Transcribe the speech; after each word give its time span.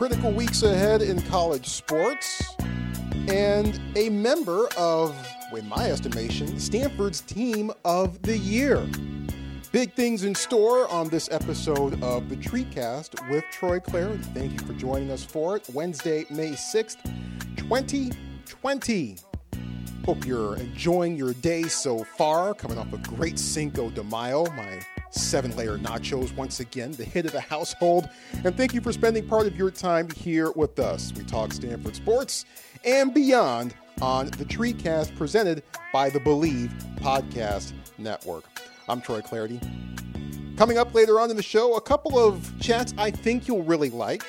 critical 0.00 0.32
weeks 0.32 0.62
ahead 0.62 1.02
in 1.02 1.20
college 1.24 1.68
sports, 1.68 2.54
and 3.28 3.78
a 3.96 4.08
member 4.08 4.66
of, 4.78 5.14
in 5.54 5.68
my 5.68 5.90
estimation, 5.90 6.58
Stanford's 6.58 7.20
Team 7.20 7.70
of 7.84 8.22
the 8.22 8.38
Year. 8.38 8.88
Big 9.72 9.92
things 9.92 10.24
in 10.24 10.34
store 10.34 10.90
on 10.90 11.10
this 11.10 11.28
episode 11.30 12.02
of 12.02 12.30
the 12.30 12.36
TreeCast 12.36 13.30
with 13.30 13.44
Troy 13.52 13.78
Clardy. 13.78 14.24
Thank 14.32 14.52
you 14.52 14.66
for 14.66 14.72
joining 14.72 15.10
us 15.10 15.22
for 15.22 15.58
it. 15.58 15.68
Wednesday, 15.74 16.24
May 16.30 16.52
6th, 16.52 16.96
2020. 17.56 19.16
Hope 20.06 20.24
you're 20.24 20.56
enjoying 20.56 21.14
your 21.14 21.34
day 21.34 21.64
so 21.64 22.04
far, 22.04 22.54
coming 22.54 22.78
off 22.78 22.90
a 22.94 22.96
great 22.96 23.38
Cinco 23.38 23.90
de 23.90 24.02
Mayo, 24.02 24.46
my 24.52 24.80
seven 25.10 25.54
layer 25.56 25.78
nachos 25.78 26.34
once 26.36 26.60
again, 26.60 26.92
the 26.92 27.04
hit 27.04 27.26
of 27.26 27.32
the 27.32 27.40
household. 27.40 28.08
And 28.44 28.56
thank 28.56 28.74
you 28.74 28.80
for 28.80 28.92
spending 28.92 29.26
part 29.26 29.46
of 29.46 29.56
your 29.56 29.70
time 29.70 30.08
here 30.10 30.50
with 30.52 30.78
us. 30.78 31.12
We 31.16 31.24
talk 31.24 31.52
Stanford 31.52 31.96
sports 31.96 32.44
and 32.84 33.12
beyond 33.12 33.74
on 34.00 34.26
the 34.26 34.44
TreeCast 34.44 35.16
presented 35.16 35.62
by 35.92 36.10
the 36.10 36.20
Believe 36.20 36.72
Podcast 36.96 37.72
Network. 37.98 38.44
I'm 38.88 39.00
Troy 39.00 39.20
Clardy. 39.20 39.60
Coming 40.56 40.78
up 40.78 40.94
later 40.94 41.20
on 41.20 41.30
in 41.30 41.36
the 41.36 41.42
show, 41.42 41.76
a 41.76 41.80
couple 41.80 42.18
of 42.18 42.52
chats 42.60 42.94
I 42.98 43.10
think 43.10 43.48
you'll 43.48 43.62
really 43.62 43.90
like. 43.90 44.22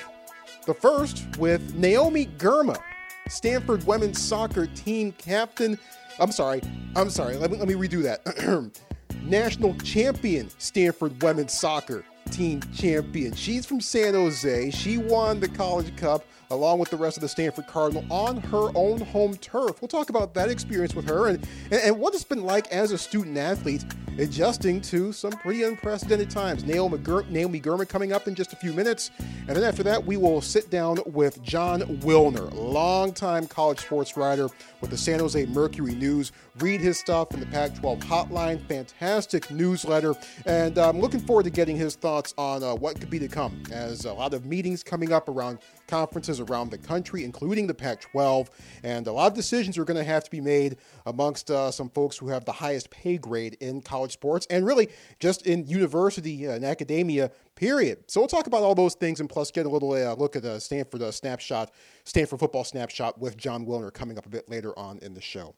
The 0.66 0.74
first 0.74 1.36
with 1.38 1.74
Naomi 1.74 2.26
Girma, 2.38 2.80
Stanford 3.28 3.84
women's 3.86 4.20
soccer 4.20 4.66
team 4.66 5.12
captain. 5.12 5.78
I'm 6.18 6.32
sorry, 6.32 6.62
I'm 6.94 7.10
sorry, 7.10 7.36
let 7.36 7.50
me, 7.50 7.58
let 7.58 7.68
me 7.68 7.74
redo 7.74 8.02
that. 8.02 8.72
National 9.24 9.74
champion 9.78 10.50
Stanford 10.58 11.22
women's 11.22 11.52
soccer 11.52 12.04
team 12.30 12.60
champion. 12.74 13.34
She's 13.34 13.66
from 13.66 13.80
San 13.80 14.14
Jose. 14.14 14.70
She 14.70 14.96
won 14.98 15.40
the 15.40 15.48
College 15.48 15.94
Cup 15.96 16.24
along 16.50 16.78
with 16.78 16.90
the 16.90 16.96
rest 16.96 17.16
of 17.16 17.22
the 17.22 17.28
Stanford 17.28 17.66
Cardinal 17.66 18.04
on 18.10 18.36
her 18.36 18.70
own 18.74 19.00
home 19.00 19.36
turf. 19.36 19.80
We'll 19.80 19.88
talk 19.88 20.10
about 20.10 20.34
that 20.34 20.50
experience 20.50 20.94
with 20.94 21.08
her 21.08 21.28
and, 21.28 21.46
and, 21.70 21.98
what 21.98 22.14
it's 22.14 22.24
been 22.24 22.44
like 22.44 22.70
as 22.70 22.92
a 22.92 22.98
student 22.98 23.38
athlete 23.38 23.84
adjusting 24.18 24.80
to 24.82 25.12
some 25.12 25.32
pretty 25.32 25.62
unprecedented 25.62 26.28
times. 26.28 26.64
Naomi, 26.64 26.98
Ger- 26.98 27.24
Naomi 27.30 27.60
Girma 27.60 27.88
coming 27.88 28.12
up 28.12 28.28
in 28.28 28.34
just 28.34 28.52
a 28.52 28.56
few 28.56 28.72
minutes. 28.74 29.10
And 29.48 29.56
then 29.56 29.64
after 29.64 29.82
that, 29.84 30.04
we 30.04 30.18
will 30.18 30.42
sit 30.42 30.70
down 30.70 30.98
with 31.06 31.42
Jon 31.42 31.80
Wilner, 32.00 32.52
longtime 32.54 33.46
college 33.46 33.78
sports 33.78 34.16
writer 34.16 34.48
with 34.82 34.90
the 34.90 34.98
San 34.98 35.20
Jose 35.20 35.46
Mercury 35.46 35.94
News. 35.94 36.32
Read 36.58 36.82
his 36.82 36.98
stuff 36.98 37.32
in 37.32 37.40
the 37.40 37.46
Pac 37.46 37.74
12 37.78 38.00
hotline. 38.00 38.60
Fantastic 38.66 39.50
newsletter. 39.50 40.14
And 40.44 40.76
I'm 40.76 41.00
looking 41.00 41.20
forward 41.20 41.44
to 41.44 41.50
getting 41.50 41.76
his 41.76 41.94
thoughts 41.94 42.34
on 42.36 42.62
uh, 42.62 42.74
what 42.74 43.00
could 43.00 43.08
be 43.08 43.18
to 43.20 43.28
come 43.28 43.62
as 43.72 44.04
a 44.04 44.12
lot 44.12 44.34
of 44.34 44.44
meetings 44.44 44.82
coming 44.82 45.12
up 45.12 45.30
around 45.30 45.60
conferences 45.86 46.40
around 46.40 46.70
the 46.70 46.76
country, 46.76 47.24
including 47.24 47.66
the 47.66 47.72
Pac 47.72 48.02
12. 48.02 48.50
And 48.82 49.06
a 49.06 49.12
lot 49.12 49.28
of 49.28 49.34
decisions 49.34 49.78
are 49.78 49.86
going 49.86 49.96
to 49.96 50.04
have 50.04 50.24
to 50.24 50.30
be 50.30 50.42
made 50.42 50.76
amongst 51.06 51.50
uh, 51.50 51.70
some 51.70 51.88
folks 51.88 52.18
who 52.18 52.28
have 52.28 52.44
the 52.44 52.52
highest 52.52 52.90
pay 52.90 53.16
grade 53.16 53.56
in 53.60 53.80
college 53.80 54.12
sports 54.12 54.46
and 54.50 54.66
really 54.66 54.88
just 55.20 55.46
in 55.46 55.66
university 55.66 56.44
and 56.44 56.66
academia, 56.66 57.30
period. 57.54 58.10
So 58.10 58.20
we'll 58.20 58.28
talk 58.28 58.46
about 58.46 58.62
all 58.62 58.74
those 58.74 58.94
things 58.94 59.20
and 59.20 59.28
plus 59.28 59.50
get 59.50 59.64
a 59.64 59.70
little 59.70 59.92
uh, 59.92 60.14
look 60.16 60.36
at 60.36 60.42
the 60.42 60.60
Stanford 60.60 61.00
uh, 61.00 61.12
snapshot, 61.12 61.70
Stanford 62.04 62.40
football 62.40 62.64
snapshot 62.64 63.18
with 63.18 63.38
Jon 63.38 63.64
Wilner 63.64 63.92
coming 63.92 64.18
up 64.18 64.26
a 64.26 64.30
bit 64.30 64.50
later 64.50 64.78
on 64.78 64.98
in 64.98 65.14
the 65.14 65.22
show. 65.22 65.54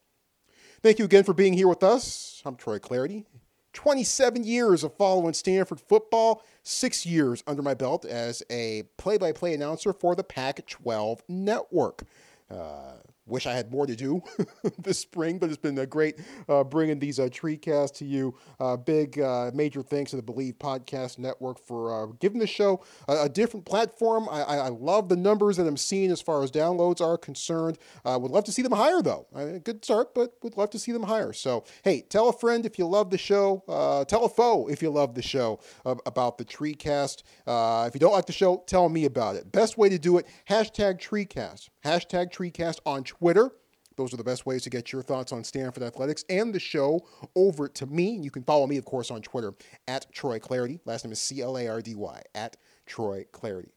Thank 0.84 0.98
you 0.98 1.06
again 1.06 1.24
for 1.24 1.32
being 1.32 1.54
here 1.54 1.66
with 1.66 1.82
us. 1.82 2.42
I'm 2.44 2.56
Troy 2.56 2.78
Clardy. 2.78 3.24
27 3.72 4.44
years 4.44 4.84
of 4.84 4.94
following 4.98 5.32
Stanford 5.32 5.80
football, 5.80 6.44
six 6.62 7.06
years 7.06 7.42
under 7.46 7.62
my 7.62 7.72
belt 7.72 8.04
as 8.04 8.42
a 8.50 8.82
play 8.98 9.16
by 9.16 9.32
play 9.32 9.54
announcer 9.54 9.94
for 9.94 10.14
the 10.14 10.22
Pac 10.22 10.66
12 10.66 11.22
network. 11.26 12.02
Uh, 12.50 12.96
Wish 13.26 13.46
I 13.46 13.52
had 13.52 13.70
more 13.70 13.86
to 13.86 13.96
do 13.96 14.22
this 14.78 14.98
spring, 14.98 15.38
but 15.38 15.48
it's 15.48 15.56
been 15.56 15.78
a 15.78 15.86
great 15.86 16.20
uh, 16.48 16.64
bringing 16.64 16.98
these 16.98 17.18
uh, 17.18 17.24
TreeCasts 17.24 17.94
to 17.96 18.04
you. 18.04 18.34
Uh, 18.60 18.76
big 18.76 19.18
uh, 19.18 19.50
major 19.54 19.82
thanks 19.82 20.10
to 20.10 20.16
the 20.16 20.22
Believe 20.22 20.54
Podcast 20.58 21.18
Network 21.18 21.58
for 21.58 22.04
uh, 22.04 22.06
giving 22.20 22.38
the 22.38 22.46
show 22.46 22.84
a, 23.08 23.22
a 23.22 23.28
different 23.28 23.64
platform. 23.64 24.28
I, 24.30 24.42
I, 24.42 24.56
I, 24.56 24.68
love 24.68 25.08
the 25.08 25.16
numbers 25.16 25.56
that 25.56 25.66
I'm 25.66 25.76
seeing 25.76 26.10
as 26.10 26.20
far 26.20 26.42
as 26.42 26.50
downloads 26.50 27.00
are 27.00 27.16
concerned. 27.16 27.78
Uh, 28.04 28.18
would 28.20 28.30
love 28.30 28.44
to 28.44 28.52
see 28.52 28.62
them 28.62 28.72
higher, 28.72 29.00
though. 29.00 29.26
good 29.64 29.84
start, 29.84 30.14
but 30.14 30.34
would 30.42 30.56
love 30.56 30.70
to 30.70 30.78
see 30.78 30.92
them 30.92 31.04
higher. 31.04 31.32
So, 31.32 31.64
hey, 31.82 32.02
tell 32.02 32.28
a 32.28 32.32
friend 32.32 32.66
if 32.66 32.78
you 32.78 32.86
love 32.86 33.10
the 33.10 33.18
show. 33.18 33.62
Tell 34.08 34.24
a 34.24 34.28
foe 34.28 34.68
if 34.68 34.82
you 34.82 34.90
love 34.90 35.14
the 35.14 35.22
show 35.22 35.60
about 35.84 36.36
the 36.36 36.44
tree 36.44 36.74
TreeCast. 36.74 37.22
if 37.86 37.94
you 37.94 38.00
don't 38.00 38.12
like 38.12 38.26
the 38.26 38.32
show, 38.32 38.62
tell 38.66 38.88
me 38.88 39.04
about 39.04 39.36
it. 39.36 39.50
Best 39.50 39.78
way 39.78 39.88
to 39.88 39.98
do 39.98 40.18
it, 40.18 40.26
hashtag 40.48 41.00
TreeCast. 41.00 41.68
Hashtag 41.84 42.32
TreeCast 42.32 42.80
on 42.86 43.04
Twitter. 43.04 43.13
Those 43.96 44.12
are 44.12 44.16
the 44.16 44.24
best 44.24 44.44
ways 44.44 44.62
to 44.62 44.70
get 44.70 44.92
your 44.92 45.02
thoughts 45.02 45.32
on 45.32 45.44
Stanford 45.44 45.82
athletics 45.82 46.24
and 46.28 46.52
the 46.52 46.58
show 46.58 47.06
over 47.36 47.68
to 47.68 47.86
me. 47.86 48.16
You 48.16 48.30
can 48.30 48.42
follow 48.42 48.66
me, 48.66 48.76
of 48.76 48.84
course, 48.84 49.10
on 49.10 49.22
Twitter 49.22 49.54
at 49.86 50.10
Troy 50.12 50.38
Clardy. 50.38 50.80
Last 50.84 51.04
name 51.04 51.12
is 51.12 51.20
C 51.20 51.40
L 51.40 51.56
A 51.56 51.68
R 51.68 51.80
D 51.80 51.94
Y, 51.94 52.22
at 52.34 52.56
Troy 52.86 53.24
Clardy. 53.32 53.70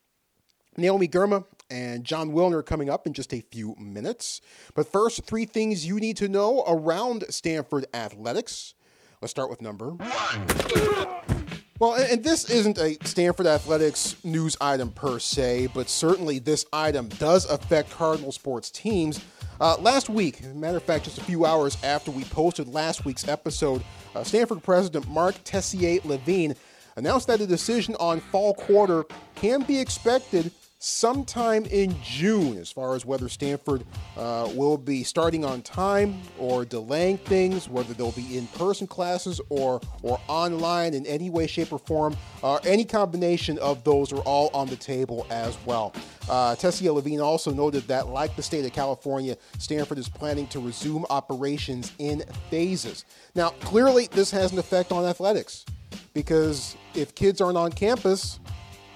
Naomi 0.75 1.07
Girma 1.07 1.45
and 1.69 2.03
Jon 2.03 2.31
Wilner 2.31 2.65
coming 2.65 2.89
up 2.89 3.07
in 3.07 3.13
just 3.13 3.33
a 3.33 3.41
few 3.41 3.75
minutes. 3.79 4.41
But 4.75 4.91
first, 4.91 5.23
three 5.25 5.45
things 5.45 5.85
you 5.85 5.99
need 5.99 6.17
to 6.17 6.27
know 6.27 6.63
around 6.67 7.25
Stanford 7.29 7.85
athletics. 7.93 8.75
Let's 9.21 9.31
start 9.31 9.49
with 9.49 9.61
number 9.61 9.91
one. 9.91 11.36
Well, 11.79 11.93
and 11.93 12.23
this 12.23 12.49
isn't 12.49 12.79
a 12.79 12.97
Stanford 13.03 13.45
Athletics 13.45 14.15
news 14.23 14.57
item 14.59 14.89
per 14.89 15.19
se, 15.19 15.67
but 15.75 15.89
certainly 15.89 16.39
this 16.39 16.65
item 16.73 17.07
does 17.07 17.45
affect 17.45 17.91
Cardinal 17.91 18.31
sports 18.31 18.71
teams. 18.71 19.23
Uh, 19.61 19.77
last 19.79 20.09
week, 20.09 20.43
matter 20.55 20.77
of 20.77 20.83
fact, 20.83 21.05
just 21.05 21.19
a 21.19 21.23
few 21.23 21.45
hours 21.45 21.77
after 21.83 22.09
we 22.09 22.23
posted 22.23 22.67
last 22.67 23.05
week's 23.05 23.27
episode, 23.27 23.83
uh, 24.15 24.23
Stanford 24.23 24.63
President 24.63 25.07
Marc 25.07 25.35
Tessier-Lavigne 25.43 26.53
announced 26.95 27.27
that 27.27 27.41
a 27.41 27.47
decision 27.47 27.95
on 27.99 28.21
fall 28.21 28.55
quarter 28.55 29.05
can 29.35 29.61
be 29.61 29.79
expected 29.79 30.51
sometime 30.79 31.65
in 31.65 31.95
June 32.03 32.57
as 32.57 32.71
far 32.71 32.95
as 32.95 33.05
whether 33.05 33.27
Stanford 33.27 33.83
uh, 34.15 34.49
will 34.53 34.77
be 34.77 35.03
starting 35.03 35.43
on 35.43 35.61
time 35.61 36.21
or 36.37 36.65
delaying 36.65 37.17
things, 37.17 37.67
whether 37.67 37.93
they'll 37.93 38.11
be 38.11 38.37
in 38.37 38.45
person 38.47 38.85
classes 38.85 39.41
or, 39.49 39.81
or 40.03 40.19
online 40.27 40.93
in 40.93 41.05
any 41.07 41.29
way, 41.29 41.47
shape, 41.47 41.73
or 41.73 41.79
form. 41.79 42.15
Uh, 42.43 42.59
any 42.65 42.85
combination 42.85 43.57
of 43.59 43.83
those 43.83 44.13
are 44.13 44.19
all 44.19 44.49
on 44.53 44.67
the 44.67 44.75
table 44.75 45.25
as 45.29 45.57
well. 45.65 45.93
Uh, 46.29 46.55
Tessier-Lavigne 46.55 47.19
also 47.19 47.51
noted 47.51 47.87
that, 47.87 48.07
like 48.09 48.35
the 48.35 48.43
state 48.43 48.65
of 48.65 48.73
California, 48.73 49.35
Stanford 49.57 49.97
is 49.97 50.09
planning 50.09 50.45
to 50.47 50.59
resume 50.59 51.05
operations 51.09 51.91
in 51.97 52.23
phases. 52.49 53.05
Now, 53.33 53.49
clearly, 53.61 54.07
this 54.11 54.29
has 54.31 54.51
an 54.51 54.59
effect 54.59 54.91
on 54.91 55.05
athletics 55.05 55.65
because 56.13 56.75
if 56.93 57.15
kids 57.15 57.41
aren't 57.41 57.57
on 57.57 57.71
campus, 57.71 58.39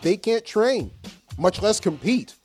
they 0.01 0.17
can't 0.17 0.45
train 0.45 0.91
much 1.37 1.61
less 1.61 1.79
compete. 1.79 2.35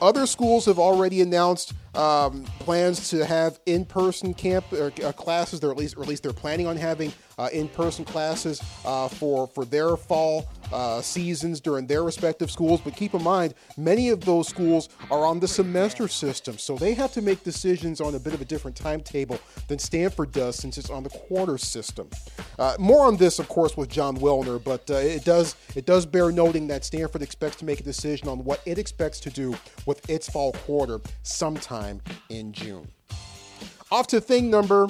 Other 0.00 0.26
schools 0.26 0.66
have 0.66 0.78
already 0.78 1.20
announced 1.20 1.74
um, 1.94 2.44
plans 2.58 3.10
to 3.10 3.24
have 3.24 3.60
in-person 3.66 4.34
camp 4.34 4.72
or, 4.72 4.92
uh, 5.04 5.12
classes. 5.12 5.60
They're 5.60 5.70
at 5.70 5.76
least, 5.76 5.96
or 5.96 6.02
at 6.02 6.08
least 6.08 6.24
they're 6.24 6.32
planning 6.32 6.66
on 6.66 6.76
having 6.76 7.12
in-person 7.52 8.04
classes 8.04 8.62
uh, 8.84 9.08
for 9.08 9.46
for 9.46 9.64
their 9.64 9.96
fall 9.96 10.46
uh, 10.72 11.00
seasons 11.02 11.60
during 11.60 11.86
their 11.86 12.02
respective 12.02 12.50
schools. 12.50 12.80
But 12.80 12.96
keep 12.96 13.14
in 13.14 13.22
mind, 13.22 13.54
many 13.76 14.08
of 14.08 14.20
those 14.24 14.48
schools 14.48 14.88
are 15.10 15.24
on 15.26 15.40
the 15.40 15.48
semester 15.48 16.08
system, 16.08 16.58
so 16.58 16.76
they 16.76 16.94
have 16.94 17.12
to 17.12 17.22
make 17.22 17.44
decisions 17.44 18.00
on 18.00 18.14
a 18.14 18.18
bit 18.18 18.34
of 18.34 18.40
a 18.40 18.44
different 18.44 18.76
timetable 18.76 19.38
than 19.68 19.78
Stanford 19.78 20.32
does, 20.32 20.56
since 20.56 20.78
it's 20.78 20.90
on 20.90 21.02
the 21.02 21.10
quarter 21.10 21.58
system. 21.58 22.08
Uh, 22.58 22.76
more 22.78 23.06
on 23.06 23.16
this, 23.16 23.38
of 23.38 23.48
course, 23.48 23.76
with 23.76 23.88
Jon 23.88 24.16
Wilner, 24.16 24.62
but 24.62 24.90
uh, 24.90 24.94
it 24.94 25.24
does 25.24 25.56
it 25.74 25.86
does 25.86 26.06
bear 26.06 26.30
noting 26.32 26.66
that 26.68 26.84
Stanford 26.84 27.22
expects 27.22 27.56
to 27.56 27.64
make 27.64 27.80
a 27.80 27.84
decision 27.84 28.28
on 28.28 28.44
what 28.44 28.60
it 28.66 28.78
expects 28.78 29.20
to 29.20 29.30
do 29.30 29.54
with 29.86 30.08
its 30.08 30.28
fall 30.28 30.52
quarter 30.52 31.00
sometime 31.22 32.00
in 32.28 32.52
June. 32.52 32.88
Off 33.90 34.06
to 34.06 34.20
thing 34.20 34.50
number. 34.50 34.88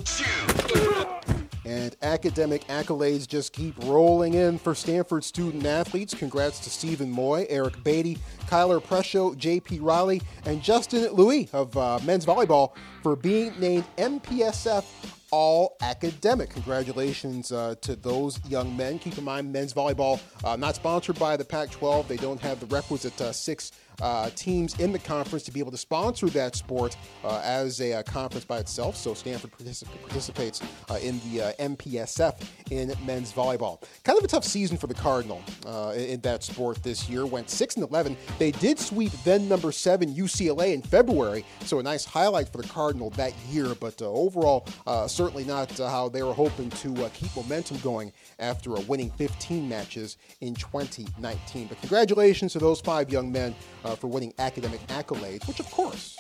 And 1.64 1.94
academic 2.02 2.64
accolades 2.64 3.26
just 3.26 3.52
keep 3.52 3.74
rolling 3.84 4.34
in 4.34 4.58
for 4.58 4.74
Stanford 4.74 5.24
student 5.24 5.64
athletes. 5.64 6.14
Congrats 6.14 6.58
to 6.60 6.70
Stephen 6.70 7.10
Moy, 7.10 7.46
Eric 7.48 7.82
Beatty, 7.84 8.18
Kyler 8.46 8.82
Presho, 8.82 9.36
JP 9.36 9.78
Riley, 9.80 10.22
and 10.44 10.62
Justin 10.62 11.12
Louis 11.12 11.48
of 11.52 11.76
uh, 11.76 11.98
men's 12.04 12.26
volleyball 12.26 12.72
for 13.02 13.14
being 13.14 13.52
named 13.60 13.84
MPSF 13.96 14.84
all 15.32 15.76
academic. 15.80 16.50
Congratulations 16.50 17.50
uh, 17.50 17.74
to 17.80 17.96
those 17.96 18.38
young 18.46 18.76
men. 18.76 18.98
Keep 18.98 19.18
in 19.18 19.24
mind, 19.24 19.50
men's 19.50 19.72
volleyball 19.72 20.20
uh, 20.44 20.56
not 20.56 20.76
sponsored 20.76 21.18
by 21.18 21.36
the 21.36 21.44
Pac 21.44 21.70
12. 21.70 22.06
They 22.06 22.18
don't 22.18 22.40
have 22.40 22.60
the 22.60 22.66
requisite 22.66 23.18
uh, 23.20 23.32
six 23.32 23.72
uh, 24.00 24.30
teams 24.30 24.78
in 24.78 24.92
the 24.92 24.98
conference 24.98 25.44
to 25.44 25.52
be 25.52 25.60
able 25.60 25.70
to 25.70 25.76
sponsor 25.76 26.28
that 26.30 26.56
sport 26.56 26.96
uh, 27.24 27.40
as 27.44 27.80
a 27.80 27.94
uh, 27.94 28.02
conference 28.02 28.44
by 28.44 28.58
itself. 28.58 28.96
So 28.96 29.14
Stanford 29.14 29.52
particip- 29.52 29.88
participates 30.02 30.62
uh, 30.90 30.98
in 31.02 31.20
the 31.30 31.42
uh, 31.42 31.52
MPSF 31.60 32.34
in 32.70 32.92
men's 33.04 33.32
volleyball. 33.32 33.82
Kind 34.04 34.18
of 34.18 34.24
a 34.24 34.28
tough 34.28 34.44
season 34.44 34.76
for 34.76 34.86
the 34.86 34.94
Cardinal 34.94 35.42
uh, 35.66 35.92
in, 35.94 36.02
in 36.02 36.20
that 36.20 36.42
sport 36.42 36.82
this 36.82 37.08
year. 37.08 37.26
Went 37.26 37.50
six 37.50 37.76
and 37.76 37.86
eleven. 37.88 38.16
They 38.38 38.50
did 38.52 38.78
sweep 38.78 39.12
then 39.24 39.48
number 39.48 39.72
seven 39.72 40.14
UCLA 40.14 40.74
in 40.74 40.82
February, 40.82 41.44
so 41.64 41.78
a 41.78 41.82
nice 41.82 42.04
highlight 42.04 42.50
for 42.50 42.62
the 42.62 42.68
Cardinal 42.68 43.10
that 43.10 43.34
year. 43.50 43.74
But 43.74 44.00
overall, 44.02 44.66
certainly 45.06 45.44
not 45.44 45.76
how 45.78 46.08
they 46.08 46.22
were 46.22 46.34
hoping 46.34 46.70
to 46.70 47.10
keep 47.14 47.34
momentum 47.36 47.78
going 47.78 48.12
after 48.38 48.74
a 48.74 48.80
winning 48.82 49.10
15 49.10 49.68
matches 49.68 50.16
in 50.40 50.54
2019. 50.54 51.66
But 51.68 51.78
congratulations 51.80 52.52
to 52.52 52.58
those 52.58 52.80
five 52.80 53.10
young 53.10 53.30
men 53.30 53.54
uh, 53.84 53.94
for 53.94 54.08
winning 54.08 54.32
academic 54.38 54.81
accolades, 54.88 55.46
which 55.46 55.61
of 55.61 55.70
course 55.70 56.17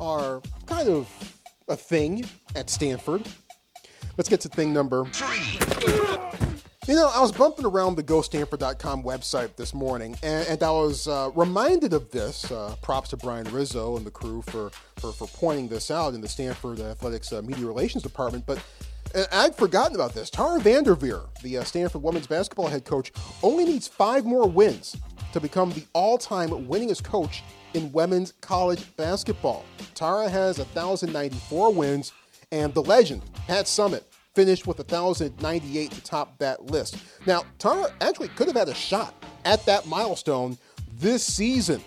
are 0.00 0.42
kind 0.66 0.88
of 0.88 1.08
a 1.68 1.76
thing 1.76 2.24
at 2.54 2.70
Stanford. 2.70 3.26
Let's 4.16 4.28
get 4.28 4.40
to 4.42 4.48
thing 4.48 4.72
number 4.72 5.04
three. 5.06 5.58
You 6.88 6.94
know, 6.94 7.10
I 7.12 7.20
was 7.20 7.32
bumping 7.32 7.66
around 7.66 7.96
the 7.96 8.04
GoStanford.com 8.04 9.02
website 9.02 9.56
this 9.56 9.74
morning, 9.74 10.16
and, 10.22 10.46
and 10.46 10.62
I 10.62 10.70
was 10.70 11.08
uh, 11.08 11.32
reminded 11.34 11.92
of 11.92 12.12
this. 12.12 12.48
Uh, 12.48 12.76
props 12.80 13.10
to 13.10 13.16
Brian 13.16 13.44
Rizzo 13.50 13.96
and 13.96 14.06
the 14.06 14.10
crew 14.12 14.40
for, 14.42 14.70
for, 14.98 15.10
for 15.12 15.26
pointing 15.26 15.66
this 15.66 15.90
out 15.90 16.14
in 16.14 16.20
the 16.20 16.28
Stanford 16.28 16.78
Athletics 16.78 17.32
uh, 17.32 17.42
Media 17.42 17.66
Relations 17.66 18.04
Department. 18.04 18.46
But 18.46 18.64
I'd 19.32 19.56
forgotten 19.56 19.96
about 19.96 20.14
this. 20.14 20.30
Tara 20.30 20.60
VanDerveer, 20.60 21.22
the 21.42 21.58
uh, 21.58 21.64
Stanford 21.64 22.02
women's 22.02 22.28
basketball 22.28 22.68
head 22.68 22.84
coach, 22.84 23.12
only 23.42 23.64
needs 23.64 23.88
five 23.88 24.24
more 24.24 24.48
wins 24.48 24.96
to 25.36 25.40
become 25.40 25.70
the 25.72 25.84
all 25.92 26.16
time 26.16 26.48
winningest 26.48 27.04
coach 27.04 27.44
in 27.74 27.92
women's 27.92 28.32
college 28.40 28.96
basketball. 28.96 29.66
Tara 29.94 30.30
has 30.30 30.56
1,094 30.56 31.74
wins, 31.74 32.12
and 32.52 32.72
the 32.72 32.82
legend, 32.82 33.20
Pat 33.46 33.66
Summitt, 33.66 34.04
finished 34.34 34.66
with 34.66 34.78
1,098 34.78 35.90
to 35.90 36.00
top 36.00 36.38
that 36.38 36.70
list. 36.70 36.96
Now, 37.26 37.44
Tara 37.58 37.92
actually 38.00 38.28
could 38.28 38.46
have 38.46 38.56
had 38.56 38.70
a 38.70 38.74
shot 38.74 39.14
at 39.44 39.62
that 39.66 39.86
milestone 39.86 40.56
this 40.94 41.22
season. 41.22 41.84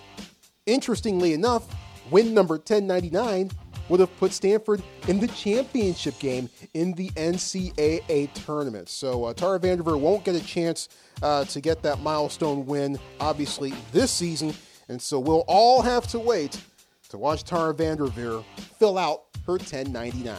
Interestingly 0.68 1.34
enough, 1.34 1.66
win 2.12 2.36
number 2.36 2.58
1099 2.58 3.50
would 3.90 4.00
have 4.00 4.16
put 4.18 4.32
Stanford 4.32 4.82
in 5.08 5.20
the 5.20 5.28
championship 5.28 6.18
game 6.20 6.50
in 6.74 6.94
the 6.94 7.10
NCAA 7.12 8.32
tournament. 8.34 8.88
So 8.88 9.26
uh, 9.26 9.34
Tara 9.34 9.60
VanDerveer 9.60 10.00
won't 10.00 10.24
get 10.24 10.36
a 10.36 10.44
chance 10.44 10.90
uh, 11.22 11.44
to 11.46 11.60
get 11.60 11.82
that 11.84 12.00
milestone 12.00 12.66
win, 12.66 12.98
obviously, 13.20 13.74
this 13.92 14.12
season. 14.12 14.54
And 14.88 15.02
so 15.02 15.20
we'll 15.20 15.44
all 15.48 15.82
have 15.82 16.08
to 16.08 16.20
wait 16.20 16.62
to 17.10 17.18
watch 17.18 17.44
Tara 17.44 17.74
VanDerveer 17.74 18.44
fill 18.78 18.98
out 18.98 19.24
her 19.46 19.54
1099. 19.54 20.36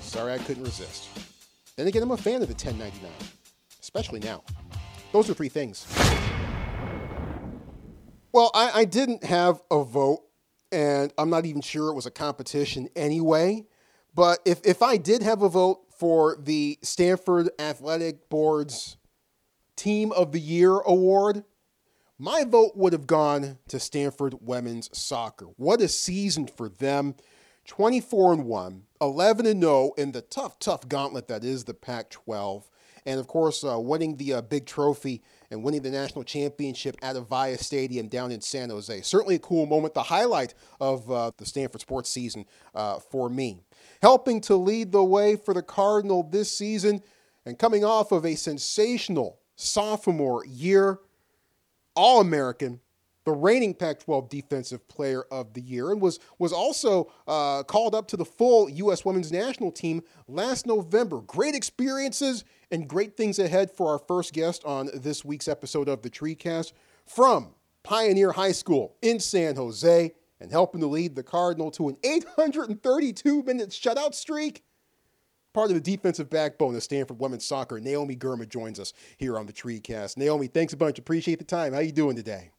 Sorry 0.00 0.32
I 0.32 0.38
couldn't 0.38 0.64
resist. 0.64 1.08
Then 1.76 1.86
again, 1.86 2.02
I'm 2.02 2.10
a 2.12 2.16
fan 2.16 2.42
of 2.42 2.48
the 2.48 2.54
1099, 2.54 3.10
especially 3.80 4.20
now. 4.20 4.42
Those 5.12 5.28
are 5.30 5.34
three 5.34 5.48
things. 5.48 5.86
Well, 8.32 8.50
I, 8.54 8.70
I 8.74 8.84
didn't 8.84 9.24
have 9.24 9.62
a 9.70 9.82
vote 9.82 10.20
and 10.70 11.12
I'm 11.18 11.30
not 11.30 11.46
even 11.46 11.60
sure 11.60 11.88
it 11.90 11.94
was 11.94 12.06
a 12.06 12.10
competition 12.10 12.88
anyway. 12.96 13.66
But 14.14 14.40
if, 14.44 14.60
if 14.64 14.82
I 14.82 14.96
did 14.96 15.22
have 15.22 15.42
a 15.42 15.48
vote 15.48 15.80
for 15.96 16.36
the 16.40 16.78
Stanford 16.82 17.50
Athletic 17.58 18.28
Board's 18.28 18.96
Team 19.76 20.12
of 20.12 20.32
the 20.32 20.40
Year 20.40 20.78
award, 20.80 21.44
my 22.18 22.44
vote 22.44 22.76
would 22.76 22.92
have 22.92 23.06
gone 23.06 23.58
to 23.68 23.78
Stanford 23.78 24.34
women's 24.40 24.90
soccer. 24.96 25.46
What 25.56 25.80
a 25.80 25.88
season 25.88 26.48
for 26.48 26.68
them. 26.68 27.14
24 27.66 28.32
and 28.32 28.44
1, 28.46 28.82
11 29.00 29.46
and 29.46 29.62
0 29.62 29.92
in 29.98 30.12
the 30.12 30.22
tough, 30.22 30.58
tough 30.58 30.88
gauntlet 30.88 31.28
that 31.28 31.44
is 31.44 31.64
the 31.64 31.74
Pac 31.74 32.08
12. 32.10 32.68
And 33.08 33.18
of 33.18 33.26
course, 33.26 33.64
uh, 33.64 33.80
winning 33.80 34.16
the 34.16 34.34
uh, 34.34 34.42
big 34.42 34.66
trophy 34.66 35.22
and 35.50 35.62
winning 35.62 35.80
the 35.80 35.88
national 35.90 36.24
championship 36.24 36.94
at 37.00 37.16
Avaya 37.16 37.58
Stadium 37.58 38.06
down 38.06 38.30
in 38.30 38.42
San 38.42 38.68
Jose. 38.68 39.00
Certainly 39.00 39.36
a 39.36 39.38
cool 39.38 39.64
moment, 39.64 39.94
the 39.94 40.02
highlight 40.02 40.52
of 40.78 41.10
uh, 41.10 41.30
the 41.38 41.46
Stanford 41.46 41.80
sports 41.80 42.10
season 42.10 42.44
uh, 42.74 42.98
for 42.98 43.30
me. 43.30 43.62
Helping 44.02 44.42
to 44.42 44.56
lead 44.56 44.92
the 44.92 45.02
way 45.02 45.36
for 45.36 45.54
the 45.54 45.62
Cardinal 45.62 46.22
this 46.22 46.52
season 46.52 47.00
and 47.46 47.58
coming 47.58 47.82
off 47.82 48.12
of 48.12 48.26
a 48.26 48.34
sensational 48.34 49.40
sophomore 49.56 50.44
year, 50.44 50.98
All 51.96 52.20
American 52.20 52.78
the 53.28 53.34
reigning 53.34 53.74
Pac-12 53.74 54.30
Defensive 54.30 54.88
Player 54.88 55.22
of 55.30 55.52
the 55.52 55.60
Year, 55.60 55.90
and 55.90 56.00
was 56.00 56.18
was 56.38 56.50
also 56.50 57.12
uh, 57.26 57.62
called 57.62 57.94
up 57.94 58.08
to 58.08 58.16
the 58.16 58.24
full 58.24 58.70
U.S. 58.70 59.04
Women's 59.04 59.30
National 59.30 59.70
Team 59.70 60.02
last 60.28 60.66
November. 60.66 61.20
Great 61.20 61.54
experiences 61.54 62.44
and 62.70 62.88
great 62.88 63.18
things 63.18 63.38
ahead 63.38 63.70
for 63.70 63.92
our 63.92 63.98
first 63.98 64.32
guest 64.32 64.64
on 64.64 64.88
this 64.94 65.26
week's 65.26 65.46
episode 65.46 65.90
of 65.90 66.00
the 66.00 66.08
TreeCast 66.08 66.72
from 67.04 67.54
Pioneer 67.82 68.32
High 68.32 68.52
School 68.52 68.96
in 69.02 69.20
San 69.20 69.56
Jose, 69.56 70.10
and 70.40 70.50
helping 70.50 70.80
to 70.80 70.86
lead 70.86 71.14
the 71.14 71.22
Cardinal 71.22 71.70
to 71.72 71.90
an 71.90 71.98
832 72.02 73.42
minute 73.42 73.68
shutout 73.68 74.14
streak. 74.14 74.64
Part 75.52 75.68
of 75.68 75.74
the 75.74 75.82
defensive 75.82 76.30
backbone 76.30 76.74
of 76.74 76.82
Stanford 76.82 77.18
women's 77.18 77.44
soccer, 77.44 77.78
Naomi 77.78 78.16
Girma 78.16 78.48
joins 78.48 78.80
us 78.80 78.94
here 79.18 79.38
on 79.38 79.44
the 79.44 79.52
TreeCast. 79.52 80.16
Naomi, 80.16 80.46
thanks 80.46 80.72
a 80.72 80.78
bunch. 80.78 80.98
Appreciate 80.98 81.38
the 81.38 81.44
time. 81.44 81.74
How 81.74 81.80
are 81.80 81.82
you 81.82 81.92
doing 81.92 82.16
today? 82.16 82.52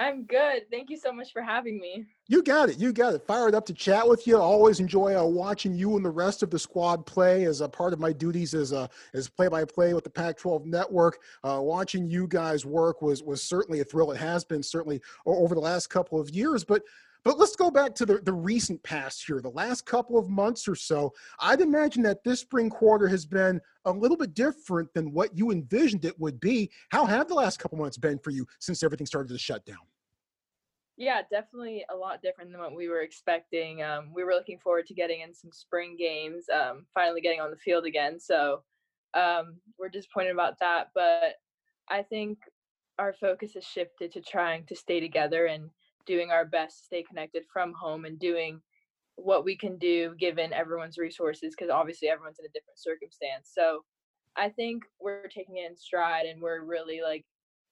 I'm 0.00 0.24
good. 0.24 0.68
Thank 0.72 0.90
you 0.90 0.96
so 0.96 1.12
much 1.12 1.32
for 1.32 1.40
having 1.40 1.78
me. 1.78 2.04
You 2.26 2.42
got 2.42 2.68
it. 2.68 2.78
You 2.78 2.92
got 2.92 3.14
it. 3.14 3.24
Fired 3.26 3.54
up 3.54 3.64
to 3.66 3.72
chat 3.72 4.08
with 4.08 4.26
you. 4.26 4.36
always 4.36 4.80
enjoy 4.80 5.16
uh, 5.16 5.24
watching 5.24 5.72
you 5.72 5.94
and 5.96 6.04
the 6.04 6.10
rest 6.10 6.42
of 6.42 6.50
the 6.50 6.58
squad 6.58 7.06
play 7.06 7.44
as 7.44 7.60
a 7.60 7.68
part 7.68 7.92
of 7.92 8.00
my 8.00 8.12
duties 8.12 8.54
as 8.54 8.72
a 8.72 8.88
as 9.12 9.28
play 9.28 9.46
by 9.46 9.64
play 9.64 9.94
with 9.94 10.02
the 10.02 10.10
Pac-12 10.10 10.64
network. 10.64 11.18
Uh, 11.44 11.60
watching 11.60 12.10
you 12.10 12.26
guys 12.26 12.66
work 12.66 13.02
was 13.02 13.22
was 13.22 13.40
certainly 13.40 13.80
a 13.80 13.84
thrill. 13.84 14.10
It 14.10 14.16
has 14.16 14.44
been 14.44 14.64
certainly 14.64 15.00
over 15.26 15.54
the 15.54 15.60
last 15.60 15.90
couple 15.90 16.20
of 16.20 16.30
years, 16.30 16.64
but 16.64 16.82
but 17.24 17.38
let's 17.38 17.56
go 17.56 17.70
back 17.70 17.94
to 17.94 18.06
the, 18.06 18.18
the 18.18 18.32
recent 18.32 18.82
past 18.82 19.24
here, 19.26 19.40
the 19.40 19.48
last 19.48 19.86
couple 19.86 20.18
of 20.18 20.28
months 20.28 20.68
or 20.68 20.74
so. 20.74 21.12
I'd 21.40 21.62
imagine 21.62 22.02
that 22.02 22.22
this 22.22 22.40
spring 22.40 22.68
quarter 22.68 23.08
has 23.08 23.24
been 23.24 23.60
a 23.86 23.90
little 23.90 24.16
bit 24.16 24.34
different 24.34 24.92
than 24.92 25.12
what 25.12 25.36
you 25.36 25.50
envisioned 25.50 26.04
it 26.04 26.18
would 26.20 26.38
be. 26.38 26.70
How 26.90 27.06
have 27.06 27.28
the 27.28 27.34
last 27.34 27.58
couple 27.58 27.78
months 27.78 27.96
been 27.96 28.18
for 28.18 28.30
you 28.30 28.46
since 28.60 28.82
everything 28.82 29.06
started 29.06 29.32
to 29.32 29.38
shut 29.38 29.64
down? 29.64 29.78
Yeah, 30.96 31.22
definitely 31.30 31.84
a 31.90 31.96
lot 31.96 32.22
different 32.22 32.52
than 32.52 32.60
what 32.60 32.76
we 32.76 32.88
were 32.88 33.00
expecting. 33.00 33.82
Um, 33.82 34.12
we 34.14 34.22
were 34.22 34.34
looking 34.34 34.58
forward 34.58 34.86
to 34.86 34.94
getting 34.94 35.22
in 35.22 35.34
some 35.34 35.50
spring 35.50 35.96
games, 35.98 36.44
um, 36.54 36.86
finally 36.94 37.20
getting 37.20 37.40
on 37.40 37.50
the 37.50 37.56
field 37.56 37.84
again. 37.84 38.20
So 38.20 38.62
um, 39.14 39.56
we're 39.78 39.88
disappointed 39.88 40.32
about 40.32 40.58
that. 40.60 40.90
But 40.94 41.34
I 41.88 42.02
think 42.02 42.38
our 42.98 43.12
focus 43.12 43.54
has 43.54 43.64
shifted 43.64 44.12
to 44.12 44.20
trying 44.20 44.66
to 44.66 44.76
stay 44.76 45.00
together 45.00 45.46
and 45.46 45.70
doing 46.06 46.30
our 46.30 46.44
best 46.44 46.78
to 46.78 46.84
stay 46.84 47.02
connected 47.02 47.44
from 47.52 47.72
home 47.72 48.04
and 48.04 48.18
doing 48.18 48.60
what 49.16 49.44
we 49.44 49.56
can 49.56 49.78
do 49.78 50.14
given 50.18 50.52
everyone's 50.52 50.98
resources 50.98 51.54
because 51.56 51.70
obviously 51.70 52.08
everyone's 52.08 52.38
in 52.38 52.46
a 52.46 52.52
different 52.54 52.78
circumstance. 52.78 53.50
So 53.54 53.82
i 54.36 54.48
think 54.48 54.82
we're 55.00 55.28
taking 55.28 55.56
it 55.56 55.70
in 55.70 55.76
stride 55.76 56.26
and 56.26 56.40
we're 56.40 56.62
really 56.64 57.00
like 57.02 57.24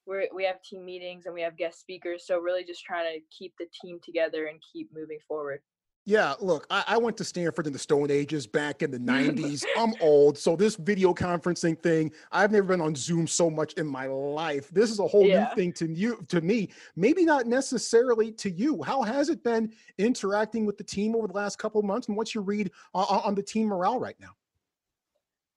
we're 0.07 0.27
we 0.35 0.45
have 0.45 0.62
team 0.62 0.85
meetings 0.85 1.27
and 1.27 1.35
we 1.35 1.43
have 1.43 1.57
guest 1.57 1.81
speakers 1.81 2.27
so 2.27 2.39
really 2.39 2.65
just 2.65 2.85
trying 2.85 3.12
to 3.12 3.21
keep 3.37 3.53
the 3.59 3.67
team 3.81 3.99
together 4.03 4.47
and 4.47 4.61
keep 4.73 4.89
moving 4.93 5.19
forward 5.27 5.61
yeah, 6.04 6.35
look, 6.40 6.66
I, 6.68 6.82
I, 6.88 6.99
went 6.99 7.16
to 7.18 7.25
Stanford 7.25 7.68
in 7.68 7.73
the 7.73 7.78
Stone 7.78 8.11
Ages 8.11 8.44
back 8.44 8.82
in 8.82 8.90
the 8.90 8.99
90s. 8.99 9.64
I'm 9.76 9.94
old. 10.00 10.37
So, 10.37 10.56
this 10.56 10.75
video 10.75 11.14
conferencing 11.14 11.80
thing, 11.80 12.11
I've 12.32 12.50
never 12.50 12.66
been 12.66 12.80
on 12.80 12.97
Zoom 12.97 13.28
so 13.28 13.49
much 13.49 13.75
in 13.75 13.87
my 13.87 14.06
life. 14.06 14.68
This 14.71 14.90
is 14.90 14.99
a 14.99 15.06
whole 15.06 15.25
yeah. 15.25 15.49
new 15.49 15.54
thing 15.54 15.73
to 15.75 15.88
you, 15.88 16.25
to 16.28 16.40
me. 16.40 16.71
Maybe 16.97 17.25
not 17.25 17.47
necessarily 17.47 18.32
to 18.32 18.50
you. 18.50 18.82
How 18.82 19.02
has 19.02 19.28
it 19.28 19.44
been 19.44 19.73
interacting 19.99 20.66
with 20.66 20.76
the 20.76 20.85
team 20.85 21.14
over 21.14 21.28
the 21.28 21.35
last 21.35 21.59
couple 21.59 21.78
of 21.78 21.85
months? 21.85 22.09
And 22.09 22.16
what's 22.16 22.35
your 22.35 22.42
read 22.42 22.73
on, 22.94 23.21
on 23.25 23.35
the 23.37 23.42
team 23.42 23.68
morale 23.68 24.00
right 24.00 24.16
now? 24.18 24.35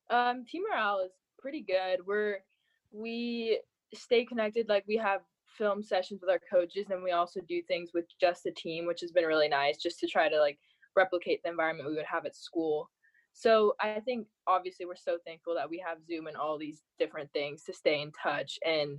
Um, 0.08 0.44
team 0.44 0.62
morale 0.70 1.00
is 1.04 1.12
pretty 1.38 1.62
good. 1.62 2.06
We're, 2.06 2.38
we 2.92 3.58
stay 3.94 4.24
connected. 4.24 4.68
Like, 4.68 4.84
we 4.86 4.96
have 4.98 5.22
film 5.56 5.82
sessions 5.82 6.20
with 6.20 6.30
our 6.30 6.40
coaches 6.50 6.86
and 6.90 7.02
we 7.02 7.12
also 7.12 7.40
do 7.48 7.62
things 7.62 7.90
with 7.94 8.04
just 8.20 8.44
the 8.44 8.52
team 8.52 8.86
which 8.86 9.00
has 9.00 9.12
been 9.12 9.24
really 9.24 9.48
nice 9.48 9.78
just 9.78 9.98
to 9.98 10.06
try 10.06 10.28
to 10.28 10.38
like 10.38 10.58
replicate 10.96 11.42
the 11.42 11.50
environment 11.50 11.88
we 11.88 11.94
would 11.94 12.04
have 12.04 12.26
at 12.26 12.36
school 12.36 12.90
so 13.32 13.74
i 13.80 14.00
think 14.00 14.26
obviously 14.46 14.86
we're 14.86 14.96
so 14.96 15.18
thankful 15.26 15.54
that 15.54 15.68
we 15.68 15.82
have 15.84 15.98
zoom 16.06 16.26
and 16.26 16.36
all 16.36 16.58
these 16.58 16.82
different 16.98 17.30
things 17.32 17.62
to 17.62 17.72
stay 17.72 18.00
in 18.00 18.10
touch 18.12 18.58
and 18.64 18.98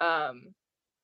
um 0.00 0.54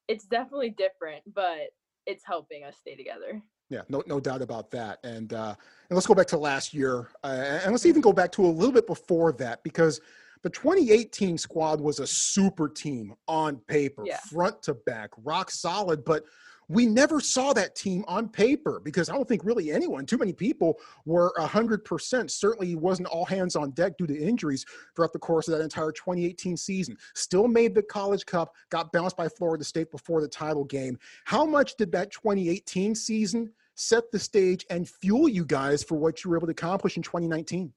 it's 0.09 0.27
definitely 0.27 0.71
different 0.71 1.23
but 1.35 1.71
it's 2.07 2.25
helping 2.25 2.65
us 2.65 2.77
stay 2.79 2.95
together 2.95 3.43
Yeah, 3.69 3.83
no, 3.89 4.03
no 4.07 4.21
doubt 4.21 4.43
about 4.43 4.71
that. 4.71 5.01
And 5.03 5.33
uh, 5.33 5.55
and 5.89 5.97
let's 5.97 6.07
go 6.07 6.15
back 6.15 6.29
to 6.29 6.39
last 6.39 6.73
year, 6.73 7.09
uh, 7.25 7.61
and 7.65 7.73
let's 7.73 7.85
even 7.85 8.01
go 8.01 8.13
back 8.13 8.31
to 8.33 8.47
a 8.47 8.47
little 8.47 8.73
bit 8.73 8.87
before 8.87 9.33
that 9.33 9.65
because 9.65 10.01
the 10.43 10.51
2018 10.51 11.39
squad 11.39 11.81
was 11.81 12.01
a 12.01 12.07
super 12.07 12.69
team 12.69 13.15
on 13.29 13.57
paper, 13.69 14.03
Yeah. 14.05 14.19
front 14.19 14.63
to 14.65 14.75
back, 14.75 15.11
rock 15.25 15.51
solid. 15.51 16.05
But 16.05 16.25
we 16.69 16.85
never 16.85 17.21
saw 17.21 17.53
that 17.53 17.77
team 17.77 18.05
on 18.09 18.29
paper 18.29 18.81
because 18.81 19.09
I 19.09 19.15
don't 19.15 19.29
think 19.29 19.45
really 19.45 19.71
anyone, 19.71 20.05
too 20.05 20.19
many 20.19 20.33
people 20.33 20.81
were 21.05 21.33
100%. 21.39 22.29
Certainly 22.29 22.75
wasn't 22.75 23.07
all 23.09 23.25
hands 23.25 23.55
on 23.55 23.71
deck 23.71 23.97
due 23.97 24.07
to 24.09 24.19
injuries 24.19 24.65
throughout 24.97 25.13
the 25.13 25.19
course 25.21 25.47
of 25.47 25.57
that 25.57 25.63
entire 25.63 25.93
2018 25.93 26.57
season. 26.57 26.97
Still 27.15 27.47
made 27.47 27.73
the 27.75 27.85
College 27.85 28.27
Cup, 28.27 28.53
got 28.71 28.91
bounced 28.91 29.17
by 29.17 29.29
Florida 29.29 29.63
State 29.63 29.93
before 29.93 30.21
the 30.21 30.27
title 30.29 30.65
game. 30.65 30.99
How 31.25 31.47
much 31.47 31.77
did 31.77 31.93
that 31.93 32.11
2018 32.11 32.97
season 32.97 33.53
set 33.77 34.11
the 34.11 34.19
stage 34.19 34.67
and 34.69 34.89
fuel 34.89 35.29
you 35.29 35.45
guys 35.45 35.85
for 35.85 35.95
what 35.97 36.25
you 36.25 36.31
were 36.31 36.37
able 36.37 36.49
to 36.49 36.53
accomplish 36.53 36.97
in 36.97 37.03
2019? 37.05 37.73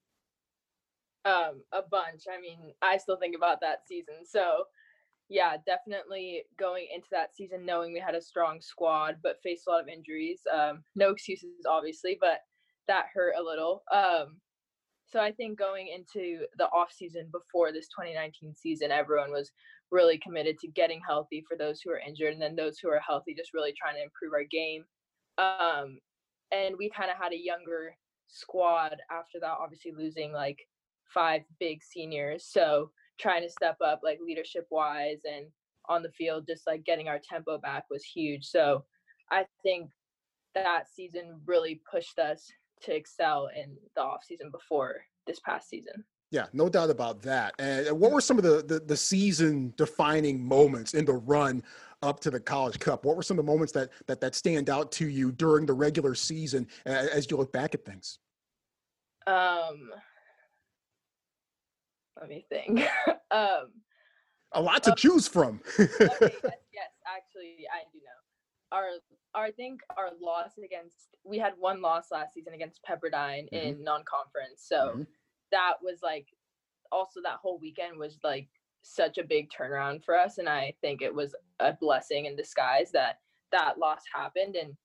Um, 1.25 1.63
a 1.73 1.81
bunch. 1.89 2.23
I 2.31 2.39
mean, 2.39 2.73
I 2.81 2.97
still 2.97 3.17
think 3.17 3.35
about 3.35 3.59
that 3.61 3.79
season. 3.87 4.25
So, 4.25 4.63
yeah, 5.27 5.57
definitely 5.65 6.43
going 6.57 6.87
into 6.93 7.07
that 7.11 7.35
season 7.35 7.65
knowing 7.65 7.93
we 7.93 7.99
had 7.99 8.15
a 8.15 8.21
strong 8.21 8.61
squad, 8.61 9.17
but 9.21 9.41
faced 9.43 9.67
a 9.67 9.71
lot 9.71 9.81
of 9.81 9.87
injuries. 9.87 10.41
Um, 10.51 10.83
no 10.95 11.09
excuses, 11.11 11.65
obviously, 11.69 12.17
but 12.19 12.39
that 12.87 13.05
hurt 13.13 13.35
a 13.37 13.43
little. 13.43 13.83
Um, 13.93 14.37
so 15.05 15.19
I 15.19 15.31
think 15.31 15.57
going 15.57 15.87
into 15.87 16.45
the 16.57 16.65
off 16.65 16.91
season 16.91 17.29
before 17.31 17.71
this 17.71 17.87
2019 17.87 18.53
season, 18.55 18.91
everyone 18.91 19.31
was 19.31 19.51
really 19.91 20.19
committed 20.19 20.57
to 20.59 20.67
getting 20.67 21.01
healthy 21.07 21.43
for 21.47 21.57
those 21.57 21.81
who 21.81 21.91
are 21.91 21.99
injured, 21.99 22.33
and 22.33 22.41
then 22.41 22.55
those 22.55 22.77
who 22.77 22.89
are 22.89 23.01
healthy, 23.05 23.33
just 23.33 23.53
really 23.53 23.73
trying 23.73 23.95
to 23.95 24.03
improve 24.03 24.33
our 24.33 24.43
game. 24.43 24.85
Um, 25.37 25.99
and 26.51 26.75
we 26.77 26.89
kind 26.89 27.09
of 27.09 27.17
had 27.17 27.33
a 27.33 27.43
younger 27.43 27.95
squad 28.27 28.97
after 29.11 29.39
that, 29.39 29.57
obviously 29.59 29.93
losing 29.97 30.31
like 30.31 30.59
five 31.13 31.41
big 31.59 31.83
seniors. 31.83 32.45
So 32.45 32.91
trying 33.19 33.43
to 33.43 33.49
step 33.49 33.77
up 33.83 34.01
like 34.03 34.19
leadership 34.25 34.67
wise 34.71 35.21
and 35.29 35.47
on 35.87 36.03
the 36.03 36.11
field, 36.11 36.45
just 36.47 36.67
like 36.67 36.85
getting 36.85 37.07
our 37.07 37.19
tempo 37.19 37.57
back 37.57 37.85
was 37.89 38.03
huge. 38.03 38.45
So 38.45 38.85
I 39.31 39.45
think 39.63 39.89
that 40.55 40.85
season 40.93 41.39
really 41.45 41.81
pushed 41.91 42.19
us 42.19 42.47
to 42.83 42.95
excel 42.95 43.49
in 43.55 43.75
the 43.95 44.01
off 44.01 44.23
season 44.23 44.51
before 44.51 45.01
this 45.27 45.39
past 45.39 45.69
season. 45.69 46.03
Yeah, 46.31 46.45
no 46.53 46.69
doubt 46.69 46.91
about 46.91 47.23
that. 47.23 47.55
And 47.57 47.99
what 47.99 48.11
were 48.11 48.21
some 48.21 48.37
of 48.37 48.43
the, 48.43 48.63
the, 48.65 48.79
the 48.79 48.95
season 48.95 49.73
defining 49.77 50.43
moments 50.43 50.93
in 50.93 51.05
the 51.05 51.13
run 51.13 51.63
up 52.03 52.19
to 52.21 52.29
the 52.29 52.39
College 52.39 52.79
Cup? 52.79 53.03
What 53.03 53.15
were 53.15 53.23
some 53.23 53.39
of 53.39 53.45
the 53.45 53.51
moments 53.51 53.73
that 53.73 53.89
that 54.05 54.21
that 54.21 54.35
stand 54.35 54.69
out 54.69 54.91
to 54.93 55.07
you 55.07 55.31
during 55.31 55.65
the 55.65 55.73
regular 55.73 56.13
season 56.13 56.67
as 56.85 57.29
you 57.29 57.37
look 57.37 57.51
back 57.51 57.73
at 57.73 57.83
things? 57.83 58.19
Um, 59.25 59.91
let 62.19 62.29
me 62.29 62.45
think. 62.49 62.81
um, 63.31 63.71
a 64.53 64.61
lot 64.61 64.83
to 64.83 64.93
choose 64.95 65.27
from. 65.27 65.61
okay, 65.79 65.89
yes, 65.99 66.09
yes, 66.73 66.91
actually, 67.07 67.67
I 67.71 67.83
do 67.91 67.99
know. 67.99 68.19
Our, 68.71 68.85
our, 69.35 69.45
I 69.45 69.51
think 69.51 69.81
our 69.97 70.09
loss 70.21 70.51
against 70.63 71.15
we 71.23 71.37
had 71.39 71.53
one 71.57 71.81
loss 71.81 72.11
last 72.11 72.33
season 72.33 72.53
against 72.53 72.81
Pepperdine 72.83 73.47
Mhm. 73.51 73.77
in 73.77 73.83
non-conference, 73.83 74.63
so 74.67 74.93
Mhm. 74.95 75.07
that 75.51 75.75
was 75.81 76.01
like 76.03 76.27
also 76.91 77.21
that 77.21 77.37
whole 77.41 77.59
weekend 77.59 77.97
was 77.97 78.19
like 78.23 78.47
such 78.81 79.17
a 79.17 79.23
big 79.23 79.49
turnaround 79.49 80.03
for 80.03 80.15
us, 80.15 80.37
and 80.37 80.47
I 80.49 80.73
think 80.81 81.01
it 81.01 81.13
was 81.13 81.35
a 81.59 81.73
blessing 81.73 82.25
in 82.25 82.35
disguise 82.35 82.91
that 82.91 83.19
that 83.51 83.77
loss 83.79 84.03
happened, 84.13 84.55
and 84.55 84.75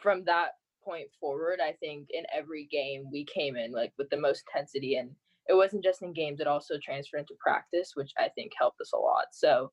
from 0.00 0.24
that 0.24 0.58
point 0.82 1.08
forward, 1.18 1.60
I 1.60 1.72
think 1.72 2.08
in 2.10 2.24
every 2.32 2.66
game 2.66 3.10
we 3.10 3.24
came 3.24 3.56
in 3.56 3.72
like 3.72 3.92
with 3.96 4.10
the 4.10 4.16
most 4.18 4.44
intensity 4.48 4.96
and 4.96 5.14
it 5.48 5.54
wasn't 5.54 5.84
just 5.84 6.02
in 6.02 6.12
games, 6.12 6.40
it 6.40 6.46
also 6.46 6.76
transferred 6.82 7.18
into 7.18 7.34
practice, 7.38 7.92
which 7.94 8.12
I 8.18 8.28
think 8.34 8.52
helped 8.58 8.80
us 8.80 8.92
a 8.94 8.98
lot. 8.98 9.26
So 9.32 9.70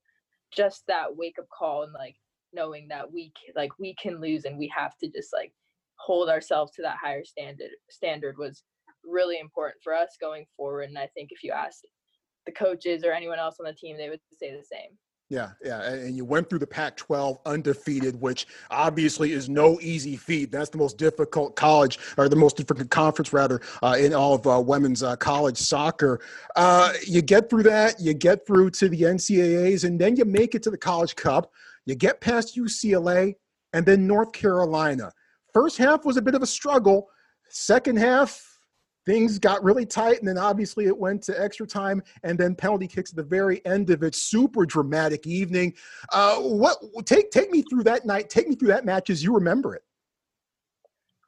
just 0.54 0.84
that 0.88 1.16
wake 1.16 1.36
up 1.40 1.48
call 1.58 1.84
and 1.84 1.94
like 1.94 2.16
knowing 2.54 2.88
that 2.90 3.12
we 3.12 3.32
like 3.56 3.72
we 3.80 3.96
can 3.96 4.20
lose 4.20 4.46
and 4.46 4.58
we 4.58 4.72
have 4.76 4.98
to 4.98 5.08
just 5.10 5.32
like 5.34 5.54
hold 5.96 6.30
ourselves 6.30 6.74
to 6.74 6.82
that 6.82 6.98
higher 7.02 7.24
standard 7.24 7.70
standard 7.90 8.38
was 8.38 8.64
really 9.04 9.40
important 9.40 9.82
for 9.84 9.94
us 9.94 10.18
going 10.20 10.46
forward. 10.58 10.90
And 10.90 10.98
I 10.98 11.08
think 11.08 11.30
if 11.32 11.44
you 11.44 11.52
ask 11.52 11.80
the 12.46 12.52
coaches 12.52 13.04
or 13.04 13.14
anyone 13.14 13.40
else 13.40 13.58
on 13.60 13.66
the 13.66 13.74
team, 13.74 13.98
they 13.98 14.10
would 14.10 14.20
say 14.38 14.52
the 14.52 14.64
same. 14.64 14.98
Yeah, 15.32 15.52
yeah, 15.64 15.82
and 15.84 16.18
you 16.18 16.26
went 16.26 16.50
through 16.50 16.60
the 16.60 16.68
Pac-12 16.68 17.38
undefeated, 17.46 18.20
which 18.20 18.48
obviously 18.70 19.32
is 19.32 19.48
no 19.48 19.80
easy 19.80 20.18
feat. 20.18 20.52
That's 20.52 20.70
the 20.70 20.78
most 20.78 20.98
difficult 20.98 21.56
college, 21.56 22.00
or 22.18 22.28
the 22.28 22.36
most 22.36 22.58
difficult 22.58 22.90
conference, 22.90 23.32
rather, 23.32 23.62
uh, 23.82 23.96
in 23.98 24.14
all 24.14 24.34
of 24.34 24.46
uh, 24.46 24.60
women's 24.60 25.04
uh, 25.04 25.16
college 25.16 25.56
soccer. 25.58 26.20
Uh, 26.58 26.92
you 27.08 27.22
get 27.22 27.50
through 27.50 27.64
that, 27.64 27.98
you 27.98 28.14
get 28.14 28.46
through 28.46 28.72
to 28.72 28.90
the 28.90 29.04
NCAA's, 29.04 29.86
and 29.86 29.98
then 29.98 30.18
you 30.18 30.26
make 30.26 30.54
it 30.54 30.64
to 30.64 30.70
the 30.70 30.78
College 30.78 31.16
Cup. 31.16 31.50
You 31.86 31.96
get 31.96 32.20
past 32.20 32.58
UCLA, 32.58 33.36
and 33.72 33.86
then 33.86 34.06
North 34.06 34.34
Carolina. 34.34 35.14
First 35.54 35.78
half 35.78 36.04
was 36.04 36.18
a 36.18 36.22
bit 36.22 36.36
of 36.36 36.44
a 36.44 36.48
struggle. 36.48 37.08
Second 37.48 38.00
half, 38.00 38.51
things 39.06 39.40
got 39.40 39.64
really 39.64 39.86
tight, 39.86 40.20
and 40.20 40.28
then 40.28 40.38
obviously 40.38 40.86
it 40.86 40.98
went 40.98 41.22
to 41.24 41.42
extra 41.42 41.68
time, 41.68 42.02
and 42.24 42.38
then 42.38 42.56
penalty 42.56 42.88
kicks 42.88 43.12
at 43.12 43.16
the 43.16 43.24
very 43.24 43.66
end 43.66 43.90
of 43.90 44.04
it. 44.04 44.16
Super 44.16 44.66
dramatic 44.66 45.26
evening. 45.28 45.74
Uh, 46.12 46.38
what 46.38 46.78
take 47.06 47.32
take 47.32 47.52
me 47.52 47.64
through 47.64 47.84
that 47.84 48.06
night? 48.06 48.30
Take 48.30 48.48
me 48.48 48.56
through 48.56 48.70
that 48.70 48.86
match 48.86 49.10
as 49.10 49.24
you 49.24 49.34
remember 49.34 49.76
it. 49.76 49.84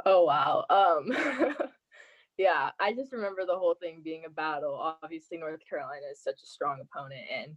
Oh 0.06 0.25
wow. 0.25 0.65
Um 0.70 1.56
yeah, 2.38 2.72
I 2.80 2.94
just 2.94 3.13
remember 3.13 3.46
the 3.46 3.58
whole 3.58 3.75
thing 3.75 4.01
being 4.03 4.24
a 4.25 4.30
battle. 4.30 4.96
Obviously 5.01 5.38
North 5.38 5.62
Carolina 5.68 6.06
is 6.12 6.22
such 6.22 6.42
a 6.44 6.48
strong 6.48 6.80
opponent 6.82 7.22
and 7.34 7.56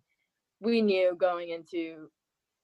we 0.61 0.81
knew 0.81 1.17
going 1.19 1.51
into 1.51 2.09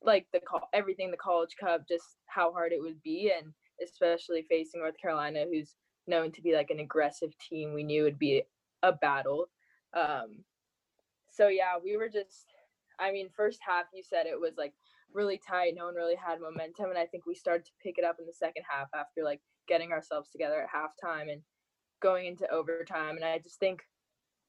like 0.02 0.26
the 0.32 0.40
call 0.40 0.68
everything 0.72 1.10
the 1.10 1.16
college 1.16 1.54
cup 1.58 1.86
just 1.88 2.16
how 2.26 2.52
hard 2.52 2.72
it 2.72 2.80
would 2.80 3.00
be 3.02 3.32
and 3.36 3.52
especially 3.82 4.44
facing 4.48 4.80
North 4.80 4.96
Carolina 5.00 5.44
who's 5.50 5.74
known 6.06 6.32
to 6.32 6.42
be 6.42 6.54
like 6.54 6.70
an 6.70 6.80
aggressive 6.80 7.36
team, 7.38 7.72
we 7.72 7.84
knew 7.84 8.02
it'd 8.02 8.18
be 8.18 8.42
a 8.82 8.92
battle. 8.92 9.48
Um 9.94 10.44
so 11.30 11.48
yeah, 11.48 11.74
we 11.82 11.96
were 11.96 12.08
just 12.08 12.52
I 12.98 13.10
mean, 13.12 13.28
first 13.34 13.60
half 13.66 13.86
you 13.94 14.02
said 14.02 14.26
it 14.26 14.40
was 14.40 14.54
like 14.56 14.74
really 15.12 15.40
tight, 15.46 15.74
no 15.76 15.86
one 15.86 15.94
really 15.94 16.16
had 16.16 16.40
momentum 16.40 16.90
and 16.90 16.98
I 16.98 17.06
think 17.06 17.26
we 17.26 17.34
started 17.34 17.64
to 17.66 17.72
pick 17.82 17.98
it 17.98 18.04
up 18.04 18.16
in 18.18 18.26
the 18.26 18.32
second 18.32 18.64
half 18.68 18.88
after 18.94 19.24
like 19.24 19.40
getting 19.68 19.92
ourselves 19.92 20.30
together 20.30 20.62
at 20.62 20.68
halftime 20.68 21.30
and 21.30 21.42
going 22.00 22.26
into 22.26 22.50
overtime. 22.50 23.16
And 23.16 23.24
I 23.24 23.38
just 23.38 23.58
think 23.58 23.82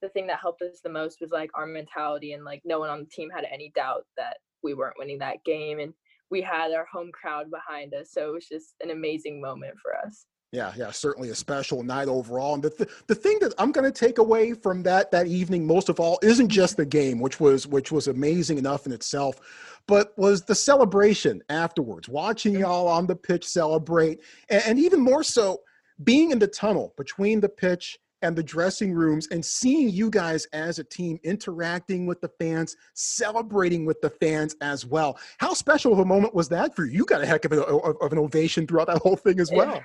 the 0.02 0.10
thing 0.10 0.28
that 0.28 0.40
helped 0.40 0.62
us 0.62 0.82
the 0.84 0.90
most 0.90 1.22
was 1.22 1.32
like 1.32 1.50
our 1.54 1.66
mentality 1.66 2.34
and 2.34 2.44
like 2.44 2.62
no 2.66 2.80
one 2.80 2.90
on 2.90 3.00
the 3.00 3.06
team 3.06 3.30
had 3.30 3.46
any 3.52 3.72
doubt 3.74 4.06
that 4.18 4.38
we 4.62 4.74
weren't 4.74 4.98
winning 4.98 5.20
that 5.20 5.44
game 5.46 5.80
and 5.80 5.94
we 6.30 6.42
had 6.42 6.74
our 6.74 6.86
home 6.92 7.12
crowd 7.12 7.50
behind 7.50 7.94
us. 7.94 8.12
So 8.12 8.28
it 8.28 8.34
was 8.34 8.48
just 8.48 8.76
an 8.82 8.90
amazing 8.90 9.40
moment 9.40 9.76
for 9.82 9.96
us. 9.96 10.26
Yeah, 10.54 10.72
yeah, 10.78 10.92
certainly 10.92 11.30
a 11.30 11.36
special 11.36 11.82
night 11.82 12.08
overall. 12.08 12.54
And 12.54 12.62
the 12.62 12.70
th- 12.70 12.90
the 13.08 13.16
thing 13.16 13.40
that 13.40 13.56
I'm 13.58 13.72
going 13.72 13.92
to 13.92 14.06
take 14.06 14.20
away 14.20 14.54
from 14.54 14.84
that 14.84 15.10
that 15.10 15.26
evening 15.26 15.66
most 15.66 15.90
of 15.90 16.00
all 16.00 16.20
isn't 16.22 16.50
just 16.50 16.78
the 16.78 16.86
game, 16.86 17.20
which 17.20 17.40
was 17.40 17.66
which 17.66 17.92
was 17.92 18.08
amazing 18.08 18.60
enough 18.60 18.86
in 18.86 18.92
itself, 18.92 19.40
but 19.88 20.16
was 20.16 20.44
the 20.44 20.54
celebration 20.54 21.42
afterwards. 21.50 22.08
Watching 22.08 22.54
y'all 22.54 22.88
on 22.88 23.08
the 23.08 23.16
pitch 23.16 23.48
celebrate, 23.48 24.20
and, 24.48 24.62
and 24.68 24.80
even 24.80 25.00
more 25.00 25.24
so, 25.24 25.62
being 26.04 26.30
in 26.30 26.38
the 26.38 26.46
tunnel 26.46 26.94
between 26.98 27.40
the 27.40 27.50
pitch 27.50 27.98
and 28.22 28.36
the 28.36 28.44
dressing 28.44 28.94
rooms 28.94 29.28
and 29.32 29.44
seeing 29.44 29.90
you 29.90 30.12
guys 30.12 30.46
as 30.54 30.78
a 30.78 30.84
team 30.84 31.20
interacting 31.24 32.06
with 32.06 32.22
the 32.22 32.30
fans, 32.40 32.76
celebrating 32.94 33.88
with 33.88 34.00
the 34.02 34.10
fans 34.12 34.56
as 34.62 34.86
well. 34.86 35.18
How 35.40 35.56
special 35.56 35.94
of 35.94 35.98
a 35.98 36.06
moment 36.06 36.36
was 36.36 36.48
that 36.50 36.76
for 36.76 36.86
you? 36.86 36.92
You 37.00 37.06
got 37.06 37.24
a 37.24 37.26
heck 37.26 37.44
of, 37.46 37.54
a, 37.54 37.64
of 37.64 38.12
an 38.12 38.20
ovation 38.20 38.68
throughout 38.68 38.86
that 38.86 39.00
whole 39.00 39.16
thing 39.18 39.40
as 39.40 39.52
well. 39.52 39.82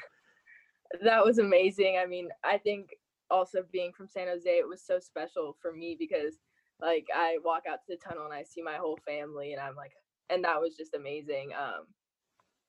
That 1.03 1.25
was 1.25 1.39
amazing. 1.39 1.99
I 2.03 2.07
mean, 2.07 2.29
I 2.45 2.59
think 2.59 2.91
also 3.31 3.63
being 3.73 3.93
from 3.93 4.09
San 4.09 4.29
Jose, 4.29 4.49
it 4.49 4.67
was 4.67 4.83
so 4.85 4.99
special 4.99 5.57
for 5.61 5.73
me 5.73 5.97
because 5.99 6.35
like 6.81 7.07
I 7.15 7.39
walk 7.45 7.65
out 7.69 7.81
to 7.87 7.89
the 7.89 7.97
tunnel 7.97 8.25
and 8.25 8.35
I 8.35 8.45
see 8.45 8.63
my 8.63 8.77
whole 8.77 8.99
family 9.07 9.53
and 9.53 9.61
I'm 9.61 9.77
like 9.77 9.93
and 10.31 10.45
that 10.45 10.61
was 10.61 10.77
just 10.77 10.95
amazing. 10.95 11.51
Um 11.59 11.87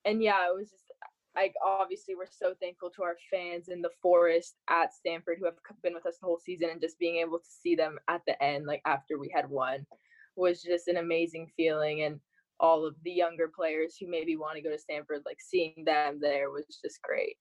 and 0.06 0.22
yeah, 0.24 0.48
it 0.50 0.56
was 0.56 0.70
just 0.70 0.86
like 1.36 1.54
obviously 1.66 2.16
we're 2.16 2.26
so 2.26 2.54
thankful 2.60 2.90
to 2.90 3.04
our 3.04 3.16
fans 3.32 3.70
in 3.70 3.82
the 3.82 3.92
forest 4.02 4.56
at 4.70 4.94
Stanford 4.94 5.38
who 5.40 5.46
have 5.46 5.56
been 5.84 5.94
with 5.94 6.06
us 6.06 6.18
the 6.20 6.26
whole 6.26 6.40
season 6.44 6.70
and 6.72 6.82
just 6.82 7.00
being 7.00 7.18
able 7.18 7.40
to 7.40 7.50
see 7.50 7.76
them 7.76 8.00
at 8.08 8.22
the 8.28 8.42
end 8.44 8.66
like 8.66 8.82
after 8.86 9.20
we 9.20 9.32
had 9.34 9.50
won 9.50 9.86
was 10.36 10.62
just 10.62 10.88
an 10.88 10.98
amazing 10.98 11.48
feeling 11.56 12.02
and 12.04 12.20
all 12.60 12.86
of 12.86 12.96
the 13.04 13.12
younger 13.12 13.50
players 13.54 13.96
who 13.98 14.10
maybe 14.10 14.36
want 14.36 14.56
to 14.56 14.62
go 14.62 14.70
to 14.70 14.80
Stanford 14.80 15.22
like 15.26 15.40
seeing 15.40 15.84
them 15.86 16.20
there 16.20 16.50
was 16.50 16.66
just 16.84 17.02
great. 17.02 17.38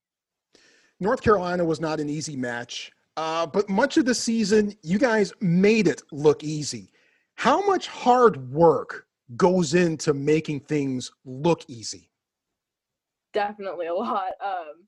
North 1.00 1.22
Carolina 1.22 1.64
was 1.64 1.80
not 1.80 2.00
an 2.00 2.08
easy 2.08 2.36
match, 2.36 2.90
uh, 3.16 3.46
but 3.46 3.68
much 3.68 3.96
of 3.96 4.04
the 4.04 4.14
season, 4.14 4.74
you 4.82 4.98
guys 4.98 5.32
made 5.40 5.86
it 5.86 6.02
look 6.12 6.42
easy. 6.42 6.92
How 7.36 7.64
much 7.66 7.86
hard 7.86 8.50
work 8.50 9.06
goes 9.36 9.74
into 9.74 10.12
making 10.12 10.60
things 10.60 11.10
look 11.24 11.62
easy? 11.68 12.08
definitely 13.32 13.86
a 13.86 13.94
lot. 13.94 14.32
Um, 14.44 14.86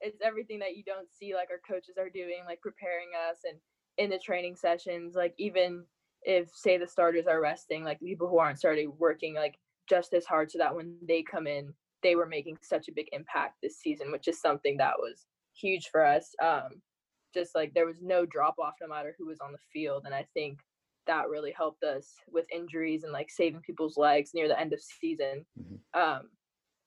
it's 0.00 0.18
everything 0.22 0.58
that 0.58 0.76
you 0.76 0.82
don't 0.84 1.08
see 1.10 1.34
like 1.34 1.48
our 1.50 1.60
coaches 1.66 1.96
are 1.98 2.10
doing, 2.10 2.42
like 2.46 2.60
preparing 2.60 3.08
us 3.30 3.38
and 3.48 3.58
in 3.98 4.10
the 4.10 4.18
training 4.18 4.56
sessions, 4.56 5.14
like 5.14 5.34
even 5.38 5.84
if 6.22 6.50
say 6.54 6.78
the 6.78 6.86
starters 6.86 7.26
are 7.26 7.40
resting, 7.40 7.84
like 7.84 8.00
people 8.00 8.28
who 8.28 8.38
aren't 8.38 8.58
starting 8.58 8.92
working 8.98 9.34
like 9.34 9.56
just 9.88 10.14
as 10.14 10.24
hard 10.24 10.50
so 10.50 10.58
that 10.58 10.74
when 10.74 10.96
they 11.06 11.22
come 11.22 11.46
in, 11.46 11.72
they 12.02 12.16
were 12.16 12.26
making 12.26 12.58
such 12.62 12.88
a 12.88 12.92
big 12.92 13.06
impact 13.12 13.58
this 13.62 13.78
season, 13.78 14.10
which 14.10 14.26
is 14.26 14.40
something 14.40 14.76
that 14.78 14.94
was 14.98 15.26
huge 15.54 15.88
for 15.90 16.04
us. 16.04 16.34
Um, 16.42 16.82
just 17.34 17.54
like 17.54 17.72
there 17.74 17.86
was 17.86 18.02
no 18.02 18.26
drop 18.26 18.56
off 18.58 18.74
no 18.80 18.88
matter 18.88 19.14
who 19.18 19.26
was 19.26 19.40
on 19.40 19.52
the 19.52 19.58
field. 19.72 20.02
And 20.04 20.14
I 20.14 20.26
think 20.34 20.58
that 21.06 21.28
really 21.28 21.52
helped 21.56 21.82
us 21.82 22.14
with 22.30 22.46
injuries 22.52 23.04
and 23.04 23.12
like 23.12 23.30
saving 23.30 23.60
people's 23.60 23.96
legs 23.96 24.30
near 24.34 24.48
the 24.48 24.58
end 24.58 24.72
of 24.72 24.80
season. 24.80 25.44
Mm-hmm. 25.58 26.00
Um, 26.00 26.28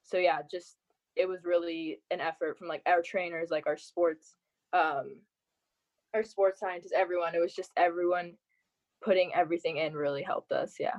so 0.04 0.18
yeah, 0.18 0.40
just 0.50 0.76
it 1.16 1.28
was 1.28 1.44
really 1.44 2.00
an 2.12 2.22
effort 2.22 2.58
from 2.58 2.68
like 2.68 2.82
our 2.86 3.02
trainers, 3.02 3.50
like 3.50 3.68
our 3.68 3.78
sports, 3.78 4.36
um, 4.74 5.18
our 6.14 6.24
sports 6.24 6.60
scientists, 6.60 6.94
everyone. 6.96 7.36
It 7.36 7.42
was 7.42 7.54
just 7.54 7.72
everyone 7.78 8.34
putting 9.04 9.34
everything 9.34 9.78
in 9.78 9.94
really 9.94 10.24
helped 10.24 10.52
us. 10.52 10.76
Yeah. 10.80 10.96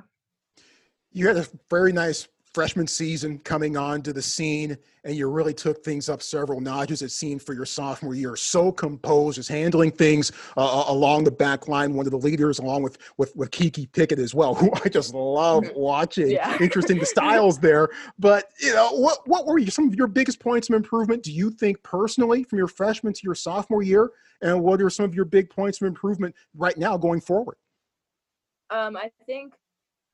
You 1.11 1.27
had 1.27 1.37
a 1.37 1.47
very 1.69 1.93
nice 1.93 2.27
freshman 2.53 2.87
season 2.87 3.39
coming 3.39 3.77
onto 3.77 4.11
the 4.11 4.21
scene 4.21 4.77
and 5.03 5.15
you 5.15 5.29
really 5.29 5.53
took 5.53 5.83
things 5.83 6.09
up 6.09 6.21
several 6.21 6.59
notches 6.59 7.01
it 7.01 7.11
seemed 7.11 7.41
for 7.41 7.53
your 7.53 7.65
sophomore 7.65 8.15
year. 8.15 8.35
So 8.35 8.71
composed 8.71 9.35
just 9.35 9.49
handling 9.49 9.91
things 9.91 10.31
uh, 10.57 10.85
along 10.87 11.23
the 11.23 11.31
back 11.31 11.67
line 11.67 11.93
one 11.93 12.05
of 12.05 12.11
the 12.11 12.17
leaders 12.17 12.59
along 12.59 12.83
with 12.83 12.97
with, 13.17 13.35
with 13.35 13.51
kiki 13.51 13.85
pickett 13.87 14.19
as 14.19 14.33
well 14.33 14.55
who 14.55 14.71
i 14.83 14.89
just 14.89 15.13
love 15.13 15.63
mm-hmm. 15.63 15.79
watching. 15.79 16.31
Yeah. 16.31 16.57
interesting 16.61 16.99
the 16.99 17.05
styles 17.05 17.59
there. 17.59 17.89
But 18.19 18.51
you 18.59 18.73
know 18.73 18.91
what 18.91 19.27
what 19.27 19.45
were 19.45 19.59
some 19.67 19.87
of 19.87 19.95
your 19.95 20.07
biggest 20.07 20.39
points 20.39 20.69
of 20.69 20.75
improvement 20.75 21.23
do 21.23 21.31
you 21.31 21.51
think 21.51 21.81
personally 21.83 22.43
from 22.43 22.57
your 22.57 22.67
freshman 22.67 23.13
to 23.13 23.21
your 23.23 23.35
sophomore 23.35 23.83
year? 23.83 24.11
And 24.41 24.61
what 24.61 24.81
are 24.81 24.89
some 24.89 25.05
of 25.05 25.15
your 25.15 25.25
big 25.25 25.49
points 25.49 25.81
of 25.81 25.87
improvement 25.87 26.35
right 26.55 26.77
now 26.77 26.97
going 26.97 27.21
forward? 27.21 27.57
Um 28.69 28.97
i 28.97 29.11
think 29.25 29.53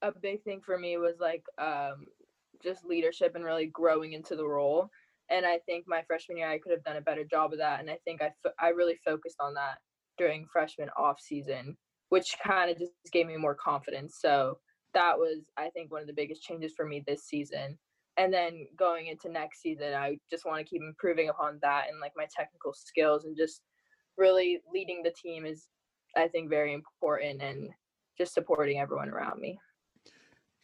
a 0.04 0.12
big 0.12 0.44
thing 0.44 0.62
for 0.62 0.78
me 0.78 0.98
was 0.98 1.16
like 1.20 1.44
um, 1.58 2.06
just 2.64 2.86
leadership 2.86 3.36
and 3.36 3.44
really 3.44 3.68
growing 3.68 4.14
into 4.14 4.36
the 4.36 4.48
role. 4.48 4.90
And 5.30 5.46
I 5.46 5.60
think 5.66 5.86
my 5.88 6.04
freshman 6.06 6.38
year, 6.38 6.50
I 6.50 6.60
could 6.60 6.72
have 6.72 6.84
done 6.84 6.98
a 6.98 7.02
better 7.02 7.24
job 7.24 7.54
of 7.54 7.60
that. 7.60 7.80
And 7.80 7.90
I 7.90 7.98
think 8.06 8.22
I, 8.22 8.32
fo- 8.42 8.54
I 8.60 8.70
really 8.70 8.98
focused 9.06 9.38
on 9.40 9.54
that 9.56 9.78
during 10.18 10.46
freshman 10.52 10.90
off 10.98 11.20
season, 11.20 11.78
which 12.10 12.36
kind 12.46 12.70
of 12.70 12.78
just 12.78 12.92
gave 13.12 13.28
me 13.28 13.38
more 13.38 13.56
confidence. 13.56 14.18
So 14.20 14.60
that 14.94 15.18
was, 15.18 15.40
I 15.58 15.70
think, 15.70 15.92
one 15.92 16.02
of 16.02 16.08
the 16.08 16.14
biggest 16.14 16.44
changes 16.44 16.74
for 16.76 16.86
me 16.86 17.04
this 17.06 17.24
season. 17.24 17.78
And 18.18 18.32
then 18.32 18.68
going 18.78 19.08
into 19.08 19.30
next 19.30 19.62
season, 19.62 19.94
I 19.94 20.18
just 20.30 20.46
want 20.46 20.60
to 20.60 20.70
keep 20.70 20.82
improving 20.82 21.30
upon 21.30 21.58
that 21.64 21.86
and 21.90 22.00
like 22.00 22.12
my 22.16 22.28
technical 22.36 22.74
skills 22.74 23.26
and 23.26 23.36
just 23.36 23.62
really 24.18 24.60
leading 24.72 25.02
the 25.04 25.14
team 25.20 25.46
is, 25.46 25.68
I 26.16 26.28
think, 26.28 26.50
very 26.50 26.74
important 26.74 27.42
and 27.42 27.70
just 28.18 28.36
supporting 28.36 28.80
everyone 28.80 29.10
around 29.10 29.40
me. 29.40 29.58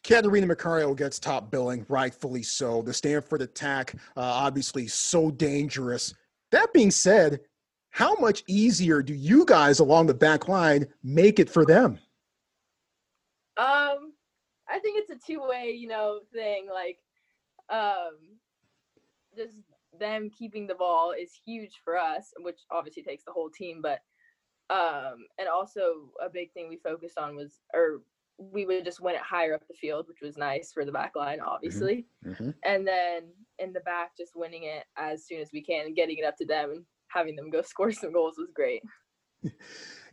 Catarina 0.02 0.46
Macario 0.46 0.96
gets 0.96 1.18
top 1.18 1.50
billing, 1.50 1.84
rightfully 1.88 2.42
so. 2.42 2.82
The 2.82 2.94
Stanford 2.94 3.42
attack, 3.42 3.94
uh, 4.16 4.20
obviously, 4.20 4.86
so 4.86 5.30
dangerous. 5.30 6.14
That 6.52 6.72
being 6.72 6.90
said, 6.90 7.40
how 7.90 8.14
much 8.16 8.42
easier 8.46 9.02
do 9.02 9.14
you 9.14 9.44
guys 9.44 9.78
along 9.78 10.06
the 10.06 10.14
back 10.14 10.48
line 10.48 10.86
make 11.02 11.38
it 11.38 11.50
for 11.50 11.66
them? 11.66 11.98
Um, 13.56 14.14
I 14.68 14.78
think 14.80 14.98
it's 14.98 15.10
a 15.10 15.26
two-way, 15.26 15.76
you 15.76 15.88
know, 15.88 16.20
thing. 16.32 16.66
Like, 16.72 16.98
um, 17.68 18.16
just 19.36 19.56
them 19.98 20.30
keeping 20.30 20.66
the 20.66 20.74
ball 20.74 21.12
is 21.12 21.38
huge 21.44 21.80
for 21.84 21.98
us, 21.98 22.32
which 22.40 22.60
obviously 22.70 23.02
takes 23.02 23.24
the 23.24 23.32
whole 23.32 23.50
team. 23.50 23.82
But 23.82 24.00
um, 24.70 25.26
and 25.38 25.48
also 25.48 26.10
a 26.24 26.30
big 26.30 26.52
thing 26.52 26.68
we 26.68 26.76
focused 26.76 27.18
on 27.18 27.34
was, 27.34 27.60
or 27.74 28.02
we 28.40 28.64
would 28.64 28.84
just 28.84 29.00
win 29.00 29.14
it 29.14 29.20
higher 29.20 29.54
up 29.54 29.62
the 29.68 29.74
field, 29.74 30.06
which 30.08 30.20
was 30.22 30.36
nice 30.36 30.72
for 30.72 30.84
the 30.84 30.92
back 30.92 31.14
line, 31.14 31.38
mm-hmm. 31.38 31.48
obviously. 31.48 32.06
Mm-hmm. 32.26 32.50
And 32.64 32.86
then 32.86 33.24
in 33.58 33.72
the 33.72 33.80
back, 33.80 34.16
just 34.16 34.32
winning 34.34 34.64
it 34.64 34.84
as 34.96 35.26
soon 35.26 35.40
as 35.40 35.50
we 35.52 35.62
can 35.62 35.86
and 35.86 35.96
getting 35.96 36.18
it 36.18 36.24
up 36.24 36.36
to 36.38 36.46
them 36.46 36.70
and 36.70 36.84
having 37.08 37.36
them 37.36 37.50
go 37.50 37.62
score 37.66 37.92
some 37.92 38.12
goals 38.12 38.36
was 38.38 38.50
great. 38.54 38.82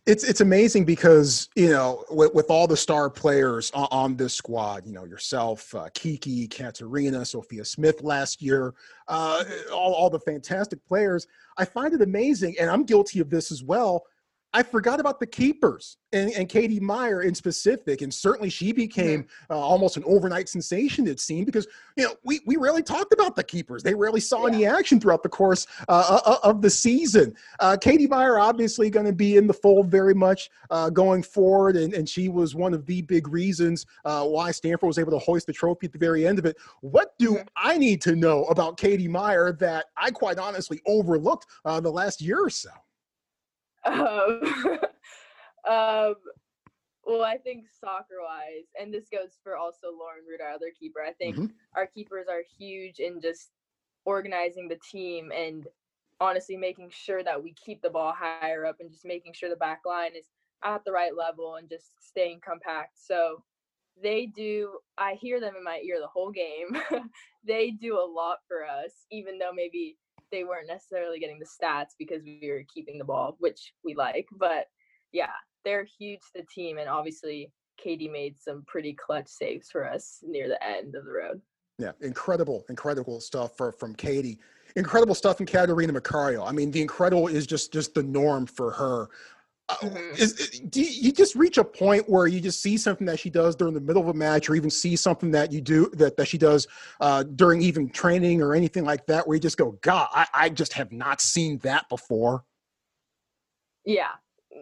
It's 0.06 0.24
it's 0.24 0.40
amazing 0.40 0.86
because 0.86 1.50
you 1.58 1.70
know 1.70 2.06
with, 2.10 2.34
with 2.34 2.50
all 2.50 2.66
the 2.66 2.78
star 2.78 3.10
players 3.10 3.72
on, 3.72 3.90
on 3.92 4.16
this 4.16 4.34
squad, 4.34 4.86
you 4.86 4.94
know 4.94 5.04
yourself, 5.04 5.76
uh, 5.76 5.90
Kiki, 5.94 6.48
Katerina, 6.48 7.26
Sophia 7.26 7.66
Smith 7.66 8.02
last 8.02 8.42
year, 8.42 8.74
uh, 9.10 9.44
all 9.70 9.94
all 9.94 10.10
the 10.10 10.22
fantastic 10.22 10.80
players. 10.88 11.28
I 11.58 11.66
find 11.66 11.94
it 11.94 12.02
amazing, 12.02 12.56
and 12.58 12.70
I'm 12.70 12.86
guilty 12.86 13.20
of 13.20 13.30
this 13.30 13.52
as 13.52 13.64
well 13.64 14.06
I 14.54 14.64
forgot 14.64 15.00
about 15.00 15.20
the 15.20 15.28
keepers 15.28 15.98
and, 16.14 16.32
and 16.32 16.48
Katie 16.48 16.80
Meyer 16.80 17.22
in 17.22 17.36
specific. 17.36 18.02
And 18.02 18.14
certainly 18.14 18.50
she 18.50 18.72
became 18.72 19.24
mm-hmm. 19.24 19.54
uh, 19.54 19.58
almost 19.58 19.98
an 19.98 20.04
overnight 20.06 20.48
sensation, 20.48 21.06
it 21.06 21.20
seemed, 21.20 21.46
because, 21.46 21.68
you 21.98 22.06
know, 22.06 22.16
we, 22.24 22.40
we 22.46 22.56
rarely 22.56 22.82
talked 22.82 23.14
about 23.14 23.36
the 23.36 23.44
keepers. 23.44 23.84
They 23.84 23.94
rarely 23.94 24.22
saw 24.22 24.48
yeah. 24.48 24.54
any 24.54 24.66
action 24.66 25.00
throughout 25.00 25.22
the 25.22 25.30
course 25.30 25.68
uh, 25.90 26.20
uh, 26.26 26.30
uh 26.30 26.50
of 26.50 26.62
the 26.62 26.70
season. 26.70 27.36
Uh, 27.60 27.76
Katie 27.80 28.08
Meyer 28.08 28.40
obviously 28.40 28.90
going 28.90 29.06
to 29.06 29.14
be 29.14 29.36
in 29.36 29.48
the 29.48 29.54
fold 29.54 29.92
very 29.92 30.14
much 30.14 30.50
uh, 30.70 30.90
going 30.90 31.24
forward. 31.24 31.76
And, 31.76 31.94
and 31.94 32.08
she 32.08 32.30
was 32.30 32.56
one 32.56 32.74
of 32.74 32.86
the 32.86 33.02
big 33.02 33.28
reasons 33.28 33.86
why 34.04 34.52
Stanford 34.52 34.88
was 34.88 34.98
able 34.98 35.12
to 35.12 35.20
hoist 35.20 35.48
the 35.48 35.54
trophy 35.54 35.88
at 35.88 35.94
the 35.94 36.00
very 36.00 36.26
end 36.26 36.40
of 36.40 36.46
it. 36.46 36.58
What 36.82 37.18
do 37.20 37.34
mm-hmm. 37.34 37.48
I 37.58 37.78
need 37.78 38.02
to 38.04 38.16
know 38.16 38.46
about 38.46 38.78
Katie 38.78 39.08
Meyer 39.08 39.52
that 39.54 39.88
I 39.98 40.12
quite 40.12 40.40
honestly 40.40 40.82
overlooked 40.86 41.48
the 41.66 41.92
last 41.92 42.22
year 42.22 42.44
or 42.44 42.50
so? 42.50 42.70
Um, 43.88 44.42
um, 45.68 46.16
well, 47.06 47.24
I 47.24 47.38
think 47.42 47.66
soccer 47.80 48.18
wise, 48.22 48.68
and 48.80 48.94
this 48.94 49.08
goes 49.10 49.38
for 49.42 49.56
also 49.56 49.88
Lauren 49.98 50.24
Root, 50.30 50.42
our 50.42 50.52
other 50.52 50.72
keeper. 50.78 51.00
I 51.02 51.14
think 51.14 51.36
mm-hmm. 51.36 51.46
our 51.76 51.88
keepers 51.88 52.28
are 52.30 52.44
huge 52.58 53.00
in 53.00 53.22
just 53.22 53.50
organizing 54.06 54.68
the 54.68 54.80
team 54.92 55.32
and 55.36 55.68
honestly 56.20 56.58
making 56.58 56.90
sure 56.92 57.24
that 57.24 57.42
we 57.42 57.54
keep 57.54 57.82
the 57.82 57.90
ball 57.90 58.14
higher 58.18 58.66
up 58.66 58.78
and 58.80 58.92
just 58.92 59.06
making 59.06 59.34
sure 59.34 59.50
the 59.50 59.56
back 59.56 59.82
line 59.86 60.16
is 60.18 60.26
at 60.64 60.84
the 60.86 60.92
right 60.92 61.16
level 61.16 61.56
and 61.56 61.70
just 61.70 61.92
staying 62.00 62.40
compact. 62.44 62.92
So 62.96 63.44
they 64.02 64.26
do 64.26 64.78
I 64.98 65.14
hear 65.14 65.40
them 65.40 65.56
in 65.58 65.64
my 65.64 65.82
ear 65.84 65.98
the 66.00 66.08
whole 66.08 66.32
game. 66.32 66.78
they 67.46 67.72
do 67.72 67.96
a 67.96 68.12
lot 68.12 68.40
for 68.48 68.66
us, 68.66 68.92
even 69.12 69.38
though 69.38 69.54
maybe 69.54 69.98
they 70.32 70.44
weren't 70.44 70.68
necessarily 70.68 71.20
getting 71.20 71.40
the 71.40 71.46
stats 71.46 71.96
because 71.98 72.24
we 72.24 72.48
were 72.50 72.64
keeping 72.74 72.98
the 72.98 73.06
ball, 73.06 73.36
which 73.40 73.74
we 73.84 73.96
like. 73.96 74.28
But 74.38 74.66
yeah, 75.12 75.32
they're 75.64 75.88
huge 76.00 76.20
to 76.20 76.42
the 76.42 76.48
team, 76.54 76.78
and 76.78 76.90
obviously 76.90 77.52
Katie 77.78 78.10
made 78.10 78.36
some 78.40 78.64
pretty 78.68 78.94
clutch 78.94 79.28
saves 79.28 79.70
for 79.70 79.88
us 79.88 80.20
near 80.24 80.48
the 80.48 80.64
end 80.64 80.96
of 80.96 81.06
the 81.06 81.12
road. 81.12 81.42
Yeah, 81.80 81.92
incredible, 82.02 82.66
incredible 82.70 83.22
stuff 83.22 83.56
for, 83.56 83.72
from 83.72 83.94
Katie. 83.94 84.40
Incredible 84.76 85.16
stuff 85.16 85.38
from 85.38 85.46
Catarina 85.46 85.94
Macario. 85.94 86.48
I 86.48 86.52
mean, 86.52 86.72
the 86.72 86.82
incredible 86.82 87.28
is 87.28 87.48
just 87.48 87.72
just 87.72 87.94
the 87.94 88.04
norm 88.04 88.46
for 88.46 88.72
her. 88.72 89.10
Mm-hmm. 89.70 90.16
is, 90.16 90.62
do 90.70 90.82
you 90.82 91.12
just 91.12 91.36
reach 91.36 91.58
a 91.58 91.64
point 91.64 92.08
where 92.08 92.26
you 92.26 92.40
just 92.40 92.62
see 92.62 92.78
something 92.78 93.06
that 93.06 93.20
she 93.20 93.30
does 93.30 93.54
during 93.54 93.74
the 93.74 93.82
middle 93.82 94.02
of 94.02 94.08
a 94.08 94.14
match 94.14 94.50
or 94.50 94.56
even 94.56 94.70
see 94.70 94.96
something 94.96 95.30
that 95.32 95.52
you 95.52 95.60
do 95.60 95.90
that, 95.94 96.16
that 96.16 96.30
she 96.30 96.38
does 96.38 96.68
uh, 97.02 97.24
during 97.24 97.62
even 97.62 97.90
training 97.90 98.42
or 98.42 98.56
anything 98.56 98.86
like 98.86 99.06
that 99.08 99.28
where 99.28 99.36
you 99.36 99.42
just 99.42 99.58
go 99.58 99.72
god 99.82 100.08
I, 100.14 100.28
I 100.34 100.50
just 100.50 100.72
have 100.72 100.94
not 100.94 101.20
seen 101.20 101.58
that 101.60 101.90
before 101.90 102.46
yeah 103.84 104.12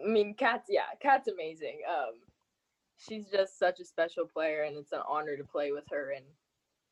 i 0.04 0.08
mean 0.08 0.34
kat's 0.34 0.66
yeah 0.68 0.86
kat's 1.00 1.28
amazing 1.28 1.82
um 1.88 2.14
she's 2.98 3.26
just 3.26 3.60
such 3.60 3.78
a 3.78 3.84
special 3.84 4.26
player 4.26 4.64
and 4.64 4.76
it's 4.76 4.90
an 4.90 5.02
honor 5.08 5.36
to 5.36 5.44
play 5.44 5.70
with 5.70 5.84
her 5.92 6.14
and 6.16 6.24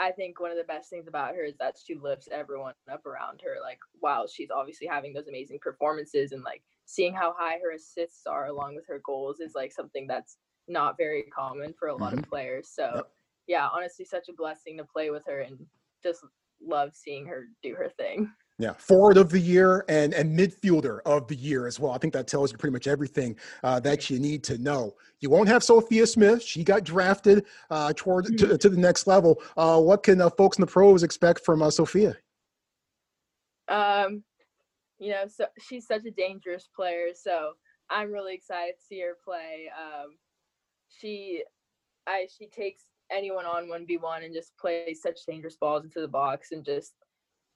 I 0.00 0.10
think 0.10 0.40
one 0.40 0.50
of 0.50 0.56
the 0.56 0.64
best 0.64 0.90
things 0.90 1.06
about 1.06 1.36
her 1.36 1.44
is 1.44 1.54
that 1.60 1.76
she 1.82 1.94
lifts 1.94 2.28
everyone 2.32 2.74
up 2.90 3.06
around 3.06 3.40
her. 3.44 3.58
Like 3.62 3.78
while 4.00 4.26
she's 4.26 4.50
obviously 4.50 4.88
having 4.88 5.12
those 5.12 5.28
amazing 5.28 5.60
performances 5.62 6.32
and 6.32 6.42
like 6.42 6.62
seeing 6.86 7.14
how 7.14 7.34
high 7.36 7.58
her 7.62 7.72
assists 7.72 8.26
are 8.26 8.46
along 8.46 8.74
with 8.76 8.86
her 8.86 9.00
goals 9.04 9.40
is 9.40 9.54
like 9.54 9.72
something 9.72 10.06
that's 10.06 10.36
not 10.68 10.96
very 10.96 11.24
common 11.34 11.74
for 11.78 11.88
a 11.88 11.96
lot 11.96 12.10
mm-hmm. 12.10 12.20
of 12.20 12.28
players. 12.28 12.70
So 12.72 12.92
yep. 12.94 13.10
yeah, 13.46 13.68
honestly, 13.72 14.04
such 14.04 14.28
a 14.28 14.32
blessing 14.32 14.78
to 14.78 14.84
play 14.84 15.10
with 15.10 15.24
her 15.26 15.40
and 15.40 15.58
just 16.02 16.24
love 16.62 16.90
seeing 16.94 17.26
her 17.26 17.48
do 17.62 17.74
her 17.74 17.90
thing. 17.96 18.30
Yeah, 18.58 18.72
forward 18.74 19.16
of 19.16 19.30
the 19.30 19.38
year 19.38 19.84
and 19.88 20.14
and 20.14 20.38
midfielder 20.38 21.00
of 21.06 21.26
the 21.26 21.34
year 21.34 21.66
as 21.66 21.80
well. 21.80 21.90
I 21.90 21.98
think 21.98 22.12
that 22.12 22.28
tells 22.28 22.52
you 22.52 22.58
pretty 22.58 22.72
much 22.72 22.86
everything 22.86 23.36
uh, 23.64 23.80
that 23.80 24.08
you 24.08 24.20
need 24.20 24.44
to 24.44 24.58
know. 24.58 24.94
You 25.18 25.28
won't 25.28 25.48
have 25.48 25.64
Sophia 25.64 26.06
Smith; 26.06 26.40
she 26.40 26.62
got 26.62 26.84
drafted 26.84 27.46
uh, 27.70 27.92
toward 27.96 28.26
to, 28.26 28.32
mm-hmm. 28.32 28.56
to, 28.56 28.68
the 28.68 28.76
next 28.76 29.08
level. 29.08 29.42
Uh, 29.56 29.80
what 29.80 30.04
can 30.04 30.20
uh, 30.20 30.30
folks 30.30 30.56
in 30.56 30.60
the 30.60 30.68
pros 30.68 31.02
expect 31.02 31.44
from 31.44 31.62
uh, 31.62 31.70
Sophia? 31.70 32.16
Um, 33.66 34.22
you 34.98 35.10
know, 35.10 35.24
so 35.28 35.46
she's 35.60 35.86
such 35.86 36.04
a 36.04 36.10
dangerous 36.10 36.68
player. 36.74 37.08
So 37.14 37.52
I'm 37.90 38.12
really 38.12 38.34
excited 38.34 38.74
to 38.78 38.86
see 38.86 39.00
her 39.00 39.16
play. 39.24 39.70
Um, 39.78 40.16
she, 40.88 41.42
I, 42.06 42.28
she 42.36 42.46
takes 42.46 42.84
anyone 43.10 43.44
on 43.44 43.68
one 43.68 43.86
v 43.86 43.98
one 43.98 44.22
and 44.22 44.34
just 44.34 44.56
plays 44.58 45.02
such 45.02 45.26
dangerous 45.26 45.56
balls 45.56 45.84
into 45.84 46.00
the 46.00 46.08
box 46.08 46.52
and 46.52 46.64
just 46.64 46.94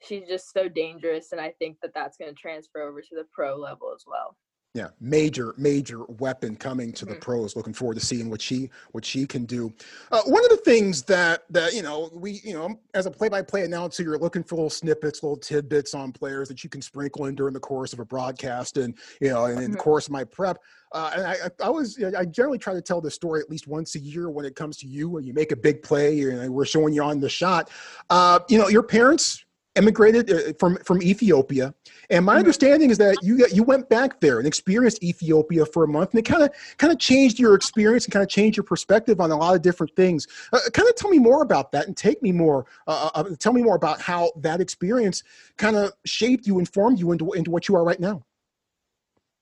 she's 0.03 0.29
just 0.29 0.53
so 0.53 0.69
dangerous, 0.69 1.33
and 1.33 1.41
I 1.41 1.53
think 1.59 1.79
that 1.83 1.93
that's 1.95 2.17
going 2.17 2.33
to 2.35 2.41
transfer 2.41 2.83
over 2.83 3.01
to 3.01 3.15
the 3.15 3.27
pro 3.33 3.57
level 3.57 3.93
as 3.95 4.05
well. 4.07 4.37
Yeah, 4.79 4.91
major, 5.01 5.55
major 5.59 6.05
weapon 6.05 6.55
coming 6.55 6.93
to 6.93 7.05
the 7.05 7.15
mm-hmm. 7.15 7.21
pros. 7.21 7.57
Looking 7.57 7.73
forward 7.73 7.99
to 7.99 8.07
seeing 8.07 8.31
what 8.31 8.41
she 8.41 8.71
what 8.93 9.05
she 9.05 9.27
can 9.27 9.45
do. 9.45 9.73
Uh, 10.13 10.23
one 10.27 10.45
of 10.45 10.51
the 10.51 10.63
things 10.65 11.03
that 11.03 11.43
that 11.51 11.75
you 11.75 11.83
know 11.83 12.11
we 12.15 12.41
you 12.45 12.55
know 12.55 12.79
as 12.95 13.07
a 13.07 13.11
play-by-play 13.11 13.65
announcer, 13.65 14.05
you're 14.05 14.19
looking 14.19 14.45
for 14.45 14.55
little 14.55 14.71
snippets, 14.71 15.21
little 15.25 15.37
tidbits 15.37 15.95
on 15.95 16.13
players 16.13 16.47
that 16.47 16.63
you 16.63 16.71
can 16.71 16.81
sprinkle 16.81 17.25
in 17.25 17.35
during 17.35 17.55
the 17.55 17.59
course 17.59 17.93
of 17.93 17.99
a 17.99 18.05
broadcast, 18.05 18.77
and 18.77 18.97
you 19.21 19.31
know, 19.31 19.47
and 19.47 19.59
in 19.59 19.73
the 19.73 19.77
mm-hmm. 19.77 19.83
course 19.83 20.07
of 20.07 20.13
my 20.13 20.23
prep. 20.23 20.59
Uh, 20.93 21.11
and 21.17 21.27
I, 21.27 21.37
I 21.61 21.71
was 21.71 22.01
I 22.17 22.25
generally 22.25 22.59
try 22.59 22.73
to 22.73 22.81
tell 22.81 23.01
the 23.01 23.11
story 23.11 23.41
at 23.41 23.51
least 23.51 23.67
once 23.67 23.97
a 23.97 23.99
year 23.99 24.31
when 24.31 24.45
it 24.45 24.55
comes 24.55 24.77
to 24.77 24.87
you 24.87 25.09
when 25.09 25.25
you 25.25 25.35
make 25.35 25.51
a 25.51 25.57
big 25.57 25.83
play 25.83 26.21
and 26.21 26.55
we're 26.55 26.65
showing 26.65 26.95
you 26.95 27.03
on 27.03 27.19
the 27.19 27.29
shot. 27.29 27.69
Uh, 28.11 28.39
you 28.49 28.59
know, 28.59 28.69
your 28.69 28.85
parents 28.85 29.45
emigrated 29.79 30.31
uh, 30.31 30.53
from 30.59 30.77
from 30.79 31.03
Ethiopia, 31.03 31.75
and 32.11 32.25
my 32.25 32.33
mm-hmm. 32.33 32.39
understanding 32.41 32.91
is 32.91 32.99
that 32.99 33.17
you 33.23 33.47
you 33.53 33.63
went 33.63 33.89
back 33.89 34.21
there 34.21 34.39
and 34.39 34.47
experienced 34.47 35.03
Ethiopia 35.03 35.65
for 35.65 35.85
a 35.85 35.89
month, 35.89 36.11
and 36.11 36.19
it 36.19 36.25
kind 36.25 36.43
of 36.43 36.51
kind 36.77 36.93
of 36.93 36.99
changed 36.99 37.39
your 37.39 37.55
experience 37.55 38.05
and 38.05 38.13
kind 38.13 38.23
of 38.23 38.29
changed 38.29 38.57
your 38.57 38.65
perspective 38.65 39.21
on 39.21 39.31
a 39.31 39.37
lot 39.37 39.55
of 39.55 39.63
different 39.63 39.95
things. 39.97 40.27
Uh, 40.53 40.59
kind 40.73 40.89
of 40.89 40.95
tell 40.97 41.11
me 41.11 41.19
more 41.19 41.43
about 41.43 41.73
that, 41.73 41.87
and 41.87 41.97
take 41.97 42.23
me 42.23 42.33
more. 42.33 42.67
Uh, 42.87 43.11
uh, 43.15 43.21
uh 43.21 43.37
tell 43.39 43.53
me 43.53 43.63
more 43.63 43.77
about 43.77 44.01
how 44.01 44.31
that 44.37 44.61
experience 44.61 45.23
kind 45.57 45.77
of 45.77 45.93
shaped 46.05 46.47
you, 46.47 46.59
informed 46.59 46.99
you 46.99 47.13
into 47.13 47.33
into 47.33 47.51
what 47.51 47.69
you 47.69 47.77
are 47.77 47.85
right 47.85 48.01
now. 48.01 48.23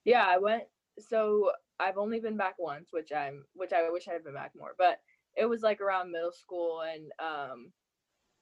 Yeah, 0.04 0.24
I 0.26 0.38
went. 0.38 0.64
So 1.00 1.50
I've 1.80 1.98
only 1.98 2.20
been 2.20 2.36
back 2.36 2.54
once, 2.58 2.88
which 2.92 3.10
I'm 3.12 3.44
which 3.54 3.72
I 3.72 3.88
wish 3.90 4.06
I 4.08 4.12
had 4.12 4.24
been 4.24 4.34
back 4.34 4.52
more, 4.56 4.74
but 4.78 5.00
it 5.36 5.46
was 5.46 5.62
like 5.62 5.80
around 5.80 6.10
middle 6.10 6.32
school 6.32 6.82
and 6.82 7.10
um 7.20 7.72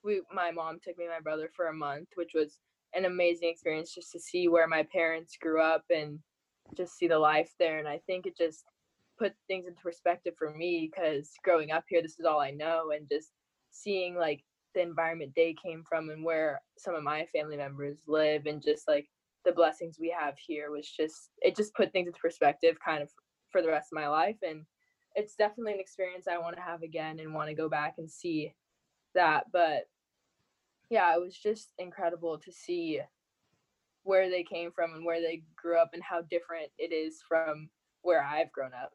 we 0.05 0.23
my 0.33 0.51
mom 0.51 0.79
took 0.83 0.99
me 0.99 1.05
and 1.05 1.15
my 1.15 1.21
brother 1.21 1.51
for 1.55 1.69
a 1.69 1.75
month, 1.75 2.09
which 2.15 2.33
was 2.35 2.59
an 2.95 3.07
amazing 3.07 3.49
experience 3.49 3.95
just 3.95 4.13
to 4.13 4.21
see 4.21 4.49
where 4.49 4.69
my 4.69 4.85
parents 4.93 5.37
grew 5.41 5.61
up 5.61 5.85
and 5.91 6.19
just 6.77 6.97
see 6.97 7.09
the 7.09 7.19
life 7.19 7.51
there. 7.59 7.79
And 7.79 7.89
I 7.89 8.01
think 8.07 8.27
it 8.27 8.37
just 8.37 8.65
put 9.19 9.33
things 9.49 9.67
into 9.67 9.81
perspective 9.81 10.35
for 10.39 10.51
me 10.51 10.91
because 10.93 11.31
growing 11.43 11.71
up 11.73 11.85
here, 11.89 12.03
this 12.03 12.19
is 12.19 12.27
all 12.27 12.41
I 12.41 12.51
know, 12.51 12.91
and 12.95 13.09
just 13.09 13.31
seeing 13.71 14.17
like 14.17 14.45
the 14.75 14.83
environment 14.83 15.33
they 15.35 15.55
came 15.65 15.85
from 15.89 16.11
and 16.11 16.25
where 16.25 16.61
some 16.79 16.95
of 16.95 17.03
my 17.03 17.27
family 17.33 17.57
members 17.57 17.99
live 18.07 18.47
and 18.47 18.63
just 18.63 18.89
like 18.89 19.07
the 19.45 19.53
blessings 19.53 19.99
we 20.01 20.15
have 20.19 20.35
here 20.39 20.71
was 20.71 20.89
just 20.89 21.31
it 21.43 21.57
just 21.57 21.75
put 21.75 21.93
things 21.93 22.09
into 22.09 22.19
perspective 22.19 22.77
kind 22.85 23.03
of 23.03 23.11
for 23.51 23.63
the 23.63 23.69
rest 23.69 23.89
of 23.93 23.97
my 23.97 24.09
life 24.09 24.37
and 24.43 24.65
it's 25.15 25.37
definitely 25.37 25.75
an 25.75 25.81
experience 25.81 26.27
I 26.27 26.39
want 26.39 26.57
to 26.57 26.63
have 26.63 26.83
again 26.83 27.21
and 27.21 27.35
want 27.35 27.49
to 27.51 27.55
go 27.55 27.69
back 27.69 27.95
and 27.99 28.11
see 28.11 28.53
that 29.15 29.45
but 29.53 29.85
yeah, 30.95 31.13
it 31.13 31.21
was 31.21 31.37
just 31.37 31.73
incredible 31.79 32.39
to 32.39 32.53
see 32.53 33.01
where 34.05 34.31
they 34.31 34.45
came 34.45 34.71
from 34.71 34.95
and 34.95 35.05
where 35.05 35.21
they 35.21 35.43
grew 35.57 35.77
up 35.77 35.91
and 35.93 36.03
how 36.05 36.23
different 36.23 36.69
it 36.79 36.95
is 36.95 37.21
from 37.27 37.69
where 38.03 38.23
I've 38.23 38.53
grown 38.53 38.71
up. 38.81 38.93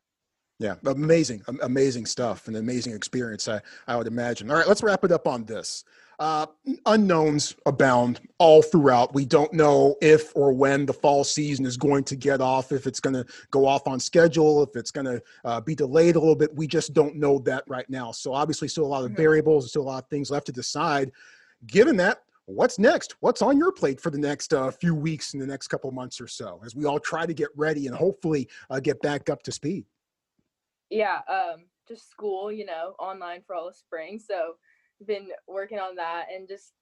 Yeah, 0.59 0.75
amazing, 0.85 1.41
amazing 1.61 2.05
stuff, 2.05 2.47
and 2.47 2.55
amazing 2.55 2.93
experience. 2.93 3.49
I, 3.49 3.59
I 3.85 3.97
would 3.97 4.07
imagine. 4.07 4.49
All 4.49 4.55
right, 4.55 4.67
let's 4.67 4.81
wrap 4.81 5.03
it 5.03 5.11
up 5.11 5.27
on 5.27 5.43
this. 5.43 5.83
Uh, 6.19 6.45
unknowns 6.85 7.55
abound 7.65 8.21
all 8.37 8.61
throughout. 8.61 9.13
We 9.13 9.25
don't 9.25 9.51
know 9.51 9.95
if 10.01 10.31
or 10.35 10.53
when 10.53 10.85
the 10.85 10.93
fall 10.93 11.25
season 11.25 11.65
is 11.65 11.75
going 11.75 12.05
to 12.05 12.15
get 12.15 12.39
off, 12.39 12.71
if 12.71 12.87
it's 12.87 12.99
going 13.01 13.13
to 13.13 13.25
go 13.51 13.65
off 13.65 13.87
on 13.87 13.99
schedule, 13.99 14.63
if 14.63 14.75
it's 14.75 14.91
going 14.91 15.05
to 15.05 15.21
uh, 15.43 15.59
be 15.61 15.75
delayed 15.75 16.15
a 16.15 16.19
little 16.19 16.35
bit. 16.35 16.53
We 16.55 16.67
just 16.67 16.93
don't 16.93 17.15
know 17.15 17.39
that 17.39 17.63
right 17.67 17.89
now. 17.89 18.11
So 18.11 18.33
obviously, 18.33 18.69
still 18.69 18.85
a 18.85 18.87
lot 18.87 19.03
of 19.03 19.11
mm-hmm. 19.11 19.21
variables, 19.21 19.69
still 19.69 19.83
a 19.83 19.83
lot 19.83 20.03
of 20.03 20.09
things 20.09 20.31
left 20.31 20.45
to 20.45 20.53
decide 20.53 21.11
given 21.67 21.97
that, 21.97 22.23
what's 22.45 22.79
next? 22.79 23.15
What's 23.19 23.41
on 23.41 23.57
your 23.57 23.71
plate 23.71 23.99
for 23.99 24.09
the 24.09 24.17
next 24.17 24.53
uh, 24.53 24.71
few 24.71 24.95
weeks 24.95 25.33
and 25.33 25.41
the 25.41 25.47
next 25.47 25.67
couple 25.67 25.91
months 25.91 26.19
or 26.19 26.27
so 26.27 26.59
as 26.65 26.75
we 26.75 26.85
all 26.85 26.99
try 26.99 27.25
to 27.25 27.33
get 27.33 27.49
ready 27.55 27.87
and 27.87 27.95
hopefully 27.95 28.47
uh, 28.69 28.79
get 28.79 29.01
back 29.01 29.29
up 29.29 29.43
to 29.43 29.51
speed? 29.51 29.85
Yeah, 30.89 31.19
um, 31.27 31.65
just 31.87 32.09
school, 32.09 32.51
you 32.51 32.65
know, 32.65 32.95
online 32.99 33.41
for 33.45 33.55
all 33.55 33.67
of 33.67 33.75
spring. 33.75 34.19
So, 34.19 34.53
been 35.07 35.29
working 35.47 35.79
on 35.79 35.95
that 35.95 36.25
and 36.33 36.47
just 36.47 36.73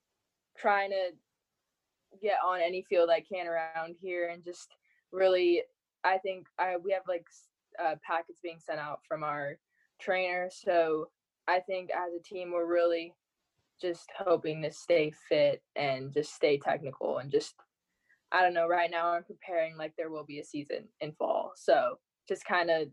trying 0.56 0.90
to 0.90 1.10
get 2.20 2.38
on 2.44 2.60
any 2.60 2.84
field 2.88 3.10
I 3.10 3.20
can 3.20 3.46
around 3.46 3.94
here 4.00 4.30
and 4.30 4.42
just 4.42 4.74
really, 5.12 5.62
I 6.02 6.18
think 6.18 6.46
I 6.58 6.76
we 6.76 6.92
have 6.92 7.02
like 7.06 7.26
uh, 7.82 7.94
packets 8.04 8.40
being 8.42 8.58
sent 8.58 8.80
out 8.80 9.00
from 9.06 9.22
our 9.22 9.58
trainer. 10.00 10.48
So, 10.50 11.08
I 11.46 11.60
think 11.60 11.90
as 11.90 12.12
a 12.18 12.22
team, 12.22 12.52
we're 12.52 12.66
really 12.66 13.14
just 13.80 14.08
hoping 14.16 14.62
to 14.62 14.72
stay 14.72 15.12
fit 15.28 15.62
and 15.76 16.12
just 16.12 16.34
stay 16.34 16.58
technical 16.58 17.18
and 17.18 17.30
just 17.30 17.54
I 18.30 18.42
don't 18.42 18.54
know, 18.54 18.68
right 18.68 18.90
now 18.90 19.08
I'm 19.08 19.24
preparing 19.24 19.76
like 19.78 19.94
there 19.96 20.10
will 20.10 20.24
be 20.24 20.38
a 20.38 20.44
season 20.44 20.84
in 21.00 21.12
fall. 21.12 21.52
So 21.56 21.98
just 22.28 22.44
kind 22.44 22.70
of 22.70 22.88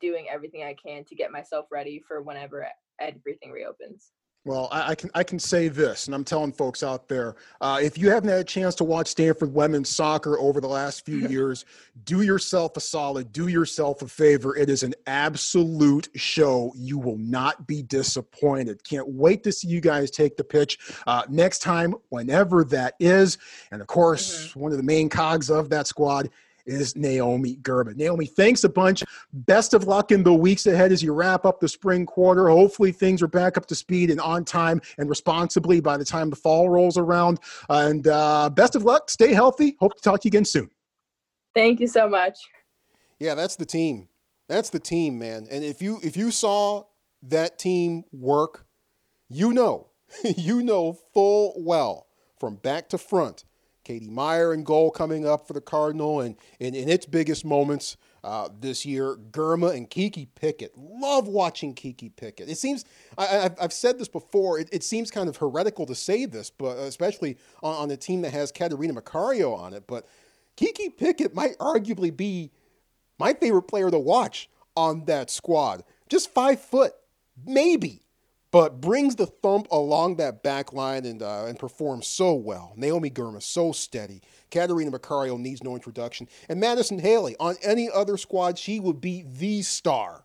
doing 0.00 0.26
everything 0.30 0.62
I 0.62 0.74
can 0.74 1.04
to 1.04 1.14
get 1.14 1.32
myself 1.32 1.66
ready 1.70 2.02
for 2.06 2.22
whenever 2.22 2.66
everything 3.00 3.50
reopens. 3.50 4.12
Well, 4.46 4.68
I, 4.72 4.92
I, 4.92 4.94
can 4.94 5.10
I 5.14 5.22
can 5.22 5.38
say 5.38 5.68
this, 5.68 6.06
and 6.06 6.14
I'm 6.14 6.24
telling 6.24 6.52
folks 6.52 6.82
out 6.82 7.08
there: 7.08 7.36
uh, 7.60 7.78
if 7.82 7.98
you 7.98 8.08
haven't 8.10 8.30
had 8.30 8.38
a 8.38 8.44
chance 8.44 8.74
to 8.76 8.84
watch 8.84 9.08
Stanford 9.08 9.52
women's 9.52 9.90
soccer 9.90 10.38
over 10.38 10.62
the 10.62 10.68
last 10.68 11.04
few 11.04 11.18
years, 11.28 11.66
do 12.04 12.22
yourself 12.22 12.74
a 12.78 12.80
solid, 12.80 13.32
do 13.32 13.48
yourself 13.48 14.00
a 14.00 14.08
favor. 14.08 14.56
It 14.56 14.70
is 14.70 14.82
an 14.82 14.94
absolute 15.06 16.08
show. 16.14 16.72
You 16.74 16.98
will 16.98 17.18
not 17.18 17.66
be 17.66 17.82
disappointed. 17.82 18.82
Can't 18.82 19.08
wait 19.08 19.44
to 19.44 19.52
see 19.52 19.68
you 19.68 19.82
guys 19.82 20.10
take 20.10 20.38
the 20.38 20.44
pitch 20.44 20.78
uh, 21.06 21.24
next 21.28 21.58
time, 21.58 21.94
whenever 22.08 22.64
that 22.64 22.94
is. 22.98 23.36
And 23.72 23.82
of 23.82 23.88
course, 23.88 24.48
mm-hmm. 24.48 24.60
one 24.60 24.72
of 24.72 24.78
the 24.78 24.84
main 24.84 25.10
cogs 25.10 25.50
of 25.50 25.68
that 25.68 25.86
squad 25.86 26.30
is 26.70 26.96
Naomi 26.96 27.56
Girma. 27.56 27.94
Naomi, 27.96 28.26
thanks 28.26 28.64
a 28.64 28.68
bunch. 28.68 29.02
Best 29.32 29.74
of 29.74 29.84
luck 29.84 30.12
in 30.12 30.22
the 30.22 30.32
weeks 30.32 30.66
ahead 30.66 30.92
as 30.92 31.02
you 31.02 31.12
wrap 31.12 31.44
up 31.44 31.60
the 31.60 31.68
spring 31.68 32.06
quarter. 32.06 32.48
Hopefully, 32.48 32.92
things 32.92 33.22
are 33.22 33.28
back 33.28 33.56
up 33.56 33.66
to 33.66 33.74
speed 33.74 34.10
and 34.10 34.20
on 34.20 34.44
time 34.44 34.80
and 34.98 35.08
responsibly 35.08 35.80
by 35.80 35.96
the 35.96 36.04
time 36.04 36.30
the 36.30 36.36
fall 36.36 36.70
rolls 36.70 36.96
around. 36.96 37.40
And 37.68 38.06
uh, 38.06 38.50
best 38.50 38.76
of 38.76 38.84
luck. 38.84 39.10
Stay 39.10 39.32
healthy. 39.32 39.76
Hope 39.80 39.94
to 39.96 40.02
talk 40.02 40.20
to 40.20 40.26
you 40.26 40.30
again 40.30 40.44
soon. 40.44 40.70
Thank 41.54 41.80
you 41.80 41.88
so 41.88 42.08
much. 42.08 42.38
Yeah, 43.18 43.34
that's 43.34 43.56
the 43.56 43.66
team. 43.66 44.08
That's 44.48 44.70
the 44.70 44.80
team, 44.80 45.18
man. 45.18 45.46
And 45.50 45.64
if 45.64 45.82
you 45.82 45.98
if 46.02 46.16
you 46.16 46.30
saw 46.30 46.84
that 47.22 47.58
team 47.58 48.04
work, 48.12 48.66
you 49.28 49.52
know, 49.52 49.88
you 50.24 50.62
know 50.62 50.92
full 51.12 51.54
well 51.58 52.06
from 52.38 52.56
back 52.56 52.88
to 52.88 52.98
front 52.98 53.44
Katie 53.90 54.08
Meyer 54.08 54.54
in 54.54 54.62
goal 54.62 54.92
coming 54.92 55.26
up 55.26 55.48
for 55.48 55.52
the 55.52 55.60
Cardinal, 55.60 56.20
and 56.20 56.36
in, 56.60 56.76
in 56.76 56.88
its 56.88 57.06
biggest 57.06 57.44
moments 57.44 57.96
uh, 58.22 58.48
this 58.60 58.86
year, 58.86 59.16
Girma 59.32 59.74
and 59.74 59.90
Kiki 59.90 60.26
Pickett. 60.26 60.70
Love 60.76 61.26
watching 61.26 61.74
Kiki 61.74 62.08
Pickett. 62.08 62.48
It 62.48 62.56
seems 62.56 62.84
I, 63.18 63.50
have 63.58 63.72
said 63.72 63.98
this 63.98 64.06
before. 64.06 64.60
It, 64.60 64.68
it, 64.70 64.84
seems 64.84 65.10
kind 65.10 65.28
of 65.28 65.38
heretical 65.38 65.86
to 65.86 65.96
say 65.96 66.24
this, 66.24 66.50
but 66.50 66.78
especially 66.78 67.36
on, 67.64 67.74
on 67.74 67.90
a 67.90 67.96
team 67.96 68.22
that 68.22 68.30
has 68.30 68.52
Catarina 68.52 68.94
Macario 68.94 69.58
on 69.58 69.74
it. 69.74 69.88
But 69.88 70.06
Kiki 70.54 70.88
Pickett 70.88 71.34
might 71.34 71.58
arguably 71.58 72.16
be 72.16 72.52
my 73.18 73.34
favorite 73.34 73.62
player 73.62 73.90
to 73.90 73.98
watch 73.98 74.48
on 74.76 75.04
that 75.06 75.30
squad. 75.30 75.82
Just 76.08 76.32
five 76.32 76.60
foot, 76.60 76.92
maybe 77.44 78.02
but 78.50 78.80
brings 78.80 79.16
the 79.16 79.26
thump 79.26 79.68
along 79.70 80.16
that 80.16 80.42
back 80.42 80.72
line 80.72 81.04
and, 81.04 81.22
uh, 81.22 81.44
and 81.46 81.58
performs 81.58 82.06
so 82.06 82.34
well. 82.34 82.72
Naomi 82.76 83.10
Girma, 83.10 83.42
so 83.42 83.72
steady. 83.72 84.22
Catarina 84.50 84.90
Macario 84.90 85.38
needs 85.38 85.62
no 85.62 85.74
introduction. 85.74 86.28
And 86.48 86.58
Madison 86.58 86.98
Haley, 86.98 87.36
on 87.38 87.56
any 87.62 87.88
other 87.90 88.16
squad, 88.16 88.58
she 88.58 88.80
would 88.80 89.00
be 89.00 89.24
the 89.26 89.62
star. 89.62 90.24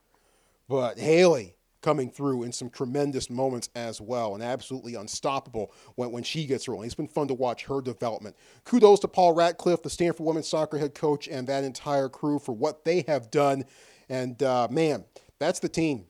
But 0.68 0.98
Haley 0.98 1.56
coming 1.84 2.10
through 2.10 2.42
in 2.42 2.52
some 2.52 2.68
tremendous 2.68 3.30
moments 3.30 3.70
as 3.76 4.02
well 4.02 4.34
and 4.34 4.44
absolutely 4.44 4.96
unstoppable 4.96 5.72
when, 5.94 6.12
when 6.12 6.24
she 6.24 6.48
gets 6.48 6.68
rolling. 6.68 6.88
It's 6.88 6.96
been 6.96 7.08
fun 7.08 7.28
to 7.28 7.36
watch 7.36 7.66
her 7.66 7.80
development. 7.80 8.36
Kudos 8.64 9.02
to 9.02 9.08
Paul 9.08 9.34
Ratcliffe, 9.34 9.84
the 9.84 9.90
Stanford 9.92 10.26
women's 10.26 10.48
soccer 10.48 10.80
head 10.80 10.96
coach, 10.96 11.28
and 11.28 11.46
that 11.46 11.64
entire 11.64 12.10
crew 12.10 12.40
for 12.40 12.54
what 12.54 12.86
they 12.86 13.04
have 13.08 13.30
done. 13.30 13.66
And 14.10 14.42
uh, 14.42 14.68
man, 14.72 15.06
that's 15.38 15.60
the 15.60 15.70
team 15.70 16.06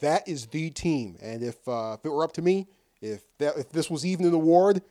that 0.00 0.26
is 0.28 0.46
the 0.46 0.70
team. 0.70 1.16
And 1.20 1.42
if, 1.42 1.66
uh, 1.68 1.96
if 1.98 2.04
it 2.04 2.10
were 2.10 2.24
up 2.24 2.32
to 2.32 2.42
me, 2.42 2.66
if, 3.00 3.22
that, 3.38 3.56
if 3.56 3.70
this 3.70 3.90
was 3.90 4.04
even 4.04 4.26
an 4.26 4.34
award, 4.34 4.82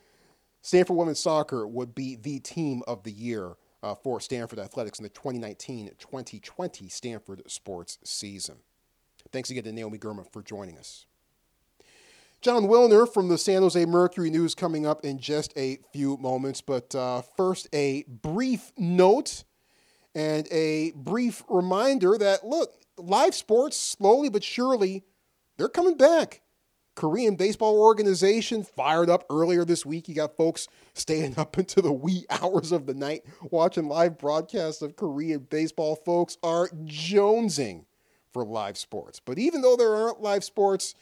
Stanford 0.62 0.96
women's 0.96 1.20
soccer 1.20 1.68
would 1.68 1.94
be 1.94 2.16
the 2.16 2.40
team 2.40 2.82
of 2.88 3.04
the 3.04 3.12
year 3.12 3.54
uh, 3.84 3.94
for 3.94 4.20
Stanford 4.20 4.60
Athletics 4.60 4.98
in 4.98 5.04
the 5.04 5.10
2019 5.10 5.92
2020 6.00 6.90
Stanford 6.90 7.44
sports 7.48 8.00
season. 8.04 8.56
Thanks 9.32 9.50
again 9.50 9.64
to 9.66 9.72
Naomi 9.72 9.98
Girma 9.98 10.32
for 10.32 10.42
joining 10.42 10.78
us. 10.78 11.06
Jon 12.42 12.64
Wilner 12.64 13.12
from 13.12 13.28
the 13.28 13.38
San 13.38 13.64
Jose 13.64 13.86
Mercury 13.86 14.30
News 14.30 14.54
coming 14.54 14.86
up 14.86 15.04
in 15.04 15.20
just 15.20 15.52
a 15.58 15.80
few 15.92 16.18
moments. 16.18 16.62
But 16.62 16.94
uh, 16.94 17.22
first, 17.36 17.68
a 17.74 18.06
brief 18.08 18.72
note 18.78 19.44
and 20.14 20.48
a 20.52 20.92
brief 20.96 21.44
reminder 21.50 22.18
that 22.18 22.46
look, 22.46 22.74
live 22.98 23.36
sports 23.36 23.78
slowly 23.78 24.30
but 24.30 24.44
surely 24.44 25.04
they're 25.58 25.70
coming 25.70 25.98
back. 25.98 26.42
Korean 26.96 27.36
baseball 27.36 27.78
organization 27.82 28.64
fired 28.64 29.10
up 29.10 29.26
earlier 29.30 29.66
this 29.66 29.86
week. 29.86 30.08
You 30.08 30.16
got 30.16 30.38
folks 30.38 30.68
staying 30.94 31.38
up 31.38 31.58
into 31.60 31.82
the 31.82 31.92
wee 31.92 32.26
hours 32.30 32.72
of 32.72 32.86
the 32.86 32.94
night 32.94 33.24
watching 33.52 33.88
live 33.88 34.18
broadcasts 34.18 34.82
of 34.82 34.96
Korean 34.96 35.46
baseball. 35.50 35.96
Folks 35.96 36.38
are 36.42 36.70
jonesing 36.86 37.86
for 38.32 38.46
live 38.46 38.78
sports. 38.78 39.20
But 39.24 39.38
even 39.38 39.62
though 39.62 39.76
there 39.76 39.94
aren't 39.94 40.22
live 40.22 40.44
sports, 40.44 40.96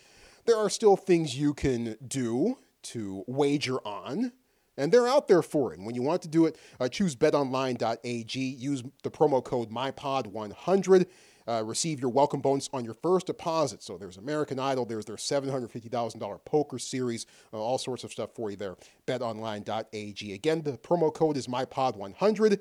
there 0.46 0.58
are 0.58 0.70
still 0.70 0.98
things 0.98 1.38
you 1.38 1.54
can 1.54 1.96
do 2.06 2.58
to 2.84 3.24
wager 3.28 3.78
on. 3.88 4.34
And 4.76 4.92
they're 4.92 5.08
out 5.08 5.28
there 5.28 5.44
for 5.44 5.72
it. 5.72 5.78
And 5.78 5.86
when 5.86 5.94
you 5.94 6.02
want 6.02 6.24
to 6.24 6.28
do 6.28 6.48
it, 6.48 6.58
uh, 6.80 6.90
choose 6.90 7.16
betonline.ag. 7.16 8.40
Use 8.40 8.84
the 9.04 9.12
promo 9.12 9.44
code 9.44 9.70
MyPod100 9.70 11.06
uh, 11.48 11.64
receive 11.66 12.00
your 12.00 12.10
welcome 12.10 12.42
bonus 12.42 12.70
on 12.74 12.86
your 12.86 12.94
first 12.94 13.28
deposit. 13.28 13.84
So 13.84 13.98
there's 13.98 14.18
American 14.18 14.60
Idol, 14.60 14.86
there's 14.86 15.06
their 15.06 15.16
$750,000 15.16 16.46
poker 16.46 16.80
series, 16.80 17.26
uh, 17.54 17.58
all 17.58 17.78
sorts 17.78 18.04
of 18.04 18.12
stuff 18.12 18.32
for 18.36 18.52
you 18.52 18.58
there. 18.58 18.76
BetOnline.ag. 19.08 20.34
Again, 20.34 20.62
the 20.62 20.74
promo 20.74 21.14
code 21.14 21.38
is 21.38 21.48
MyPod100. 21.48 22.60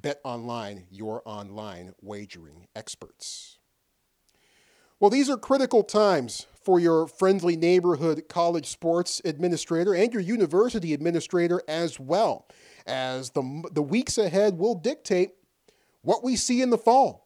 BetOnline, 0.00 0.84
your 0.90 1.22
online 1.24 1.94
wagering 2.02 2.66
experts. 2.74 3.58
Well, 4.98 5.10
these 5.10 5.28
are 5.28 5.36
critical 5.36 5.82
times 5.82 6.46
for 6.64 6.80
your 6.80 7.06
friendly 7.06 7.56
neighborhood 7.56 8.24
college 8.28 8.66
sports 8.66 9.20
administrator 9.24 9.94
and 9.94 10.12
your 10.12 10.22
university 10.22 10.94
administrator 10.94 11.62
as 11.68 12.00
well, 12.00 12.48
as 12.86 13.30
the, 13.30 13.64
the 13.72 13.82
weeks 13.82 14.18
ahead 14.18 14.58
will 14.58 14.74
dictate 14.74 15.32
what 16.02 16.24
we 16.24 16.36
see 16.36 16.62
in 16.62 16.70
the 16.70 16.78
fall 16.78 17.23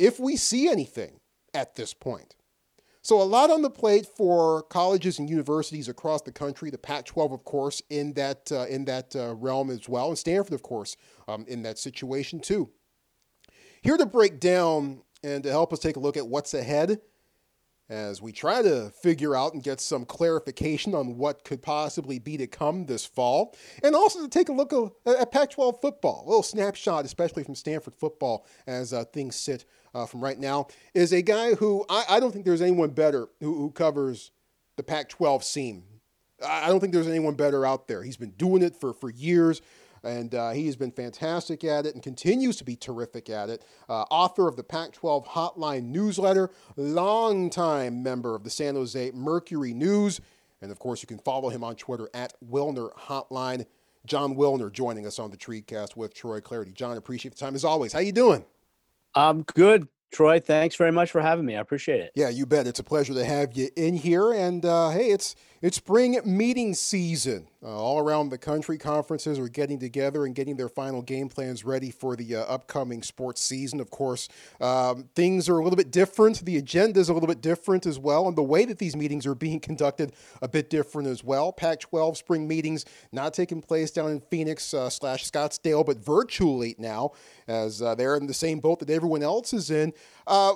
if 0.00 0.18
we 0.18 0.36
see 0.36 0.68
anything 0.68 1.20
at 1.54 1.76
this 1.76 1.94
point. 1.94 2.34
So, 3.02 3.20
a 3.20 3.24
lot 3.24 3.50
on 3.50 3.62
the 3.62 3.70
plate 3.70 4.06
for 4.06 4.62
colleges 4.64 5.18
and 5.18 5.30
universities 5.30 5.88
across 5.88 6.22
the 6.22 6.32
country. 6.32 6.70
The 6.70 6.78
Pac 6.78 7.06
12, 7.06 7.32
of 7.32 7.44
course, 7.44 7.80
in 7.88 8.12
that, 8.14 8.50
uh, 8.52 8.66
in 8.66 8.84
that 8.86 9.16
uh, 9.16 9.34
realm 9.36 9.70
as 9.70 9.88
well, 9.88 10.08
and 10.08 10.18
Stanford, 10.18 10.52
of 10.52 10.62
course, 10.62 10.96
um, 11.26 11.44
in 11.48 11.62
that 11.62 11.78
situation 11.78 12.40
too. 12.40 12.70
Here 13.80 13.96
to 13.96 14.04
break 14.04 14.38
down 14.38 15.02
and 15.22 15.42
to 15.44 15.50
help 15.50 15.72
us 15.72 15.78
take 15.78 15.96
a 15.96 16.00
look 16.00 16.18
at 16.18 16.26
what's 16.26 16.52
ahead 16.52 17.00
as 17.90 18.22
we 18.22 18.32
try 18.32 18.62
to 18.62 18.90
figure 19.02 19.34
out 19.34 19.52
and 19.52 19.62
get 19.62 19.80
some 19.80 20.04
clarification 20.04 20.94
on 20.94 21.18
what 21.18 21.44
could 21.44 21.60
possibly 21.60 22.18
be 22.18 22.36
to 22.36 22.46
come 22.46 22.86
this 22.86 23.04
fall, 23.04 23.56
and 23.82 23.96
also 23.96 24.22
to 24.22 24.28
take 24.28 24.48
a 24.48 24.52
look 24.52 24.72
at 25.06 25.32
Pac 25.32 25.50
12 25.50 25.80
football, 25.80 26.22
a 26.24 26.28
little 26.28 26.42
snapshot, 26.42 27.04
especially 27.04 27.42
from 27.42 27.56
Stanford 27.56 27.94
football 27.94 28.46
as 28.66 28.92
uh, 28.92 29.04
things 29.04 29.34
sit 29.36 29.64
uh, 29.94 30.06
from 30.06 30.22
right 30.22 30.38
now, 30.38 30.66
is 30.94 31.12
a 31.12 31.22
guy 31.22 31.54
who 31.54 31.84
I, 31.88 32.04
I 32.08 32.20
don't 32.20 32.32
think 32.32 32.44
there's 32.44 32.62
anyone 32.62 32.90
better 32.90 33.28
who, 33.40 33.54
who 33.54 33.70
covers 33.70 34.30
the 34.76 34.82
Pac 34.82 35.08
12 35.08 35.44
seam. 35.44 35.84
I 36.46 36.68
don't 36.68 36.80
think 36.80 36.92
there's 36.92 37.08
anyone 37.08 37.34
better 37.34 37.66
out 37.66 37.86
there. 37.86 38.02
He's 38.02 38.16
been 38.16 38.30
doing 38.30 38.62
it 38.62 38.74
for, 38.74 38.94
for 38.94 39.10
years 39.10 39.60
and 40.02 40.34
uh, 40.34 40.50
he 40.50 40.66
has 40.66 40.76
been 40.76 40.90
fantastic 40.90 41.64
at 41.64 41.86
it 41.86 41.94
and 41.94 42.02
continues 42.02 42.56
to 42.56 42.64
be 42.64 42.76
terrific 42.76 43.28
at 43.28 43.50
it. 43.50 43.64
Uh, 43.88 44.02
author 44.10 44.48
of 44.48 44.56
the 44.56 44.64
Pac 44.64 44.92
12 44.92 45.28
Hotline 45.28 45.84
newsletter, 45.84 46.50
longtime 46.76 48.02
member 48.02 48.34
of 48.34 48.44
the 48.44 48.50
San 48.50 48.74
Jose 48.74 49.10
Mercury 49.12 49.74
News, 49.74 50.20
and 50.62 50.70
of 50.70 50.78
course, 50.78 51.02
you 51.02 51.06
can 51.06 51.18
follow 51.18 51.48
him 51.48 51.64
on 51.64 51.74
Twitter 51.76 52.08
at 52.12 52.34
Wilner 52.46 52.92
Hotline. 52.94 53.66
Jon 54.06 54.34
Wilner 54.34 54.72
joining 54.72 55.06
us 55.06 55.18
on 55.18 55.30
the 55.30 55.36
Treecast 55.36 55.96
with 55.96 56.14
Troy 56.14 56.40
Clardy. 56.40 56.72
Jon, 56.72 56.96
appreciate 56.96 57.34
the 57.34 57.40
time 57.40 57.54
as 57.54 57.64
always. 57.64 57.92
How 57.92 58.00
you 58.00 58.12
doing? 58.12 58.44
I'm 59.14 59.42
good. 59.42 59.88
Troy, 60.12 60.40
thanks 60.40 60.74
very 60.74 60.90
much 60.90 61.10
for 61.10 61.20
having 61.20 61.46
me. 61.46 61.56
I 61.56 61.60
appreciate 61.60 62.00
it. 62.00 62.10
Yeah, 62.16 62.30
you 62.30 62.44
bet. 62.44 62.66
It's 62.66 62.80
a 62.80 62.84
pleasure 62.84 63.14
to 63.14 63.24
have 63.24 63.56
you 63.56 63.68
in 63.76 63.94
here. 63.94 64.32
And 64.32 64.64
uh, 64.64 64.90
hey, 64.90 65.10
it's 65.10 65.36
it's 65.62 65.76
spring 65.76 66.18
meeting 66.24 66.72
season. 66.72 67.46
Uh, 67.62 67.66
all 67.66 67.98
around 67.98 68.30
the 68.30 68.38
country, 68.38 68.78
conferences 68.78 69.38
are 69.38 69.48
getting 69.48 69.78
together 69.78 70.24
and 70.24 70.34
getting 70.34 70.56
their 70.56 70.70
final 70.70 71.02
game 71.02 71.28
plans 71.28 71.62
ready 71.62 71.90
for 71.90 72.16
the 72.16 72.36
uh, 72.36 72.40
upcoming 72.44 73.02
sports 73.02 73.42
season. 73.42 73.80
Of 73.80 73.90
course, 73.90 74.30
um, 74.62 75.10
things 75.14 75.46
are 75.50 75.58
a 75.58 75.62
little 75.62 75.76
bit 75.76 75.90
different. 75.90 76.42
The 76.46 76.56
agenda 76.56 76.98
is 76.98 77.10
a 77.10 77.12
little 77.12 77.26
bit 77.26 77.42
different 77.42 77.84
as 77.84 77.98
well, 77.98 78.26
and 78.26 78.38
the 78.38 78.42
way 78.42 78.64
that 78.64 78.78
these 78.78 78.96
meetings 78.96 79.26
are 79.26 79.34
being 79.34 79.60
conducted 79.60 80.14
a 80.40 80.48
bit 80.48 80.70
different 80.70 81.08
as 81.08 81.22
well. 81.22 81.52
Pac-12 81.52 82.16
spring 82.16 82.48
meetings 82.48 82.86
not 83.12 83.34
taking 83.34 83.60
place 83.60 83.90
down 83.90 84.10
in 84.10 84.20
Phoenix 84.30 84.72
uh, 84.72 84.88
slash 84.88 85.30
Scottsdale, 85.30 85.84
but 85.84 85.98
virtually 85.98 86.74
now, 86.78 87.12
as 87.46 87.82
uh, 87.82 87.94
they're 87.94 88.16
in 88.16 88.26
the 88.26 88.32
same 88.32 88.60
boat 88.60 88.78
that 88.78 88.88
everyone 88.88 89.22
else 89.22 89.52
is 89.52 89.70
in. 89.70 89.92
Uh, 90.30 90.54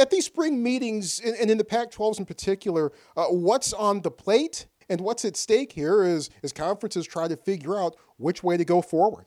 at 0.00 0.10
these 0.10 0.26
spring 0.26 0.60
meetings, 0.60 1.20
and 1.20 1.48
in 1.48 1.56
the 1.56 1.64
Pac-12s 1.64 2.18
in 2.18 2.26
particular, 2.26 2.90
uh, 3.16 3.26
what's 3.26 3.72
on 3.72 4.02
the 4.02 4.10
plate? 4.10 4.66
And 4.88 5.00
what's 5.00 5.24
at 5.24 5.36
stake 5.36 5.72
here 5.72 6.02
is 6.02 6.28
is 6.42 6.52
conferences 6.52 7.06
try 7.06 7.28
to 7.28 7.36
figure 7.36 7.78
out 7.78 7.94
which 8.16 8.42
way 8.42 8.56
to 8.56 8.64
go 8.64 8.82
forward. 8.82 9.26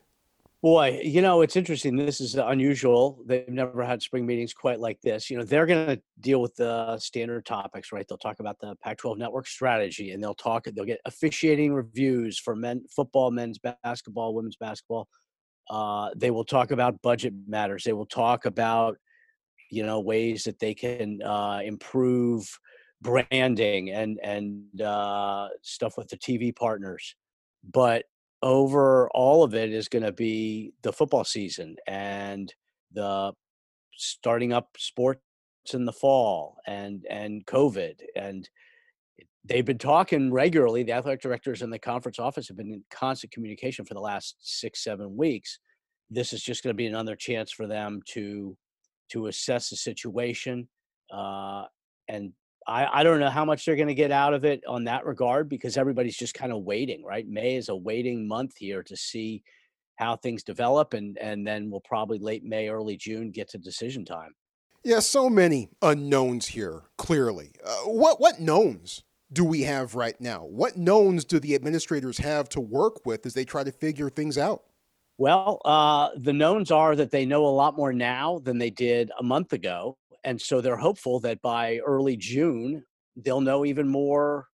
Boy, 0.61 0.99
you 1.01 1.21
know, 1.21 1.41
it's 1.41 1.55
interesting. 1.55 1.95
This 1.95 2.19
is 2.19 2.35
unusual. 2.35 3.19
They've 3.25 3.47
never 3.47 3.83
had 3.83 4.01
spring 4.01 4.25
meetings 4.25 4.53
quite 4.53 4.79
like 4.79 4.99
this. 5.01 5.29
You 5.29 5.37
know, 5.37 5.43
they're 5.43 5.65
going 5.65 5.87
to 5.87 6.01
deal 6.19 6.41
with 6.41 6.55
the 6.55 6.97
standard 6.97 7.45
topics, 7.45 7.91
right? 7.91 8.05
They'll 8.07 8.17
talk 8.17 8.39
about 8.39 8.59
the 8.59 8.75
Pac 8.83 8.97
12 8.97 9.17
network 9.17 9.47
strategy 9.47 10.11
and 10.11 10.21
they'll 10.21 10.33
talk, 10.33 10.65
they'll 10.65 10.85
get 10.85 10.99
officiating 11.05 11.73
reviews 11.73 12.39
for 12.39 12.55
men, 12.55 12.83
football, 12.89 13.31
men's 13.31 13.59
basketball, 13.59 14.33
women's 14.33 14.57
basketball. 14.57 15.07
Uh, 15.69 16.09
they 16.15 16.31
will 16.31 16.43
talk 16.43 16.71
about 16.71 17.01
budget 17.01 17.33
matters. 17.47 17.83
They 17.83 17.93
will 17.93 18.05
talk 18.07 18.45
about, 18.45 18.97
you 19.75 19.85
know, 19.85 19.99
ways 19.99 20.45
that 20.45 20.57
they 20.59 20.73
can 20.73 21.21
uh, 21.21 21.59
improve 21.61 22.47
branding 23.01 23.91
and 23.91 24.17
and 24.23 24.81
uh, 24.81 25.49
stuff 25.61 25.97
with 25.97 26.07
the 26.07 26.17
TV 26.17 26.55
partners, 26.55 27.15
but 27.69 28.05
over 28.41 29.09
all 29.13 29.43
of 29.43 29.53
it 29.53 29.73
is 29.73 29.89
going 29.89 30.03
to 30.03 30.13
be 30.13 30.71
the 30.81 30.93
football 30.93 31.25
season 31.25 31.75
and 31.87 32.53
the 32.93 33.33
starting 33.97 34.53
up 34.53 34.69
sports 34.77 35.19
in 35.73 35.83
the 35.83 35.91
fall 35.91 36.57
and 36.67 37.05
and 37.09 37.45
COVID 37.45 37.95
and 38.15 38.47
they've 39.43 39.65
been 39.65 39.77
talking 39.77 40.31
regularly. 40.31 40.83
The 40.83 40.93
athletic 40.93 41.21
directors 41.21 41.61
in 41.61 41.69
the 41.69 41.79
conference 41.79 42.17
office 42.17 42.47
have 42.47 42.57
been 42.57 42.71
in 42.71 42.83
constant 42.89 43.33
communication 43.33 43.83
for 43.83 43.93
the 43.93 43.99
last 43.99 44.35
six 44.39 44.83
seven 44.83 45.17
weeks. 45.17 45.59
This 46.09 46.31
is 46.31 46.41
just 46.41 46.63
going 46.63 46.73
to 46.73 46.77
be 46.77 46.87
another 46.87 47.15
chance 47.15 47.51
for 47.51 47.67
them 47.67 47.99
to 48.13 48.55
to 49.09 49.27
assess 49.27 49.69
the 49.69 49.75
situation 49.75 50.67
uh, 51.11 51.65
and 52.07 52.33
I, 52.67 52.87
I 52.99 53.03
don't 53.03 53.19
know 53.19 53.29
how 53.29 53.45
much 53.45 53.65
they're 53.65 53.75
going 53.75 53.87
to 53.87 53.93
get 53.93 54.11
out 54.11 54.33
of 54.33 54.43
it 54.43 54.63
on 54.67 54.85
that 54.85 55.05
regard 55.05 55.49
because 55.49 55.77
everybody's 55.77 56.17
just 56.17 56.33
kind 56.33 56.51
of 56.51 56.63
waiting, 56.63 57.03
right? 57.03 57.27
May 57.27 57.55
is 57.55 57.69
a 57.69 57.75
waiting 57.75 58.27
month 58.27 58.57
here 58.57 58.81
to 58.83 58.97
see 58.97 59.43
how 59.97 60.15
things 60.15 60.43
develop, 60.43 60.93
and 60.93 61.17
and 61.19 61.45
then 61.45 61.69
we'll 61.69 61.81
probably 61.81 62.17
late 62.17 62.43
May, 62.43 62.67
early 62.67 62.97
June 62.97 63.31
get 63.31 63.49
to 63.49 63.57
decision 63.57 64.03
time. 64.03 64.31
Yeah, 64.83 64.99
so 64.99 65.29
many 65.29 65.69
unknowns 65.81 66.47
here. 66.47 66.83
Clearly, 66.97 67.51
uh, 67.63 67.83
what 67.85 68.19
what 68.19 68.39
knowns 68.39 69.03
do 69.31 69.45
we 69.45 69.61
have 69.61 69.95
right 69.95 70.19
now? 70.19 70.39
What 70.39 70.75
knowns 70.75 71.23
do 71.23 71.39
the 71.39 71.55
administrators 71.55 72.17
have 72.17 72.49
to 72.49 72.59
work 72.59 73.05
with 73.05 73.25
as 73.25 73.35
they 73.35 73.45
try 73.45 73.63
to 73.63 73.71
figure 73.71 74.09
things 74.09 74.37
out? 74.37 74.63
Well, 75.17 75.61
uh, 75.63 76.09
the 76.17 76.33
knowns 76.33 76.71
are 76.71 76.95
that 76.95 77.11
they 77.11 77.25
know 77.25 77.45
a 77.45 77.47
lot 77.47 77.77
more 77.77 77.93
now 77.93 78.39
than 78.43 78.57
they 78.57 78.69
did 78.69 79.11
a 79.17 79.23
month 79.23 79.53
ago 79.53 79.97
and 80.25 80.41
so 80.41 80.59
they're 80.59 80.75
hopeful 80.75 81.19
that 81.21 81.41
by 81.41 81.77
early 81.85 82.17
June 82.17 82.83
they'll 83.15 83.39
know 83.39 83.63
even 83.63 83.87
more 83.87 84.47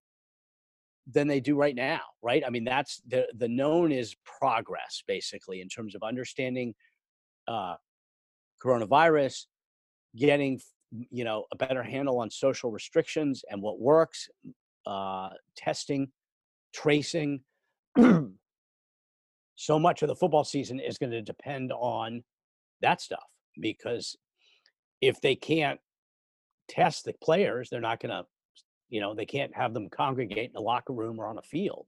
than 1.07 1.27
they 1.27 1.39
do 1.39 1.55
right 1.55 1.75
now 1.75 2.01
right? 2.21 2.43
I 2.45 2.49
mean 2.51 2.65
that's 2.65 3.01
the 3.07 3.27
the 3.35 3.47
known 3.47 3.91
is 3.91 4.15
progress 4.23 5.01
basically 5.07 5.61
in 5.61 5.69
terms 5.69 5.95
of 5.95 6.03
understanding 6.03 6.75
uh 7.47 7.75
coronavirus 8.63 9.45
getting 10.15 10.59
you 11.09 11.23
know 11.23 11.45
a 11.51 11.55
better 11.55 11.81
handle 11.81 12.19
on 12.19 12.29
social 12.29 12.69
restrictions 12.69 13.43
and 13.49 13.61
what 13.61 13.79
works 13.79 14.29
uh 14.85 15.29
testing 15.55 16.11
tracing 16.73 17.41
so 19.61 19.77
much 19.77 20.01
of 20.01 20.07
the 20.07 20.15
football 20.15 20.43
season 20.43 20.79
is 20.79 20.97
going 20.97 21.11
to 21.11 21.21
depend 21.21 21.71
on 21.71 22.23
that 22.81 22.99
stuff 22.99 23.23
because 23.59 24.17
if 25.01 25.21
they 25.21 25.35
can't 25.35 25.79
test 26.67 27.05
the 27.05 27.13
players, 27.23 27.69
they're 27.69 27.79
not 27.79 27.99
going 27.99 28.09
to, 28.09 28.25
you 28.89 28.99
know, 28.99 29.13
they 29.13 29.25
can't 29.25 29.55
have 29.55 29.75
them 29.75 29.87
congregate 29.89 30.49
in 30.49 30.55
a 30.55 30.61
locker 30.61 30.93
room 30.93 31.19
or 31.19 31.27
on 31.27 31.37
a 31.37 31.43
field. 31.43 31.85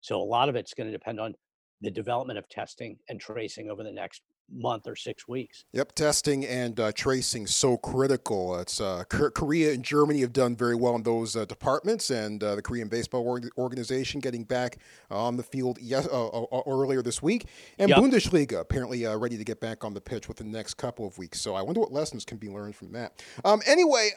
So 0.00 0.18
a 0.18 0.24
lot 0.24 0.48
of 0.48 0.56
it's 0.56 0.72
going 0.72 0.86
to 0.86 0.96
depend 0.96 1.20
on 1.20 1.34
the 1.82 1.90
development 1.90 2.38
of 2.38 2.48
testing 2.48 2.96
and 3.10 3.20
tracing 3.20 3.70
over 3.70 3.82
the 3.82 3.92
next 3.92 4.22
month 4.52 4.86
or 4.86 4.96
six 4.96 5.28
weeks. 5.28 5.64
Yep, 5.72 5.94
testing 5.94 6.44
and 6.46 6.78
uh, 6.78 6.92
tracing 6.92 7.46
so 7.46 7.76
critical. 7.76 8.58
It's 8.58 8.80
uh, 8.80 9.04
Korea 9.08 9.72
and 9.72 9.84
Germany 9.84 10.20
have 10.20 10.32
done 10.32 10.56
very 10.56 10.74
well 10.74 10.94
in 10.96 11.02
those 11.02 11.36
uh, 11.36 11.44
departments, 11.44 12.10
and 12.10 12.42
uh, 12.42 12.56
the 12.56 12.62
Korean 12.62 12.88
baseball 12.88 13.26
org- 13.26 13.50
organization 13.56 14.20
getting 14.20 14.44
back 14.44 14.78
on 15.10 15.36
the 15.36 15.42
field 15.42 15.78
yes, 15.80 16.06
uh, 16.06 16.28
uh, 16.28 16.62
earlier 16.66 17.02
this 17.02 17.22
week, 17.22 17.46
and 17.78 17.88
yep. 17.88 17.98
Bundesliga 17.98 18.60
apparently 18.60 19.06
ready 19.06 19.36
to 19.36 19.44
get 19.44 19.60
back 19.60 19.84
on 19.84 19.94
the 19.94 20.00
pitch 20.00 20.28
within 20.28 20.50
the 20.50 20.58
next 20.58 20.74
couple 20.74 21.06
of 21.06 21.18
weeks. 21.18 21.40
So 21.40 21.54
I 21.54 21.62
wonder 21.62 21.80
what 21.80 21.92
lessons 21.92 22.24
can 22.24 22.38
be 22.38 22.48
learned 22.48 22.76
from 22.76 22.92
that. 22.92 23.22
Um, 23.44 23.60
anyway, 23.66 24.10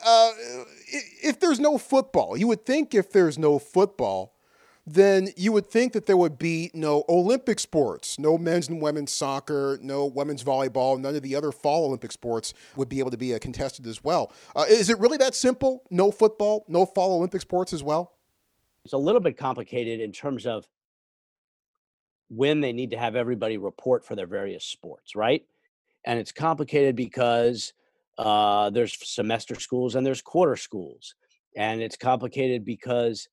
if 1.21 1.39
there's 1.39 1.59
no 1.59 1.77
football, 1.77 2.37
you 2.37 2.47
would 2.47 2.65
think 2.65 2.93
if 2.93 3.11
there's 3.11 3.37
no 3.37 3.59
football 3.59 4.32
then 4.85 5.29
you 5.37 5.51
would 5.51 5.67
think 5.67 5.93
that 5.93 6.05
there 6.07 6.17
would 6.17 6.37
be 6.37 6.69
no 6.73 7.05
Olympic 7.07 7.59
sports, 7.59 8.19
no 8.19 8.37
men's 8.37 8.67
and 8.67 8.81
women's 8.81 9.13
soccer, 9.13 9.79
no 9.81 10.05
women's 10.05 10.43
volleyball, 10.43 10.99
none 10.99 11.15
of 11.15 11.21
the 11.21 11.35
other 11.35 11.51
fall 11.51 11.85
Olympic 11.85 12.11
sports 12.11 12.53
would 12.75 12.89
be 12.89 12.99
able 12.99 13.11
to 13.11 13.17
be 13.17 13.37
contested 13.39 13.87
as 13.87 14.03
well. 14.03 14.33
Uh, 14.55 14.65
is 14.67 14.89
it 14.89 14.99
really 14.99 15.17
that 15.17 15.35
simple? 15.35 15.83
No 15.89 16.11
football, 16.11 16.65
no 16.67 16.85
fall 16.85 17.15
Olympic 17.15 17.41
sports 17.41 17.71
as 17.71 17.81
well? 17.81 18.17
It's 18.83 18.93
a 18.93 18.97
little 18.97 19.21
bit 19.21 19.37
complicated 19.37 20.01
in 20.01 20.11
terms 20.11 20.45
of 20.45 20.67
when 22.27 22.59
they 22.59 22.73
need 22.73 22.91
to 22.91 22.97
have 22.97 23.15
everybody 23.15 23.57
report 23.57 24.05
for 24.05 24.15
their 24.15 24.27
various 24.27 24.65
sports, 24.65 25.15
right? 25.15 25.45
And 26.05 26.19
it's 26.19 26.33
complicated 26.33 26.95
because 26.95 27.73
uh, 28.17 28.69
there's 28.71 28.97
semester 29.07 29.55
schools 29.59 29.95
and 29.95 30.05
there's 30.05 30.21
quarter 30.21 30.57
schools. 30.57 31.15
And 31.55 31.81
it's 31.81 31.95
complicated 31.95 32.65
because 32.65 33.29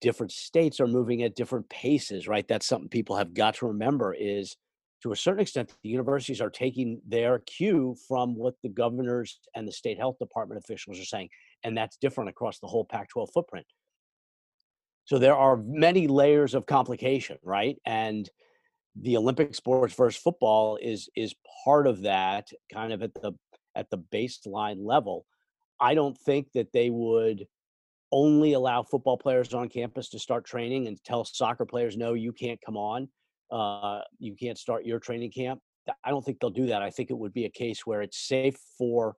different 0.00 0.32
states 0.32 0.80
are 0.80 0.86
moving 0.86 1.22
at 1.22 1.34
different 1.34 1.68
paces, 1.68 2.28
right? 2.28 2.46
That's 2.46 2.66
something 2.66 2.88
people 2.88 3.16
have 3.16 3.34
got 3.34 3.54
to 3.56 3.66
remember 3.66 4.14
is 4.14 4.56
to 5.02 5.12
a 5.12 5.16
certain 5.16 5.40
extent, 5.40 5.70
the 5.82 5.90
universities 5.90 6.40
are 6.40 6.48
taking 6.48 7.00
their 7.06 7.40
cue 7.40 7.94
from 8.08 8.34
what 8.36 8.54
the 8.62 8.70
governors 8.70 9.38
and 9.54 9.68
the 9.68 9.72
state 9.72 9.98
health 9.98 10.16
department 10.18 10.58
officials 10.64 10.98
are 10.98 11.04
saying. 11.04 11.28
And 11.62 11.76
that's 11.76 11.98
different 11.98 12.30
across 12.30 12.58
the 12.58 12.66
whole 12.66 12.86
Pac 12.86 13.10
12 13.10 13.28
footprint. 13.34 13.66
So 15.04 15.18
there 15.18 15.36
are 15.36 15.58
many 15.58 16.06
layers 16.06 16.54
of 16.54 16.64
complication, 16.64 17.36
right? 17.42 17.76
And 17.84 18.28
the 18.96 19.18
Olympic 19.18 19.54
sports 19.54 19.94
versus 19.94 20.20
football 20.20 20.78
is 20.80 21.10
is 21.14 21.34
part 21.64 21.86
of 21.86 22.02
that 22.02 22.48
kind 22.72 22.92
of 22.92 23.02
at 23.02 23.12
the 23.14 23.32
at 23.74 23.90
the 23.90 23.98
baseline 23.98 24.78
level. 24.80 25.26
I 25.80 25.94
don't 25.94 26.16
think 26.16 26.52
that 26.52 26.72
they 26.72 26.88
would 26.88 27.46
only 28.14 28.52
allow 28.52 28.80
football 28.80 29.18
players 29.18 29.52
on 29.52 29.68
campus 29.68 30.08
to 30.08 30.20
start 30.20 30.46
training 30.46 30.86
and 30.86 31.02
tell 31.04 31.24
soccer 31.24 31.66
players, 31.66 31.96
no, 31.96 32.14
you 32.14 32.32
can't 32.32 32.60
come 32.64 32.76
on. 32.76 33.08
Uh, 33.50 34.00
you 34.20 34.36
can't 34.36 34.56
start 34.56 34.86
your 34.86 35.00
training 35.00 35.32
camp. 35.32 35.60
I 36.04 36.10
don't 36.10 36.24
think 36.24 36.38
they'll 36.38 36.50
do 36.50 36.66
that. 36.66 36.80
I 36.80 36.90
think 36.90 37.10
it 37.10 37.18
would 37.18 37.34
be 37.34 37.44
a 37.44 37.50
case 37.50 37.84
where 37.84 38.02
it's 38.02 38.28
safe 38.28 38.56
for 38.78 39.16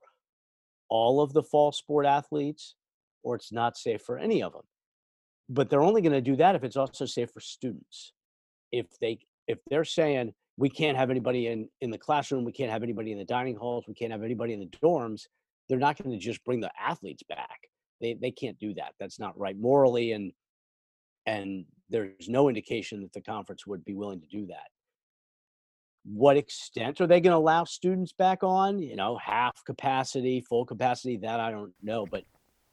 all 0.89 1.21
of 1.21 1.31
the 1.31 1.43
fall 1.43 1.71
sport 1.71 2.07
athletes 2.07 2.75
or 3.23 3.35
it's 3.35 3.51
not 3.51 3.77
safe 3.77 4.01
for 4.01 4.17
any 4.17 4.41
of 4.41 4.51
them. 4.51 4.63
But 5.47 5.69
they're 5.69 5.83
only 5.83 6.01
going 6.01 6.13
to 6.13 6.21
do 6.21 6.35
that 6.37 6.55
if 6.55 6.63
it's 6.63 6.75
also 6.75 7.05
safe 7.05 7.29
for 7.31 7.39
students. 7.39 8.13
If 8.71 8.87
they 8.99 9.19
if 9.47 9.59
they're 9.69 9.85
saying 9.85 10.33
we 10.57 10.69
can't 10.69 10.97
have 10.97 11.09
anybody 11.09 11.47
in 11.47 11.69
in 11.81 11.91
the 11.91 11.97
classroom, 11.97 12.43
we 12.43 12.51
can't 12.51 12.71
have 12.71 12.83
anybody 12.83 13.11
in 13.11 13.17
the 13.17 13.25
dining 13.25 13.55
halls, 13.55 13.85
we 13.87 13.93
can't 13.93 14.11
have 14.11 14.23
anybody 14.23 14.53
in 14.53 14.59
the 14.59 14.77
dorms, 14.83 15.21
they're 15.69 15.77
not 15.77 16.01
going 16.01 16.11
to 16.11 16.17
just 16.17 16.43
bring 16.43 16.59
the 16.59 16.71
athletes 16.77 17.23
back 17.29 17.59
they 18.01 18.13
they 18.13 18.31
can't 18.31 18.59
do 18.59 18.73
that. 18.75 18.93
That's 18.99 19.19
not 19.19 19.37
right 19.39 19.57
morally, 19.57 20.11
and 20.11 20.31
and 21.25 21.65
there's 21.89 22.27
no 22.27 22.49
indication 22.49 23.01
that 23.01 23.13
the 23.13 23.21
conference 23.21 23.65
would 23.65 23.83
be 23.85 23.93
willing 23.93 24.21
to 24.21 24.27
do 24.27 24.47
that. 24.47 24.67
What 26.03 26.37
extent 26.37 27.01
are 27.01 27.07
they 27.07 27.19
going 27.19 27.31
to 27.31 27.37
allow 27.37 27.65
students 27.65 28.13
back 28.13 28.43
on? 28.43 28.79
You 28.79 28.95
know, 28.95 29.17
half 29.17 29.63
capacity, 29.65 30.41
full 30.41 30.65
capacity. 30.65 31.17
That 31.17 31.39
I 31.39 31.51
don't 31.51 31.73
know, 31.81 32.05
but 32.05 32.23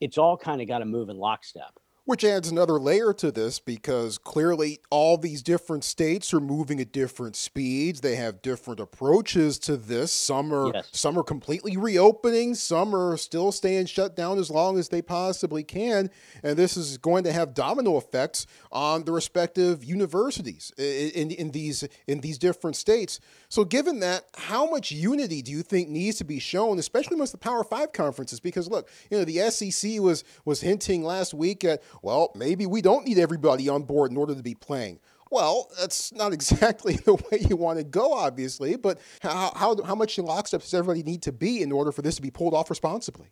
it's 0.01 0.19
all 0.19 0.37
kind 0.37 0.61
of 0.61 0.69
got 0.69 0.79
to 0.79 0.85
move 0.85 1.09
in 1.09 1.17
lockstep. 1.17 1.73
Which 2.07 2.23
adds 2.23 2.51
another 2.51 2.79
layer 2.79 3.15
to 3.15 3.31
this 3.31 3.59
because 3.59 4.19
clearly 4.19 4.79
all 4.91 5.17
these 5.17 5.43
different 5.43 5.85
states 5.85 6.35
are 6.35 6.41
moving 6.41 6.79
at 6.79 6.93
different 6.93 7.35
speeds. 7.35 8.03
They 8.03 8.17
have 8.17 8.43
different 8.43 8.79
approaches 8.79 9.59
to 9.61 9.79
this. 9.79 10.13
Some 10.13 10.53
are 10.53 10.71
yes. 10.75 10.91
some 10.93 11.19
are 11.19 11.23
completely 11.23 11.79
reopening, 11.79 12.57
some 12.57 12.95
are 12.95 13.17
still 13.17 13.53
staying 13.53 13.87
shut 13.87 14.15
down 14.15 14.39
as 14.39 14.51
long 14.51 14.79
as 14.79 14.91
they 14.91 15.01
possibly 15.01 15.63
can, 15.63 16.11
and 16.43 16.59
this 16.59 16.77
is 16.77 16.99
going 16.99 17.25
to 17.25 17.33
have 17.33 17.55
domino 17.55 17.97
effects 17.97 18.47
on 18.71 19.05
the 19.05 19.13
respective 19.13 19.83
universities 19.83 20.73
in, 20.77 21.11
in, 21.13 21.31
in 21.31 21.51
these 21.53 21.89
in 22.07 22.21
these 22.21 22.37
different 22.37 22.77
states. 22.77 23.19
So 23.49 23.65
given 23.65 24.01
that, 24.01 24.25
how 24.37 24.69
much 24.69 24.93
unity 24.93 25.41
do 25.41 25.53
you 25.53 25.63
think 25.63 25.89
needs 25.89 26.19
to 26.19 26.25
be 26.25 26.39
shown, 26.39 26.79
especially 26.79 27.15
amongst 27.15 27.33
the 27.33 27.39
Power 27.39 27.65
5 27.65 27.93
conferences 27.93 28.41
because 28.41 28.69
look, 28.69 28.91
you 29.11 29.17
know, 29.17 29.25
the 29.25 29.51
SEC 29.51 30.01
was 30.01 30.23
was 30.45 30.61
hinting 30.61 31.03
last 31.03 31.33
week 31.33 31.65
at 31.65 31.83
well, 32.03 32.33
maybe 32.35 32.67
we 32.67 32.83
don't 32.83 33.07
need 33.07 33.19
everybody 33.19 33.69
on 33.69 33.83
board 33.83 34.11
in 34.11 34.17
order 34.17 34.35
to 34.35 34.43
be 34.43 34.55
playing. 34.55 35.01
Well, 35.31 35.69
that's 35.79 36.13
not 36.13 36.33
exactly 36.39 36.97
the 36.97 37.15
way 37.15 37.47
you 37.49 37.57
want 37.57 37.79
to 37.79 37.85
go, 37.85 38.13
obviously, 38.13 38.77
but 38.77 39.01
how, 39.21 39.53
how, 39.57 39.83
how 39.83 39.95
much 39.95 40.19
in 40.19 40.25
lockstep 40.25 40.61
does 40.61 40.75
everybody 40.75 41.03
need 41.03 41.23
to 41.23 41.33
be 41.33 41.63
in 41.63 41.73
order 41.73 41.93
for 41.93 42.03
this 42.03 42.17
to 42.17 42.23
be 42.23 42.31
pulled 42.31 42.55
off 42.55 42.71
responsibly? 42.71 43.29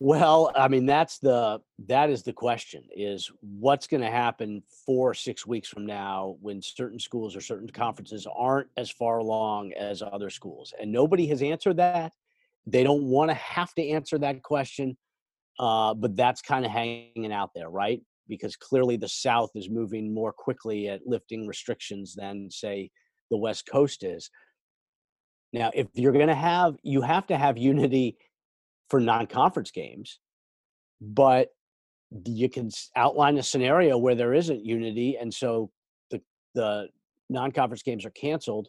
Well, 0.00 0.52
I 0.54 0.68
mean, 0.68 0.86
that's 0.86 1.18
the 1.18 1.60
that 1.88 2.08
is 2.08 2.22
the 2.22 2.32
question: 2.32 2.84
is 2.94 3.32
what's 3.40 3.88
going 3.88 4.00
to 4.02 4.10
happen 4.10 4.62
four 4.86 5.10
or 5.10 5.14
six 5.14 5.44
weeks 5.44 5.68
from 5.68 5.86
now 5.86 6.36
when 6.40 6.62
certain 6.62 7.00
schools 7.00 7.34
or 7.34 7.40
certain 7.40 7.68
conferences 7.68 8.24
aren't 8.32 8.68
as 8.76 8.90
far 8.90 9.18
along 9.18 9.72
as 9.72 10.00
other 10.00 10.30
schools, 10.30 10.72
and 10.80 10.92
nobody 10.92 11.26
has 11.26 11.42
answered 11.42 11.78
that. 11.78 12.12
They 12.64 12.84
don't 12.84 13.04
want 13.04 13.30
to 13.30 13.34
have 13.34 13.74
to 13.74 13.88
answer 13.88 14.18
that 14.18 14.42
question 14.42 14.96
uh, 15.58 15.94
but 15.94 16.16
that's 16.16 16.42
kind 16.42 16.64
of 16.64 16.70
hanging 16.70 17.32
out 17.32 17.50
there, 17.54 17.68
right? 17.68 18.00
Because 18.28 18.56
clearly 18.56 18.96
the 18.96 19.08
South 19.08 19.50
is 19.54 19.68
moving 19.70 20.12
more 20.12 20.32
quickly 20.32 20.88
at 20.88 21.06
lifting 21.06 21.46
restrictions 21.46 22.14
than, 22.14 22.50
say, 22.50 22.90
the 23.30 23.36
West 23.36 23.68
Coast 23.70 24.04
is. 24.04 24.30
Now, 25.52 25.70
if 25.74 25.86
you're 25.94 26.12
going 26.12 26.28
to 26.28 26.34
have, 26.34 26.76
you 26.82 27.00
have 27.02 27.26
to 27.28 27.36
have 27.36 27.56
unity 27.56 28.16
for 28.90 29.00
non 29.00 29.26
conference 29.26 29.70
games, 29.70 30.20
but 31.00 31.48
you 32.26 32.48
can 32.48 32.70
outline 32.96 33.38
a 33.38 33.42
scenario 33.42 33.98
where 33.98 34.14
there 34.14 34.34
isn't 34.34 34.64
unity. 34.64 35.16
And 35.18 35.32
so 35.32 35.70
the, 36.10 36.20
the 36.54 36.88
non 37.28 37.52
conference 37.52 37.82
games 37.82 38.04
are 38.04 38.10
canceled 38.10 38.68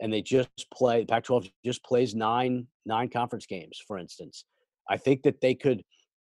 and 0.00 0.12
they 0.12 0.22
just 0.22 0.48
play, 0.72 1.04
Pac 1.04 1.24
12 1.24 1.48
just 1.64 1.84
plays 1.84 2.14
nine, 2.14 2.66
nine 2.86 3.08
conference 3.08 3.46
games, 3.46 3.80
for 3.86 3.98
instance. 3.98 4.44
I 4.88 4.96
think 4.96 5.22
that 5.22 5.40
they 5.40 5.54
could 5.54 5.82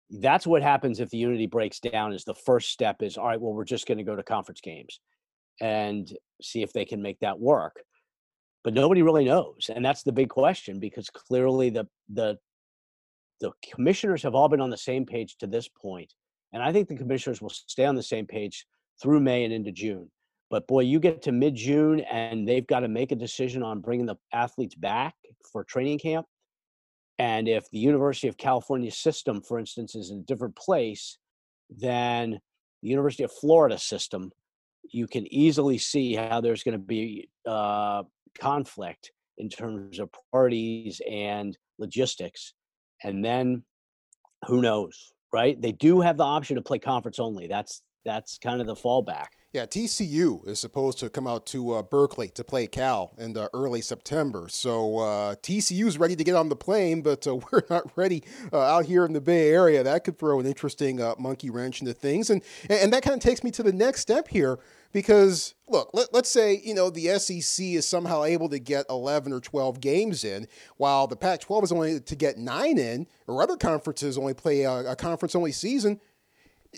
that's 0.09 0.45
what 0.45 0.61
happens 0.61 0.99
if 0.99 1.09
the 1.09 1.17
unity 1.17 1.47
breaks 1.47 1.79
down 1.79 2.13
is 2.13 2.23
the 2.23 2.35
first 2.35 2.69
step 2.69 3.01
is 3.01 3.17
all 3.17 3.27
right 3.27 3.41
well 3.41 3.53
we're 3.53 3.63
just 3.63 3.87
going 3.87 3.97
to 3.97 4.03
go 4.03 4.15
to 4.15 4.23
conference 4.23 4.61
games 4.61 4.99
and 5.61 6.11
see 6.41 6.61
if 6.61 6.73
they 6.73 6.85
can 6.85 7.01
make 7.01 7.19
that 7.19 7.39
work. 7.39 7.81
But 8.63 8.73
nobody 8.73 9.01
really 9.03 9.25
knows 9.25 9.69
and 9.73 9.85
that's 9.85 10.03
the 10.03 10.11
big 10.11 10.29
question 10.29 10.79
because 10.79 11.09
clearly 11.09 11.69
the 11.69 11.87
the 12.09 12.37
the 13.41 13.51
commissioners 13.73 14.23
have 14.23 14.33
all 14.33 14.49
been 14.49 14.61
on 14.61 14.69
the 14.69 14.77
same 14.77 15.05
page 15.05 15.37
to 15.37 15.47
this 15.47 15.67
point 15.67 16.13
and 16.53 16.63
i 16.63 16.71
think 16.71 16.87
the 16.87 16.95
commissioners 16.95 17.41
will 17.41 17.49
stay 17.49 17.85
on 17.85 17.95
the 17.95 18.01
same 18.01 18.25
page 18.25 18.65
through 19.01 19.19
may 19.19 19.43
and 19.43 19.53
into 19.53 19.71
june. 19.71 20.09
But 20.49 20.67
boy 20.67 20.81
you 20.81 20.99
get 20.99 21.21
to 21.23 21.31
mid-june 21.31 21.99
and 22.01 22.47
they've 22.47 22.65
got 22.65 22.79
to 22.79 22.87
make 22.87 23.11
a 23.11 23.15
decision 23.15 23.61
on 23.61 23.81
bringing 23.81 24.05
the 24.07 24.15
athletes 24.33 24.75
back 24.75 25.13
for 25.51 25.63
training 25.63 25.99
camp 25.99 26.25
and 27.17 27.47
if 27.47 27.69
the 27.69 27.79
University 27.79 28.27
of 28.27 28.37
California 28.37 28.91
system, 28.91 29.41
for 29.41 29.57
instance, 29.59 29.95
is 29.95 30.11
in 30.11 30.19
a 30.19 30.23
different 30.23 30.55
place 30.55 31.17
than 31.69 32.31
the 32.81 32.89
University 32.89 33.23
of 33.23 33.31
Florida 33.31 33.77
system, 33.77 34.31
you 34.91 35.07
can 35.07 35.31
easily 35.33 35.77
see 35.77 36.13
how 36.13 36.41
there's 36.41 36.63
going 36.63 36.77
to 36.77 36.85
be 36.85 37.29
uh, 37.47 38.03
conflict 38.39 39.11
in 39.37 39.49
terms 39.49 39.99
of 39.99 40.09
parties 40.31 41.01
and 41.09 41.57
logistics. 41.79 42.53
And 43.03 43.23
then 43.23 43.63
who 44.47 44.61
knows, 44.61 45.11
right? 45.33 45.59
They 45.59 45.71
do 45.71 46.01
have 46.01 46.17
the 46.17 46.23
option 46.23 46.57
to 46.57 46.61
play 46.61 46.79
conference 46.79 47.19
only. 47.19 47.47
That's 47.47 47.81
that's 48.05 48.37
kind 48.37 48.61
of 48.61 48.67
the 48.67 48.75
fallback. 48.75 49.27
Yeah, 49.51 49.65
TCU 49.65 50.45
is 50.47 50.59
supposed 50.59 50.99
to 50.99 51.09
come 51.09 51.25
out 51.27 51.45
to 51.47 51.75
uh, 51.75 51.81
Berkeley 51.81 52.27
to 52.29 52.43
play 52.43 52.67
Cal 52.67 53.13
in 53.17 53.37
uh, 53.37 53.47
early 53.53 53.79
September. 53.79 54.47
So 54.49 54.99
uh, 54.99 55.35
TCU 55.35 55.85
is 55.85 55.97
ready 55.97 56.15
to 56.17 56.23
get 56.25 56.35
on 56.35 56.49
the 56.49 56.57
plane, 56.57 57.01
but 57.01 57.25
uh, 57.25 57.35
we're 57.51 57.63
not 57.69 57.89
ready 57.95 58.23
uh, 58.53 58.59
out 58.59 58.85
here 58.85 59.05
in 59.05 59.13
the 59.13 59.21
Bay 59.21 59.49
Area. 59.49 59.81
That 59.81 60.03
could 60.03 60.19
throw 60.19 60.39
an 60.39 60.45
interesting 60.45 61.01
uh, 61.01 61.15
monkey 61.17 61.49
wrench 61.49 61.81
into 61.81 61.93
things, 61.93 62.29
and 62.29 62.41
and 62.69 62.93
that 62.93 63.01
kind 63.01 63.15
of 63.15 63.21
takes 63.21 63.43
me 63.43 63.51
to 63.51 63.63
the 63.63 63.73
next 63.73 64.01
step 64.01 64.27
here. 64.27 64.59
Because 64.91 65.55
look, 65.67 65.89
let, 65.93 66.13
us 66.13 66.29
say 66.29 66.61
you 66.63 66.73
know 66.73 66.89
the 66.89 67.17
SEC 67.17 67.65
is 67.65 67.87
somehow 67.87 68.23
able 68.23 68.49
to 68.49 68.59
get 68.59 68.85
11 68.89 69.31
or 69.31 69.39
12 69.39 69.79
games 69.79 70.25
in, 70.25 70.47
while 70.77 71.07
the 71.07 71.15
Pac-12 71.15 71.63
is 71.63 71.71
only 71.71 71.99
to 72.01 72.15
get 72.15 72.37
nine 72.37 72.77
in, 72.77 73.07
or 73.25 73.41
other 73.41 73.55
conferences 73.55 74.17
only 74.17 74.33
play 74.33 74.63
a, 74.63 74.91
a 74.91 74.95
conference-only 74.97 75.53
season 75.53 75.99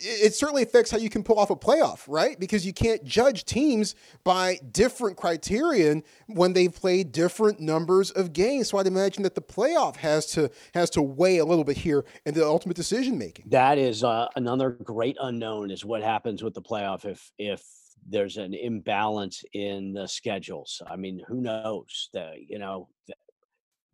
it 0.02 0.36
certainly 0.36 0.64
affects 0.64 0.92
how 0.92 0.98
you 0.98 1.10
can 1.10 1.24
pull 1.24 1.40
off 1.40 1.50
a 1.50 1.56
playoff, 1.56 2.04
right? 2.08 2.40
Because 2.40 2.66
you 2.66 2.74
can't 2.74 3.04
judge 3.04 3.46
teams 3.46 3.96
by 4.24 4.60
different 4.72 5.18
criterion 5.18 6.04
when 6.28 6.54
they've 6.54 6.74
played 6.74 7.12
different 7.12 7.60
numbers 7.60 8.12
of 8.12 8.34
games. 8.34 8.70
So 8.70 8.78
I'd 8.78 8.88
imagine 8.88 9.24
that 9.24 9.36
the 9.36 9.42
playoff 9.42 9.98
has 9.98 10.28
to 10.28 10.50
has 10.74 10.90
to 10.92 11.02
weigh 11.02 11.38
a 11.38 11.46
little 11.46 11.64
bit 11.64 11.78
here 11.78 12.06
in 12.26 12.34
the 12.34 12.46
ultimate 12.46 12.76
decision 12.76 13.18
making. 13.18 13.46
That 13.50 13.78
is 13.78 14.04
uh, 14.04 14.28
another 14.36 14.72
great 14.72 15.18
unknown 15.20 15.72
is 15.72 15.84
what 15.84 16.02
happens 16.02 16.44
with 16.44 16.54
the 16.54 16.62
playoff 16.62 17.06
if 17.06 17.32
if 17.38 17.64
there's 18.08 18.38
an 18.38 18.54
imbalance 18.54 19.44
in 19.54 19.94
the 19.94 20.08
schedules. 20.08 20.82
I 20.88 20.96
mean, 20.96 21.22
who 21.28 21.42
knows? 21.42 22.10
The 22.14 22.34
you 22.38 22.60
know 22.60 22.90
the, 23.08 23.16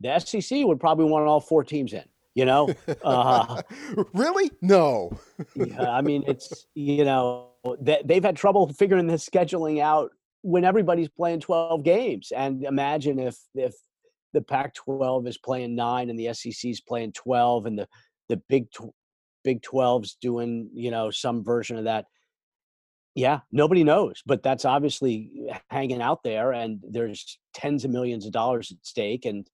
the 0.01 0.19
SEC 0.19 0.65
would 0.65 0.79
probably 0.79 1.05
want 1.05 1.27
all 1.27 1.39
four 1.39 1.63
teams 1.63 1.93
in 1.93 2.03
you 2.35 2.45
know? 2.45 2.69
Uh, 3.03 3.61
really? 4.13 4.51
No. 4.61 5.17
Yeah, 5.55 5.91
i 5.91 6.01
mean 6.01 6.23
it's 6.27 6.67
you 6.75 7.05
know 7.05 7.49
they, 7.79 8.01
they've 8.03 8.23
had 8.23 8.35
trouble 8.35 8.67
figuring 8.73 9.07
this 9.07 9.27
scheduling 9.27 9.81
out 9.81 10.11
when 10.41 10.65
everybody's 10.65 11.09
playing 11.09 11.39
12 11.39 11.83
games. 11.83 12.31
And 12.35 12.63
imagine 12.63 13.17
if 13.17 13.37
if 13.55 13.73
the 14.33 14.41
pac 14.41 14.75
12 14.75 15.27
is 15.27 15.37
playing 15.37 15.75
9 15.75 16.09
and 16.09 16.19
the 16.19 16.31
sec's 16.33 16.81
playing 16.81 17.13
12 17.13 17.65
and 17.65 17.79
the 17.79 17.87
the 18.29 18.37
big 18.49 18.67
big 19.43 19.61
12's 19.61 20.15
doing 20.21 20.69
you 20.73 20.91
know 20.91 21.09
some 21.09 21.43
version 21.43 21.77
of 21.77 21.85
that. 21.85 22.05
Yeah 23.15 23.41
nobody 23.51 23.83
knows 23.83 24.21
but 24.25 24.43
that's 24.43 24.65
obviously 24.65 25.29
hanging 25.69 26.01
out 26.01 26.23
there 26.23 26.51
and 26.51 26.79
there's 26.89 27.37
tens 27.53 27.85
of 27.85 27.91
millions 27.91 28.25
of 28.25 28.31
dollars 28.31 28.71
at 28.71 28.85
stake 28.85 29.25
and 29.25 29.47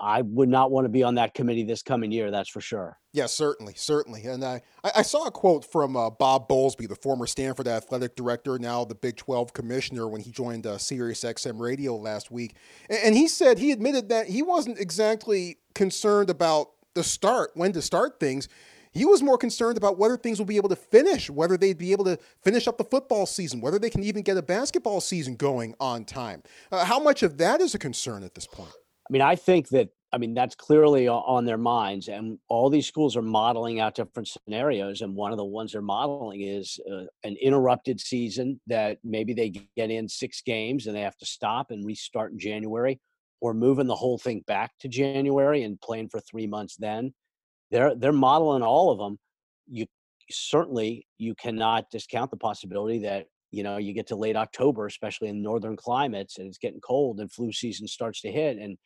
I 0.00 0.22
would 0.22 0.48
not 0.48 0.70
want 0.70 0.84
to 0.84 0.88
be 0.88 1.02
on 1.02 1.16
that 1.16 1.34
committee 1.34 1.64
this 1.64 1.82
coming 1.82 2.12
year. 2.12 2.30
That's 2.30 2.48
for 2.48 2.60
sure. 2.60 2.98
Yeah, 3.12 3.26
certainly, 3.26 3.74
certainly. 3.76 4.24
And 4.24 4.44
I, 4.44 4.62
I 4.84 5.02
saw 5.02 5.26
a 5.26 5.30
quote 5.30 5.64
from 5.64 5.96
uh, 5.96 6.10
Bob 6.10 6.48
Bowlesby, 6.48 6.88
the 6.88 6.94
former 6.94 7.26
Stanford 7.26 7.66
athletic 7.66 8.14
director, 8.14 8.58
now 8.58 8.84
the 8.84 8.94
Big 8.94 9.16
12 9.16 9.52
commissioner, 9.52 10.06
when 10.06 10.20
he 10.20 10.30
joined 10.30 10.66
uh, 10.66 10.78
Sirius 10.78 11.24
XM 11.24 11.58
Radio 11.58 11.96
last 11.96 12.30
week. 12.30 12.54
And 12.88 13.16
he 13.16 13.26
said 13.26 13.58
he 13.58 13.72
admitted 13.72 14.08
that 14.10 14.28
he 14.28 14.42
wasn't 14.42 14.78
exactly 14.78 15.58
concerned 15.74 16.30
about 16.30 16.70
the 16.94 17.02
start, 17.02 17.50
when 17.54 17.72
to 17.72 17.82
start 17.82 18.20
things. 18.20 18.48
He 18.92 19.04
was 19.04 19.22
more 19.22 19.38
concerned 19.38 19.76
about 19.76 19.98
whether 19.98 20.16
things 20.16 20.38
will 20.38 20.46
be 20.46 20.56
able 20.56 20.70
to 20.70 20.76
finish, 20.76 21.28
whether 21.28 21.56
they'd 21.56 21.78
be 21.78 21.92
able 21.92 22.04
to 22.06 22.18
finish 22.42 22.66
up 22.66 22.78
the 22.78 22.84
football 22.84 23.26
season, 23.26 23.60
whether 23.60 23.78
they 23.78 23.90
can 23.90 24.02
even 24.02 24.22
get 24.22 24.36
a 24.36 24.42
basketball 24.42 25.00
season 25.00 25.36
going 25.36 25.74
on 25.78 26.04
time. 26.04 26.42
Uh, 26.72 26.84
how 26.84 26.98
much 26.98 27.22
of 27.22 27.38
that 27.38 27.60
is 27.60 27.74
a 27.74 27.78
concern 27.78 28.22
at 28.22 28.34
this 28.34 28.46
point? 28.46 28.72
I 29.08 29.12
mean, 29.12 29.22
I 29.22 29.36
think 29.36 29.68
that 29.68 29.88
I 30.12 30.18
mean 30.18 30.34
that's 30.34 30.54
clearly 30.54 31.08
on 31.08 31.44
their 31.44 31.58
minds, 31.58 32.08
and 32.08 32.38
all 32.48 32.70
these 32.70 32.86
schools 32.86 33.16
are 33.16 33.22
modeling 33.22 33.80
out 33.80 33.94
different 33.94 34.28
scenarios. 34.28 35.00
And 35.00 35.14
one 35.14 35.32
of 35.32 35.38
the 35.38 35.44
ones 35.44 35.72
they're 35.72 35.82
modeling 35.82 36.42
is 36.42 36.78
uh, 36.90 37.04
an 37.24 37.36
interrupted 37.40 38.00
season 38.00 38.60
that 38.66 38.98
maybe 39.04 39.34
they 39.34 39.50
get 39.76 39.90
in 39.90 40.08
six 40.08 40.42
games 40.42 40.86
and 40.86 40.96
they 40.96 41.02
have 41.02 41.16
to 41.18 41.26
stop 41.26 41.70
and 41.70 41.84
restart 41.84 42.32
in 42.32 42.38
January, 42.38 43.00
or 43.40 43.54
moving 43.54 43.86
the 43.86 43.94
whole 43.94 44.18
thing 44.18 44.44
back 44.46 44.72
to 44.80 44.88
January 44.88 45.62
and 45.62 45.80
playing 45.80 46.08
for 46.08 46.20
three 46.20 46.46
months. 46.46 46.76
Then 46.76 47.14
they're 47.70 47.94
they're 47.94 48.12
modeling 48.12 48.62
all 48.62 48.90
of 48.90 48.98
them. 48.98 49.18
You 49.68 49.86
certainly 50.30 51.06
you 51.16 51.34
cannot 51.34 51.90
discount 51.90 52.30
the 52.30 52.36
possibility 52.36 52.98
that 53.00 53.26
you 53.50 53.62
know 53.62 53.78
you 53.78 53.94
get 53.94 54.06
to 54.08 54.16
late 54.16 54.36
October, 54.36 54.86
especially 54.86 55.28
in 55.28 55.42
northern 55.42 55.76
climates, 55.76 56.38
and 56.38 56.46
it's 56.46 56.58
getting 56.58 56.80
cold 56.80 57.20
and 57.20 57.32
flu 57.32 57.52
season 57.52 57.88
starts 57.88 58.20
to 58.22 58.30
hit 58.30 58.58
and 58.58 58.76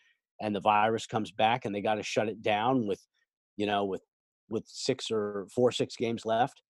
and 0.43 0.55
the 0.55 0.61
virus 0.61 1.07
comes 1.07 1.30
back 1.30 1.64
and 1.64 1.74
they 1.74 1.80
got 1.80 1.95
to 1.95 2.03
shut 2.03 2.28
it 2.28 2.43
down 2.43 2.86
with 2.86 3.01
you 3.57 3.64
know 3.64 3.84
with 3.84 4.03
with 4.51 4.64
six 4.66 5.11
or 5.11 5.47
four 5.55 5.72
six 5.72 5.97
games 5.97 6.26
left 6.26 6.61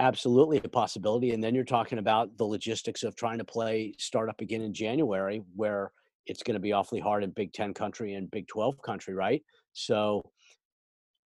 absolutely 0.00 0.60
a 0.62 0.68
possibility 0.68 1.32
and 1.32 1.42
then 1.42 1.54
you're 1.54 1.64
talking 1.64 1.98
about 1.98 2.36
the 2.36 2.44
logistics 2.44 3.02
of 3.02 3.16
trying 3.16 3.38
to 3.38 3.44
play 3.44 3.94
start 3.98 4.28
up 4.28 4.40
again 4.40 4.60
in 4.60 4.74
january 4.74 5.42
where 5.56 5.90
it's 6.28 6.42
going 6.42 6.54
to 6.54 6.60
be 6.60 6.72
awfully 6.72 7.00
hard 7.00 7.24
in 7.24 7.30
big 7.30 7.52
10 7.52 7.74
country 7.74 8.14
and 8.14 8.30
big 8.30 8.46
12 8.48 8.80
country 8.82 9.14
right? 9.14 9.42
So 9.72 10.30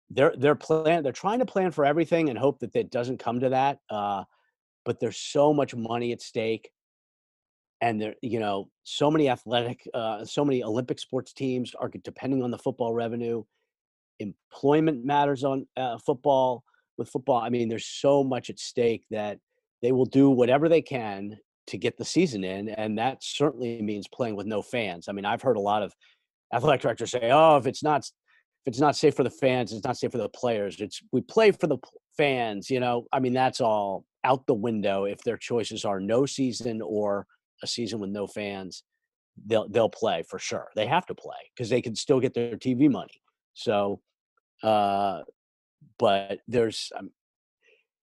they're 0.10 0.34
they're 0.38 0.55
plan 0.55 1.03
they're 1.03 1.12
trying 1.12 1.39
to 1.39 1.45
plan 1.45 1.72
for 1.72 1.86
everything 1.86 2.30
and 2.30 2.38
hope 2.38 2.60
that 2.60 2.76
it 2.76 2.89
doesn't 2.89 3.20
come 3.20 3.39
to 3.39 3.49
that 3.49 3.78
uh, 3.91 4.24
but 4.84 4.99
there's 4.99 5.18
so 5.18 5.53
much 5.53 5.76
money 5.76 6.12
at 6.12 6.22
stake 6.22 6.72
and 7.82 8.02
there 8.02 8.16
you 8.22 8.40
know 8.40 8.70
so 8.84 9.10
many 9.10 9.30
athletic 9.30 9.88
uh, 9.94 10.24
so 10.26 10.44
many 10.44 10.64
olympic 10.64 11.00
sports 11.00 11.34
teams 11.34 11.74
are 11.76 11.90
depending 12.04 12.44
on 12.44 12.52
the 12.52 12.58
football 12.58 12.94
revenue. 12.94 13.44
Employment 14.20 15.06
matters 15.06 15.46
on 15.46 15.66
uh, 15.78 15.98
football 15.98 16.64
with 16.98 17.10
football 17.10 17.38
i 17.38 17.50
mean 17.50 17.70
there's 17.70 17.86
so 17.86 18.24
much 18.24 18.50
at 18.50 18.60
stake 18.60 19.06
that 19.10 19.40
they 19.82 19.92
will 19.94 20.06
do 20.06 20.30
whatever 20.30 20.68
they 20.68 20.82
can 20.82 21.38
to 21.68 21.78
get 21.78 21.98
the 21.98 22.04
season 22.04 22.44
in 22.44 22.68
and 22.70 22.98
that 22.98 23.24
certainly 23.24 23.82
means 23.82 24.08
playing 24.08 24.36
with 24.36 24.48
no 24.48 24.62
fans. 24.62 25.08
I 25.08 25.14
mean 25.14 25.26
i've 25.26 25.42
heard 25.42 25.56
a 25.56 25.62
lot 25.62 25.84
of 25.84 25.94
athletic 26.54 26.82
directors 26.82 27.12
say 27.12 27.30
oh 27.32 27.58
if 27.58 27.68
it's 27.68 27.84
not 27.84 28.02
if 28.02 28.68
it's 28.72 28.80
not 28.80 28.96
safe 28.96 29.16
for 29.16 29.24
the 29.24 29.30
fans 29.30 29.72
it's 29.72 29.86
not 29.86 29.98
safe 29.98 30.12
for 30.12 30.18
the 30.18 30.28
players. 30.30 30.82
It's 30.82 31.02
we 31.14 31.22
play 31.22 31.52
for 31.52 31.68
the 31.68 31.78
fans 32.18 32.70
you 32.70 32.82
know? 32.82 33.06
I 33.14 33.20
mean 33.20 33.34
that's 33.34 33.62
all 33.62 34.04
out 34.26 34.46
the 34.48 34.54
window 34.54 35.06
if 35.06 35.20
their 35.24 35.38
choices 35.38 35.86
are 35.86 36.02
no 36.02 36.26
season 36.26 36.82
or 36.82 37.26
a 37.64 37.68
season 37.68 37.99
with 37.99 38.10
no 38.10 38.28
fans, 38.28 38.84
they'll 39.45 39.68
they'll 39.70 39.89
play 39.89 40.24
for 40.24 40.39
sure. 40.39 40.70
They 40.76 40.88
have 40.88 41.05
to 41.07 41.16
play 41.16 41.38
because 41.55 41.70
they 41.70 41.82
can 41.82 41.95
still 41.95 42.20
get 42.20 42.34
their 42.34 42.55
TV 42.55 42.89
money. 42.89 43.22
So, 43.53 44.01
uh, 44.64 45.22
but 45.97 46.39
there's 46.47 46.91
um, 46.97 47.12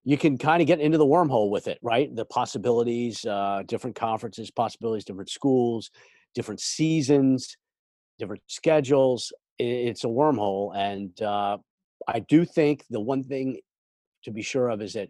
you 0.04 0.16
can 0.16 0.38
kind 0.38 0.61
of 0.61 0.68
get 0.68 0.80
into 0.80 0.98
the 0.98 1.07
wormhole 1.07 1.50
with 1.50 1.66
it, 1.66 1.78
right? 1.82 2.14
The 2.14 2.24
possibilities, 2.24 3.24
uh, 3.24 3.62
different 3.66 3.96
conferences, 3.96 4.50
possibilities, 4.50 5.04
different 5.04 5.30
schools, 5.30 5.90
different 6.34 6.61
seasons, 6.61 7.57
different 8.18 8.42
schedules. 8.46 9.32
It's 9.59 10.04
a 10.04 10.09
wormhole, 10.09 10.76
and 10.76 11.20
uh, 11.22 11.59
I 12.07 12.20
do 12.20 12.44
think 12.44 12.84
the 12.90 13.00
one 13.00 13.24
thing 13.24 13.59
to 14.24 14.30
be 14.30 14.42
sure 14.42 14.68
of 14.68 14.82
is 14.82 14.92
that 14.92 15.09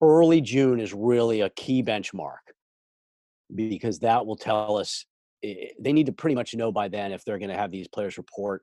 early 0.00 0.40
June 0.40 0.80
is 0.80 0.92
really 0.92 1.42
a 1.42 1.50
key 1.50 1.82
benchmark 1.82 2.38
because 3.54 3.98
that 4.00 4.24
will 4.24 4.36
tell 4.36 4.76
us 4.76 5.04
eh, 5.42 5.68
they 5.78 5.92
need 5.92 6.06
to 6.06 6.12
pretty 6.12 6.34
much 6.34 6.54
know 6.54 6.72
by 6.72 6.88
then 6.88 7.12
if 7.12 7.24
they're 7.24 7.38
going 7.38 7.50
to 7.50 7.56
have 7.56 7.70
these 7.70 7.88
players 7.88 8.18
report, 8.18 8.62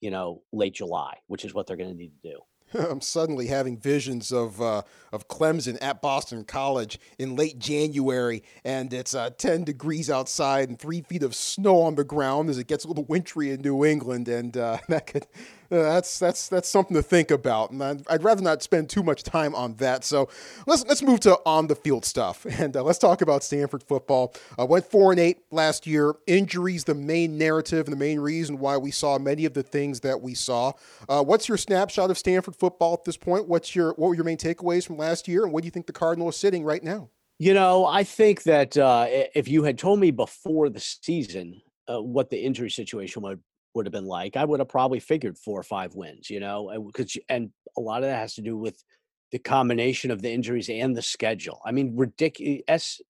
you 0.00 0.10
know, 0.10 0.42
late 0.52 0.74
July, 0.74 1.14
which 1.26 1.44
is 1.44 1.54
what 1.54 1.66
they're 1.66 1.76
going 1.76 1.90
to 1.90 1.96
need 1.96 2.12
to 2.22 2.30
do. 2.30 2.40
I'm 2.74 3.00
suddenly 3.00 3.46
having 3.46 3.78
visions 3.78 4.32
of 4.32 4.60
uh, 4.60 4.82
of 5.12 5.28
Clemson 5.28 5.78
at 5.80 6.02
Boston 6.02 6.44
College 6.44 6.98
in 7.18 7.36
late 7.36 7.58
January, 7.58 8.42
and 8.64 8.92
it's 8.92 9.14
uh, 9.14 9.30
10 9.30 9.64
degrees 9.64 10.10
outside 10.10 10.68
and 10.68 10.78
three 10.78 11.02
feet 11.02 11.22
of 11.22 11.34
snow 11.34 11.82
on 11.82 11.94
the 11.94 12.04
ground 12.04 12.50
as 12.50 12.58
it 12.58 12.66
gets 12.66 12.84
a 12.84 12.88
little 12.88 13.04
wintry 13.04 13.50
in 13.50 13.60
New 13.60 13.84
England, 13.84 14.28
and 14.28 14.56
uh, 14.56 14.78
that 14.88 15.06
could 15.06 15.26
uh, 15.70 15.82
that's 15.82 16.18
that's 16.18 16.48
that's 16.48 16.68
something 16.68 16.94
to 16.94 17.02
think 17.02 17.30
about, 17.30 17.70
and 17.70 17.82
I'd, 17.82 18.02
I'd, 18.08 18.24
rather 18.24 18.42
not 18.42 18.62
spend 18.62 18.88
too 18.88 19.02
much 19.02 19.22
time 19.22 19.54
on 19.54 19.74
that. 19.76 20.04
So 20.04 20.28
let's 20.66 20.84
let's 20.86 21.02
move 21.02 21.20
to 21.20 21.38
on 21.44 21.66
the 21.66 21.74
field 21.74 22.04
stuff, 22.04 22.44
and 22.58 22.76
uh, 22.76 22.82
let's 22.82 22.98
talk 22.98 23.20
about 23.20 23.42
Stanford 23.42 23.82
football. 23.82 24.34
Uh, 24.58 24.66
went 24.66 24.84
four 24.84 25.12
and 25.12 25.20
eight 25.20 25.38
last 25.50 25.86
year. 25.86 26.14
Injuries, 26.26 26.84
the 26.84 26.94
main 26.94 27.38
narrative, 27.38 27.86
and 27.86 27.92
the 27.92 27.98
main 27.98 28.20
reason 28.20 28.58
why 28.58 28.76
we 28.76 28.90
saw 28.90 29.18
many 29.18 29.44
of 29.44 29.54
the 29.54 29.62
things 29.62 30.00
that 30.00 30.20
we 30.20 30.34
saw. 30.34 30.72
Uh, 31.08 31.22
what's 31.22 31.48
your 31.48 31.58
snapshot 31.58 32.10
of 32.10 32.18
Stanford 32.18 32.56
football 32.56 32.94
at 32.94 33.04
this 33.04 33.16
point? 33.16 33.48
What's 33.48 33.74
your 33.74 33.90
what 33.94 34.08
were 34.08 34.14
your 34.14 34.24
main 34.24 34.38
takeaways 34.38 34.86
from 34.86 34.96
last 34.96 35.28
year, 35.28 35.44
and 35.44 35.52
what 35.52 35.62
do 35.62 35.66
you 35.66 35.72
think 35.72 35.86
the 35.86 35.92
Cardinal 35.92 36.28
is 36.28 36.36
sitting 36.36 36.64
right 36.64 36.82
now? 36.82 37.10
You 37.38 37.52
know, 37.52 37.84
I 37.84 38.02
think 38.04 38.44
that 38.44 38.78
uh, 38.78 39.06
if 39.08 39.46
you 39.46 39.64
had 39.64 39.78
told 39.78 40.00
me 40.00 40.10
before 40.10 40.70
the 40.70 40.80
season 40.80 41.60
uh, 41.88 42.00
what 42.00 42.30
the 42.30 42.38
injury 42.38 42.70
situation 42.70 43.22
would 43.22 43.40
would 43.76 43.86
have 43.86 43.92
been 43.92 44.06
like, 44.06 44.36
I 44.36 44.44
would 44.44 44.58
have 44.58 44.68
probably 44.68 44.98
figured 44.98 45.38
four 45.38 45.60
or 45.60 45.62
five 45.62 45.94
wins, 45.94 46.28
you 46.28 46.40
know, 46.40 46.72
because 46.86 47.16
and 47.28 47.50
a 47.76 47.80
lot 47.80 48.02
of 48.02 48.08
that 48.08 48.18
has 48.18 48.34
to 48.34 48.42
do 48.42 48.56
with 48.56 48.82
the 49.30 49.38
combination 49.38 50.10
of 50.10 50.22
the 50.22 50.32
injuries 50.32 50.68
and 50.68 50.96
the 50.96 51.02
schedule. 51.02 51.60
I 51.64 51.72
mean, 51.72 51.94
ridiculous. 51.94 53.00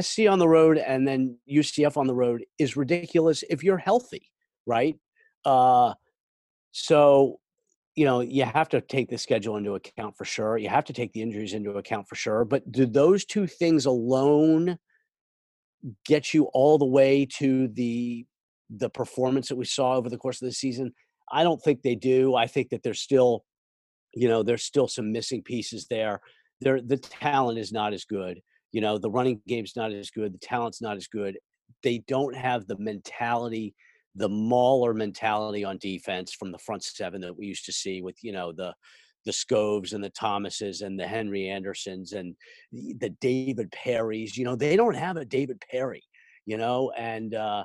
SC 0.00 0.20
on 0.28 0.38
the 0.38 0.46
road 0.46 0.78
and 0.78 1.06
then 1.06 1.36
UCF 1.50 1.96
on 1.96 2.06
the 2.06 2.14
road 2.14 2.44
is 2.60 2.76
ridiculous 2.76 3.42
if 3.50 3.64
you're 3.64 3.76
healthy, 3.76 4.30
right? 4.64 4.96
Uh, 5.44 5.94
so, 6.70 7.40
you 7.96 8.04
know, 8.04 8.20
you 8.20 8.44
have 8.44 8.68
to 8.68 8.80
take 8.80 9.10
the 9.10 9.18
schedule 9.18 9.56
into 9.56 9.74
account 9.74 10.16
for 10.16 10.24
sure. 10.24 10.56
You 10.58 10.68
have 10.68 10.84
to 10.84 10.92
take 10.92 11.12
the 11.12 11.22
injuries 11.22 11.54
into 11.54 11.72
account 11.72 12.08
for 12.08 12.14
sure. 12.14 12.44
But 12.44 12.70
do 12.70 12.86
those 12.86 13.24
two 13.24 13.48
things 13.48 13.84
alone 13.84 14.78
get 16.04 16.34
you 16.34 16.44
all 16.52 16.78
the 16.78 16.86
way 16.86 17.26
to 17.38 17.68
the 17.68 18.26
the 18.76 18.90
performance 18.90 19.48
that 19.48 19.56
we 19.56 19.64
saw 19.64 19.96
over 19.96 20.08
the 20.08 20.18
course 20.18 20.40
of 20.40 20.46
the 20.46 20.54
season. 20.54 20.92
I 21.32 21.42
don't 21.42 21.60
think 21.62 21.82
they 21.82 21.94
do. 21.94 22.34
I 22.34 22.46
think 22.46 22.70
that 22.70 22.82
there's 22.82 23.00
still, 23.00 23.44
you 24.14 24.28
know, 24.28 24.42
there's 24.42 24.64
still 24.64 24.88
some 24.88 25.12
missing 25.12 25.42
pieces 25.42 25.86
there. 25.88 26.20
There, 26.60 26.80
the 26.80 26.96
talent 26.96 27.58
is 27.58 27.72
not 27.72 27.92
as 27.92 28.04
good. 28.04 28.40
You 28.72 28.80
know, 28.80 28.98
the 28.98 29.10
running 29.10 29.40
game's 29.46 29.74
not 29.76 29.92
as 29.92 30.10
good. 30.10 30.34
The 30.34 30.38
talent's 30.38 30.82
not 30.82 30.96
as 30.96 31.08
good. 31.08 31.38
They 31.82 32.02
don't 32.06 32.36
have 32.36 32.66
the 32.66 32.78
mentality, 32.78 33.74
the 34.14 34.28
mauler 34.28 34.94
mentality 34.94 35.64
on 35.64 35.78
defense 35.78 36.32
from 36.32 36.52
the 36.52 36.58
front 36.58 36.84
seven 36.84 37.20
that 37.22 37.36
we 37.36 37.46
used 37.46 37.64
to 37.66 37.72
see 37.72 38.02
with, 38.02 38.16
you 38.22 38.32
know, 38.32 38.52
the 38.52 38.74
the 39.26 39.32
Skovs 39.32 39.92
and 39.92 40.02
the 40.02 40.10
Thomases 40.10 40.80
and 40.80 40.98
the 40.98 41.06
Henry 41.06 41.46
Andersons 41.46 42.12
and 42.12 42.34
the 42.72 43.10
David 43.20 43.70
Parrys. 43.70 44.36
You 44.36 44.44
know, 44.44 44.56
they 44.56 44.76
don't 44.76 44.96
have 44.96 45.18
a 45.18 45.26
David 45.26 45.62
Parry. 45.70 46.02
You 46.46 46.56
know, 46.56 46.90
and 46.96 47.34
uh, 47.34 47.64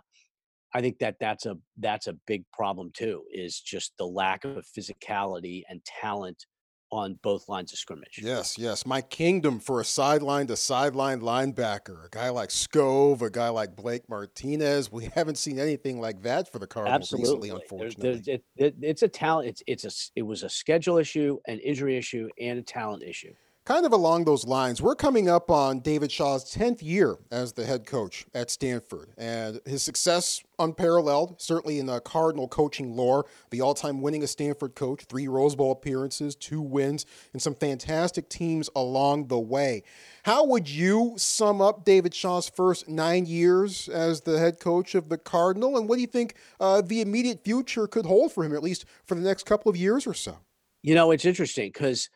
I 0.76 0.82
think 0.82 1.00
that 1.00 1.16
that's 1.22 1.46
a 1.46 1.58
that's 1.78 2.08
a 2.08 2.14
big 2.28 2.44
problem 2.52 2.92
too. 2.94 3.24
Is 3.32 3.62
just 3.62 3.94
the 3.98 4.06
lack 4.06 4.44
of 4.44 4.66
physicality 4.66 5.64
and 5.70 5.80
talent 5.86 6.46
on 6.92 7.18
both 7.24 7.48
lines 7.48 7.72
of 7.72 7.80
scrimmage. 7.80 8.20
Yes, 8.22 8.58
yes. 8.58 8.86
My 8.86 9.02
kingdom 9.02 9.60
for 9.60 9.80
a 9.80 9.86
sideline 9.86 10.48
to 10.48 10.58
sideline 10.58 11.22
linebacker, 11.22 12.06
a 12.06 12.10
guy 12.12 12.30
like 12.30 12.50
Skov, 12.50 13.22
a 13.22 13.30
guy 13.30 13.48
like 13.48 13.78
Blake 13.78 14.10
Martinez. 14.10 14.92
We 14.92 15.06
haven't 15.16 15.38
seen 15.38 15.60
anything 15.60 16.02
like 16.02 16.22
that 16.24 16.52
for 16.52 16.60
the 16.60 16.68
Cardinals 16.68 17.14
Absolutely. 17.14 17.52
recently, 17.52 17.62
unfortunately. 17.62 18.34
It, 18.34 18.44
it, 18.58 18.76
it's 18.82 19.04
a 19.04 19.08
talent. 19.08 19.48
It's 19.48 19.64
it's 19.68 19.86
a 19.86 20.20
it 20.20 20.24
was 20.24 20.44
a 20.44 20.50
schedule 20.50 20.98
issue, 20.98 21.38
an 21.48 21.60
injury 21.60 21.96
issue, 21.96 22.28
and 22.38 22.60
a 22.60 22.64
talent 22.64 23.02
issue. 23.02 23.34
Kind 23.66 23.84
of 23.84 23.94
along 23.94 24.26
those 24.26 24.46
lines, 24.46 24.80
we're 24.80 24.94
coming 24.94 25.28
up 25.28 25.50
on 25.50 25.80
David 25.80 26.12
Shaw's 26.12 26.54
10th 26.54 26.84
year 26.84 27.18
as 27.32 27.54
the 27.54 27.66
head 27.66 27.88
coach 27.88 28.28
at 28.36 28.52
Stanford, 28.52 29.10
and 29.18 29.60
his 29.66 29.82
success 29.82 30.44
unparalleled, 30.60 31.42
certainly 31.42 31.80
in 31.80 31.88
the 31.88 32.00
Cardinal 32.00 32.48
coaching 32.48 32.96
lore. 32.96 33.26
The 33.50 33.62
all 33.62 33.74
time 33.74 34.02
winningest 34.02 34.28
Stanford 34.28 34.76
coach, 34.76 35.06
three 35.06 35.28
Rose 35.28 35.56
Bowl 35.56 35.72
appearances, 35.72 36.36
two 36.36 36.62
wins, 36.62 37.08
and 37.34 37.42
some 37.42 37.56
fantastic 37.56 38.30
teams 38.30 38.70
along 38.76 39.30
the 39.30 39.40
way. 39.40 39.82
How 40.26 40.46
would 40.46 40.70
you 40.70 41.16
sum 41.18 41.60
up 41.60 41.84
David 41.84 42.14
Shaw's 42.14 42.48
first 42.48 42.88
nine 42.88 43.26
years 43.26 43.90
as 43.90 44.22
the 44.22 44.38
head 44.38 44.60
coach 44.60 44.94
of 44.94 45.10
the 45.10 45.18
Cardinal, 45.18 45.76
and 45.76 45.90
what 45.90 45.96
do 45.96 46.02
you 46.02 46.08
think 46.08 46.36
uh, 46.60 46.82
the 46.82 47.02
immediate 47.02 47.44
future 47.44 47.88
could 47.88 48.06
hold 48.06 48.32
for 48.32 48.44
him, 48.44 48.54
at 48.54 48.62
least 48.62 48.86
for 49.06 49.16
the 49.16 49.22
next 49.22 49.48
couple 49.48 49.72
of 49.72 49.76
years 49.76 50.06
or 50.06 50.14
so? 50.14 50.38
You 50.84 50.94
know, 50.94 51.10
it's 51.10 51.26
interesting 51.26 51.72
because 51.74 52.12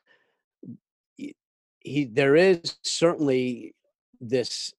he 1.79 2.05
there 2.05 2.35
is 2.35 2.77
certainly 2.83 3.75
this 4.19 4.73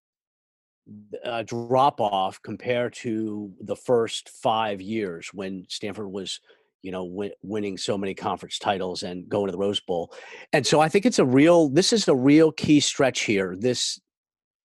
uh, 1.24 1.42
drop 1.42 2.00
off 2.00 2.40
compared 2.42 2.92
to 2.92 3.52
the 3.60 3.76
first 3.76 4.28
five 4.28 4.80
years 4.80 5.30
when 5.32 5.64
Stanford 5.68 6.10
was, 6.10 6.40
you 6.82 6.90
know, 6.90 7.04
win, 7.04 7.30
winning 7.42 7.78
so 7.78 7.96
many 7.96 8.14
conference 8.14 8.58
titles 8.58 9.02
and 9.02 9.28
going 9.28 9.46
to 9.46 9.52
the 9.52 9.58
Rose 9.58 9.80
Bowl. 9.80 10.12
And 10.52 10.66
so 10.66 10.80
I 10.80 10.88
think 10.88 11.06
it's 11.06 11.18
a 11.18 11.24
real, 11.24 11.68
this 11.68 11.92
is 11.92 12.08
a 12.08 12.14
real 12.14 12.50
key 12.52 12.80
stretch 12.80 13.20
here. 13.20 13.56
This 13.58 14.00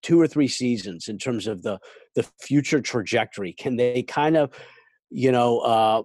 two 0.01 0.19
or 0.19 0.27
three 0.27 0.47
seasons 0.47 1.07
in 1.07 1.17
terms 1.17 1.47
of 1.47 1.63
the 1.63 1.79
the 2.15 2.23
future 2.39 2.79
trajectory. 2.79 3.51
Can 3.53 3.75
they 3.75 4.03
kind 4.03 4.37
of, 4.37 4.51
you 5.09 5.31
know, 5.31 5.59
uh, 5.59 6.03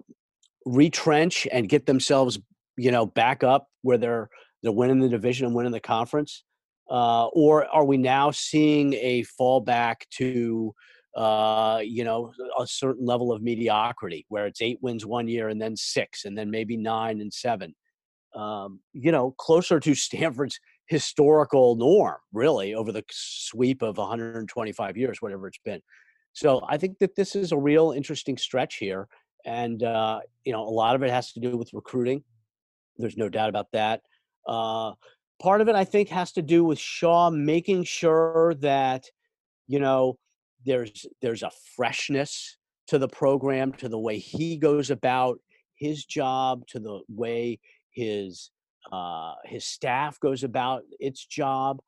retrench 0.65 1.47
and 1.51 1.69
get 1.69 1.85
themselves, 1.85 2.39
you 2.77 2.91
know, 2.91 3.05
back 3.05 3.43
up 3.43 3.67
where 3.81 3.97
they're 3.97 4.29
they're 4.61 4.71
winning 4.71 4.99
the 4.99 5.09
division 5.09 5.45
and 5.45 5.55
winning 5.55 5.71
the 5.71 5.79
conference? 5.79 6.43
Uh, 6.89 7.27
or 7.27 7.65
are 7.67 7.85
we 7.85 7.97
now 7.97 8.31
seeing 8.31 8.93
a 8.95 9.23
fallback 9.39 10.01
to, 10.11 10.73
uh, 11.15 11.79
you 11.83 12.03
know, 12.03 12.33
a 12.59 12.67
certain 12.67 13.05
level 13.05 13.31
of 13.31 13.41
mediocrity 13.41 14.25
where 14.27 14.45
it's 14.45 14.61
eight 14.61 14.77
wins 14.81 15.05
one 15.05 15.27
year 15.27 15.47
and 15.47 15.61
then 15.61 15.75
six 15.75 16.25
and 16.25 16.37
then 16.37 16.51
maybe 16.51 16.75
nine 16.75 17.21
and 17.21 17.33
seven? 17.33 17.73
Um, 18.35 18.79
you 18.93 19.11
know, 19.11 19.31
closer 19.31 19.79
to 19.79 19.95
Stanford's 19.95 20.59
historical 20.87 21.75
norm, 21.75 22.17
really, 22.33 22.73
over 22.73 22.91
the 22.91 23.03
sweep 23.09 23.81
of 23.81 23.97
125 23.97 24.97
years, 24.97 25.21
whatever 25.21 25.47
it's 25.47 25.59
been. 25.63 25.81
So 26.33 26.61
I 26.67 26.77
think 26.77 26.99
that 26.99 27.15
this 27.15 27.35
is 27.35 27.51
a 27.53 27.57
real 27.57 27.91
interesting 27.91 28.37
stretch 28.37 28.75
here. 28.75 29.07
And, 29.45 29.83
uh, 29.83 30.19
you 30.43 30.51
know, 30.51 30.61
a 30.61 30.69
lot 30.69 30.95
of 30.95 31.03
it 31.03 31.09
has 31.09 31.31
to 31.33 31.39
do 31.39 31.57
with 31.57 31.73
recruiting. 31.73 32.23
There's 32.97 33.17
no 33.17 33.29
doubt 33.29 33.49
about 33.49 33.67
that. 33.73 34.01
Uh, 34.47 34.93
part 35.41 35.61
of 35.61 35.67
it, 35.67 35.75
I 35.75 35.83
think, 35.83 36.09
has 36.09 36.31
to 36.33 36.41
do 36.41 36.63
with 36.63 36.79
Shaw 36.79 37.29
making 37.29 37.83
sure 37.83 38.55
that, 38.59 39.05
you 39.67 39.79
know, 39.79 40.17
there's 40.65 41.05
there's 41.21 41.43
a 41.43 41.51
freshness 41.75 42.57
to 42.87 42.99
the 42.99 43.07
program, 43.07 43.71
to 43.73 43.89
the 43.89 43.99
way 43.99 44.19
he 44.19 44.57
goes 44.57 44.91
about 44.91 45.39
his 45.75 46.05
job, 46.05 46.67
to 46.67 46.79
the 46.79 47.01
way 47.09 47.59
his 47.91 48.51
uh, 48.91 49.33
his 49.45 49.65
staff 49.65 50.19
goes 50.19 50.43
about 50.43 50.83
its 50.99 51.25
job. 51.25 51.81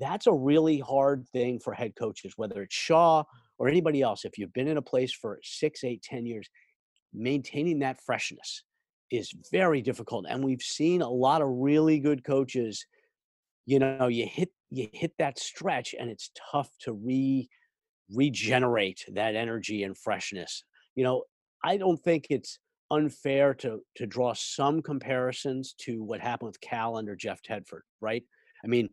That's 0.00 0.26
a 0.26 0.32
really 0.32 0.80
hard 0.80 1.28
thing 1.28 1.60
for 1.60 1.72
head 1.72 1.94
coaches, 1.96 2.32
whether 2.36 2.62
it's 2.62 2.74
Shaw 2.74 3.22
or 3.58 3.68
anybody 3.68 4.02
else. 4.02 4.24
If 4.24 4.38
you've 4.38 4.52
been 4.52 4.68
in 4.68 4.76
a 4.76 4.82
place 4.82 5.12
for 5.12 5.38
six, 5.42 5.84
eight, 5.84 6.02
ten 6.02 6.26
years, 6.26 6.48
maintaining 7.14 7.78
that 7.80 8.00
freshness 8.04 8.62
is 9.10 9.32
very 9.50 9.82
difficult. 9.82 10.26
And 10.28 10.44
we've 10.44 10.62
seen 10.62 11.02
a 11.02 11.08
lot 11.08 11.42
of 11.42 11.48
really 11.48 11.98
good 11.98 12.24
coaches, 12.24 12.84
you 13.64 13.78
know, 13.78 14.08
you 14.08 14.26
hit 14.26 14.50
you 14.70 14.88
hit 14.92 15.12
that 15.18 15.38
stretch 15.38 15.94
and 15.98 16.10
it's 16.10 16.30
tough 16.52 16.70
to 16.80 16.92
re 16.92 17.48
regenerate 18.12 19.04
that 19.12 19.34
energy 19.34 19.82
and 19.82 19.96
freshness. 19.96 20.64
You 20.94 21.04
know, 21.04 21.22
I 21.64 21.76
don't 21.76 21.98
think 21.98 22.26
it's 22.30 22.58
unfair 22.90 23.54
to 23.54 23.80
to 23.96 24.06
draw 24.06 24.32
some 24.34 24.82
comparisons 24.82 25.74
to 25.80 26.02
what 26.02 26.20
happened 26.20 26.48
with 26.48 26.60
Cal 26.60 26.96
under 26.96 27.16
Jeff 27.16 27.40
Tedford, 27.42 27.80
right? 28.00 28.24
I 28.64 28.68
mean, 28.68 28.88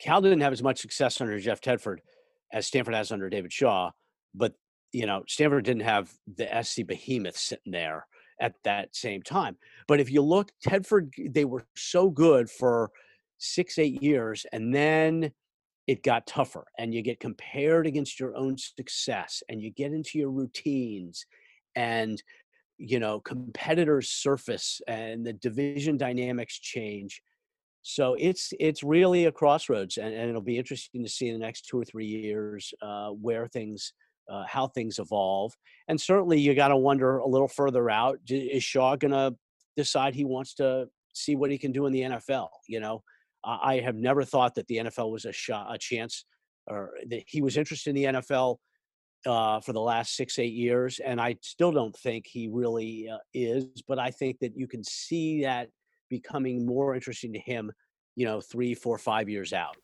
Cal 0.00 0.20
didn't 0.20 0.40
have 0.40 0.52
as 0.52 0.62
much 0.62 0.80
success 0.80 1.20
under 1.20 1.38
Jeff 1.38 1.60
Tedford 1.60 1.98
as 2.52 2.66
Stanford 2.66 2.94
has 2.94 3.12
under 3.12 3.28
David 3.28 3.52
Shaw, 3.52 3.90
but 4.34 4.54
you 4.92 5.06
know, 5.06 5.22
Stanford 5.26 5.64
didn't 5.64 5.82
have 5.82 6.12
the 6.36 6.62
SC 6.62 6.86
behemoth 6.86 7.36
sitting 7.36 7.72
there 7.72 8.06
at 8.40 8.54
that 8.64 8.94
same 8.94 9.22
time. 9.22 9.56
But 9.88 10.00
if 10.00 10.10
you 10.10 10.22
look, 10.22 10.52
Tedford, 10.66 11.10
they 11.32 11.44
were 11.44 11.66
so 11.76 12.10
good 12.10 12.50
for 12.50 12.90
six, 13.38 13.78
eight 13.78 14.02
years, 14.02 14.46
and 14.52 14.74
then 14.74 15.32
it 15.86 16.02
got 16.02 16.26
tougher, 16.26 16.64
and 16.78 16.94
you 16.94 17.02
get 17.02 17.20
compared 17.20 17.86
against 17.86 18.20
your 18.20 18.36
own 18.36 18.56
success, 18.56 19.42
and 19.48 19.60
you 19.60 19.70
get 19.70 19.92
into 19.92 20.18
your 20.18 20.30
routines, 20.30 21.26
and 21.74 22.22
you 22.78 23.00
know 23.00 23.20
competitors 23.20 24.10
surface, 24.10 24.80
and 24.86 25.26
the 25.26 25.32
division 25.32 25.96
dynamics 25.96 26.58
change. 26.58 27.20
So 27.82 28.14
it's 28.18 28.52
it's 28.60 28.84
really 28.84 29.26
a 29.26 29.32
crossroads, 29.32 29.96
and, 29.96 30.14
and 30.14 30.30
it'll 30.30 30.40
be 30.40 30.58
interesting 30.58 31.02
to 31.02 31.10
see 31.10 31.28
in 31.28 31.34
the 31.34 31.44
next 31.44 31.66
two 31.66 31.80
or 31.80 31.84
three 31.84 32.06
years 32.06 32.72
uh, 32.80 33.08
where 33.08 33.48
things 33.48 33.92
uh, 34.28 34.44
how 34.46 34.68
things 34.68 34.98
evolve. 34.98 35.52
And 35.88 36.00
certainly, 36.00 36.40
you 36.40 36.54
got 36.54 36.68
to 36.68 36.76
wonder 36.76 37.18
a 37.18 37.28
little 37.28 37.48
further 37.48 37.90
out: 37.90 38.18
is 38.28 38.64
Shaw 38.64 38.96
going 38.96 39.12
to 39.12 39.34
decide 39.76 40.14
he 40.14 40.24
wants 40.24 40.54
to 40.54 40.86
see 41.14 41.36
what 41.36 41.50
he 41.50 41.58
can 41.58 41.72
do 41.72 41.86
in 41.86 41.92
the 41.92 42.02
NFL? 42.02 42.48
You 42.68 42.80
know, 42.80 43.02
I 43.44 43.80
have 43.84 43.96
never 43.96 44.24
thought 44.24 44.54
that 44.54 44.66
the 44.68 44.76
NFL 44.78 45.10
was 45.10 45.24
a 45.24 45.32
shot, 45.32 45.74
a 45.74 45.78
chance, 45.78 46.24
or 46.66 46.92
that 47.08 47.24
he 47.26 47.42
was 47.42 47.56
interested 47.56 47.90
in 47.90 47.96
the 47.96 48.20
NFL 48.20 48.58
uh, 49.26 49.60
for 49.60 49.72
the 49.72 49.80
last 49.80 50.16
six, 50.16 50.38
eight 50.38 50.52
years, 50.52 51.00
and 51.04 51.20
I 51.20 51.36
still 51.42 51.72
don't 51.72 51.96
think 51.96 52.26
he 52.26 52.48
really 52.48 53.08
uh, 53.12 53.18
is. 53.34 53.66
But 53.86 53.98
I 53.98 54.10
think 54.10 54.38
that 54.40 54.56
you 54.56 54.66
can 54.66 54.82
see 54.84 55.42
that 55.42 55.68
becoming 56.08 56.66
more 56.66 56.94
interesting 56.94 57.32
to 57.32 57.38
him, 57.38 57.72
you 58.16 58.26
know, 58.26 58.40
three, 58.40 58.74
four, 58.74 58.98
five 58.98 59.28
years 59.28 59.52
out. 59.52 59.76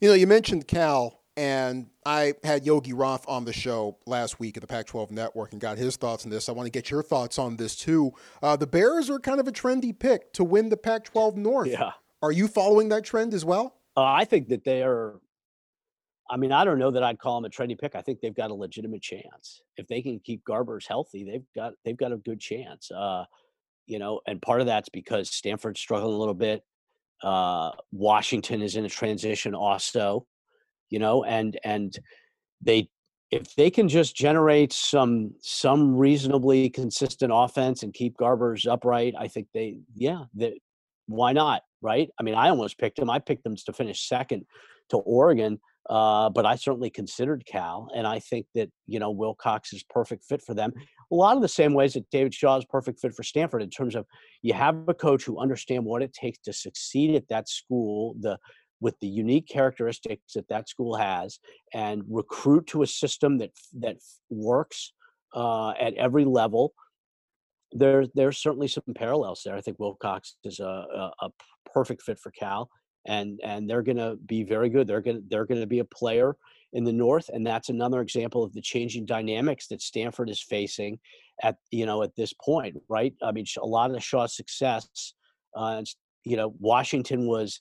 You 0.00 0.08
know, 0.08 0.14
you 0.14 0.26
mentioned 0.26 0.66
Cal 0.66 1.19
and 1.40 1.86
I 2.04 2.34
had 2.44 2.66
Yogi 2.66 2.92
Roth 2.92 3.26
on 3.26 3.46
the 3.46 3.52
show 3.54 3.96
last 4.04 4.38
week 4.38 4.58
at 4.58 4.60
the 4.60 4.66
Pac 4.66 4.84
12 4.84 5.10
Network 5.10 5.52
and 5.52 5.60
got 5.60 5.78
his 5.78 5.96
thoughts 5.96 6.26
on 6.26 6.30
this. 6.30 6.50
I 6.50 6.52
want 6.52 6.66
to 6.66 6.70
get 6.70 6.90
your 6.90 7.02
thoughts 7.02 7.38
on 7.38 7.56
this 7.56 7.74
too. 7.76 8.12
Uh, 8.42 8.56
the 8.56 8.66
Bears 8.66 9.08
are 9.08 9.18
kind 9.18 9.40
of 9.40 9.48
a 9.48 9.52
trendy 9.52 9.98
pick 9.98 10.34
to 10.34 10.44
win 10.44 10.68
the 10.68 10.76
Pac 10.76 11.04
12 11.04 11.38
North. 11.38 11.68
Yeah. 11.68 11.92
Are 12.20 12.30
you 12.30 12.46
following 12.46 12.90
that 12.90 13.04
trend 13.04 13.32
as 13.32 13.42
well? 13.42 13.74
Uh, 13.96 14.02
I 14.02 14.26
think 14.26 14.48
that 14.48 14.64
they 14.64 14.82
are. 14.82 15.18
I 16.30 16.36
mean, 16.36 16.52
I 16.52 16.62
don't 16.62 16.78
know 16.78 16.90
that 16.90 17.02
I'd 17.02 17.18
call 17.18 17.40
them 17.40 17.46
a 17.46 17.48
trendy 17.48 17.76
pick. 17.76 17.94
I 17.94 18.02
think 18.02 18.20
they've 18.20 18.34
got 18.34 18.50
a 18.50 18.54
legitimate 18.54 19.00
chance 19.00 19.62
if 19.78 19.88
they 19.88 20.02
can 20.02 20.20
keep 20.20 20.44
Garbers 20.44 20.86
healthy. 20.86 21.24
They've 21.24 21.46
got 21.56 21.72
they've 21.86 21.96
got 21.96 22.12
a 22.12 22.18
good 22.18 22.38
chance. 22.38 22.90
Uh, 22.90 23.24
you 23.86 23.98
know, 23.98 24.20
and 24.26 24.42
part 24.42 24.60
of 24.60 24.66
that's 24.66 24.90
because 24.90 25.30
Stanford's 25.30 25.80
struggling 25.80 26.14
a 26.14 26.18
little 26.18 26.34
bit. 26.34 26.64
Uh, 27.22 27.70
Washington 27.92 28.60
is 28.60 28.76
in 28.76 28.84
a 28.84 28.90
transition 28.90 29.54
also 29.54 30.26
you 30.90 30.98
know, 30.98 31.24
and 31.24 31.58
and 31.64 31.98
they 32.60 32.88
if 33.30 33.54
they 33.54 33.70
can 33.70 33.88
just 33.88 34.14
generate 34.16 34.72
some 34.72 35.32
some 35.40 35.96
reasonably 35.96 36.68
consistent 36.68 37.32
offense 37.34 37.82
and 37.82 37.94
keep 37.94 38.16
Garbers 38.16 38.70
upright, 38.70 39.14
I 39.18 39.28
think 39.28 39.48
they 39.54 39.78
yeah, 39.94 40.24
that 40.34 40.52
why 41.06 41.32
not, 41.32 41.62
right? 41.80 42.08
I 42.18 42.22
mean, 42.22 42.34
I 42.34 42.48
almost 42.48 42.78
picked 42.78 42.98
them. 42.98 43.10
I 43.10 43.18
picked 43.18 43.44
them 43.44 43.56
to 43.56 43.72
finish 43.72 44.08
second 44.08 44.44
to 44.90 44.98
Oregon, 44.98 45.60
uh, 45.88 46.28
but 46.30 46.44
I 46.44 46.56
certainly 46.56 46.90
considered 46.90 47.44
Cal, 47.46 47.88
and 47.94 48.06
I 48.06 48.18
think 48.18 48.46
that 48.54 48.70
you 48.86 48.98
know 48.98 49.10
Wilcox 49.10 49.72
is 49.72 49.84
perfect 49.84 50.24
fit 50.24 50.42
for 50.42 50.54
them. 50.54 50.72
A 51.12 51.14
lot 51.14 51.36
of 51.36 51.42
the 51.42 51.48
same 51.48 51.72
ways 51.72 51.94
that 51.94 52.10
David 52.10 52.34
Shaw 52.34 52.56
is 52.58 52.64
perfect 52.64 53.00
fit 53.00 53.14
for 53.14 53.22
Stanford 53.22 53.62
in 53.62 53.70
terms 53.70 53.94
of 53.94 54.06
you 54.42 54.54
have 54.54 54.88
a 54.88 54.94
coach 54.94 55.24
who 55.24 55.38
understands 55.38 55.86
what 55.86 56.02
it 56.02 56.12
takes 56.12 56.38
to 56.40 56.52
succeed 56.52 57.14
at 57.14 57.28
that 57.28 57.48
school, 57.48 58.16
the 58.20 58.38
with 58.80 58.98
the 59.00 59.08
unique 59.08 59.46
characteristics 59.48 60.32
that 60.34 60.48
that 60.48 60.68
school 60.68 60.96
has 60.96 61.38
and 61.74 62.02
recruit 62.08 62.66
to 62.66 62.82
a 62.82 62.86
system 62.86 63.38
that 63.38 63.50
that 63.78 63.96
works 64.30 64.92
uh, 65.34 65.70
at 65.70 65.94
every 65.94 66.24
level 66.24 66.72
there 67.72 68.04
there's 68.14 68.38
certainly 68.38 68.68
some 68.68 68.82
parallels 68.94 69.42
there. 69.44 69.56
I 69.56 69.60
think 69.60 69.78
Wilcox 69.78 70.36
is 70.44 70.60
a, 70.60 70.64
a, 70.64 71.12
a 71.22 71.30
perfect 71.72 72.02
fit 72.02 72.18
for 72.18 72.30
Cal, 72.30 72.68
and 73.06 73.40
and 73.42 73.68
they're 73.68 73.82
going 73.82 73.96
to 73.96 74.16
be 74.26 74.42
very 74.44 74.68
good. 74.68 74.86
They're 74.86 75.00
going 75.00 75.24
they're 75.28 75.46
going 75.46 75.60
to 75.60 75.66
be 75.66 75.78
a 75.78 75.84
player 75.84 76.36
in 76.72 76.84
the 76.84 76.92
North, 76.92 77.28
and 77.28 77.46
that's 77.46 77.68
another 77.68 78.00
example 78.00 78.42
of 78.42 78.52
the 78.52 78.60
changing 78.60 79.06
dynamics 79.06 79.68
that 79.68 79.82
Stanford 79.82 80.30
is 80.30 80.42
facing 80.42 80.98
at 81.42 81.56
you 81.70 81.86
know 81.86 82.02
at 82.02 82.16
this 82.16 82.32
point, 82.32 82.76
right? 82.88 83.14
I 83.22 83.32
mean, 83.32 83.44
a 83.58 83.66
lot 83.66 83.90
of 83.90 83.94
the 83.94 84.00
Shaw's 84.00 84.34
success, 84.34 85.14
uh, 85.54 85.82
you 86.24 86.36
know, 86.36 86.54
Washington 86.58 87.26
was 87.26 87.60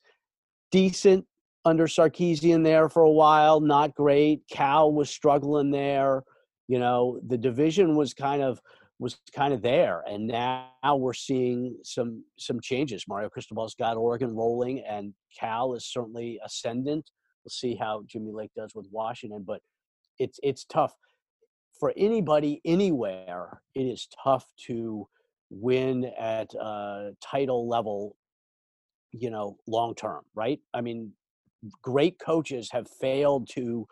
decent 0.71 1.25
under 1.65 1.87
Sarkisian 1.87 2.63
there 2.63 2.89
for 2.89 3.03
a 3.03 3.11
while, 3.11 3.59
not 3.59 3.93
great. 3.95 4.41
Cal 4.49 4.91
was 4.91 5.09
struggling 5.09 5.71
there. 5.71 6.23
You 6.67 6.79
know, 6.79 7.19
the 7.27 7.37
division 7.37 7.95
was 7.95 8.13
kind 8.13 8.41
of 8.41 8.61
was 8.99 9.17
kind 9.33 9.53
of 9.53 9.61
there, 9.61 10.03
and 10.09 10.27
now 10.27 10.69
we're 10.95 11.13
seeing 11.13 11.77
some 11.83 12.23
some 12.37 12.59
changes. 12.61 13.05
Mario 13.07 13.29
Cristobal's 13.29 13.75
got 13.75 13.97
Oregon 13.97 14.35
rolling, 14.35 14.83
and 14.87 15.13
Cal 15.37 15.73
is 15.73 15.85
certainly 15.85 16.39
ascendant. 16.45 17.09
We'll 17.43 17.51
see 17.51 17.75
how 17.75 18.03
Jimmy 18.07 18.31
Lake 18.31 18.51
does 18.55 18.75
with 18.75 18.87
Washington, 18.91 19.43
but 19.47 19.61
it's 20.19 20.39
it's 20.43 20.65
tough 20.65 20.93
for 21.79 21.93
anybody 21.95 22.61
anywhere. 22.65 23.61
It 23.73 23.83
is 23.83 24.07
tough 24.23 24.45
to 24.67 25.07
win 25.49 26.11
at 26.19 26.53
a 26.53 27.11
title 27.21 27.67
level 27.67 28.15
you 29.11 29.29
know 29.29 29.57
long 29.67 29.95
term 29.95 30.21
right 30.35 30.59
i 30.73 30.81
mean 30.81 31.11
great 31.81 32.19
coaches 32.19 32.69
have 32.71 32.87
failed 32.89 33.47
to 33.49 33.87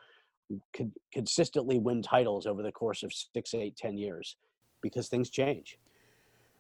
con- 0.76 0.93
consistently 1.13 1.80
win 1.80 2.01
titles 2.01 2.45
over 2.45 2.63
the 2.63 2.72
course 2.72 3.03
of 3.03 3.11
six, 3.13 3.53
eight, 3.53 3.76
ten 3.76 3.97
years 3.97 4.36
because 4.82 5.07
things 5.07 5.30
change. 5.30 5.78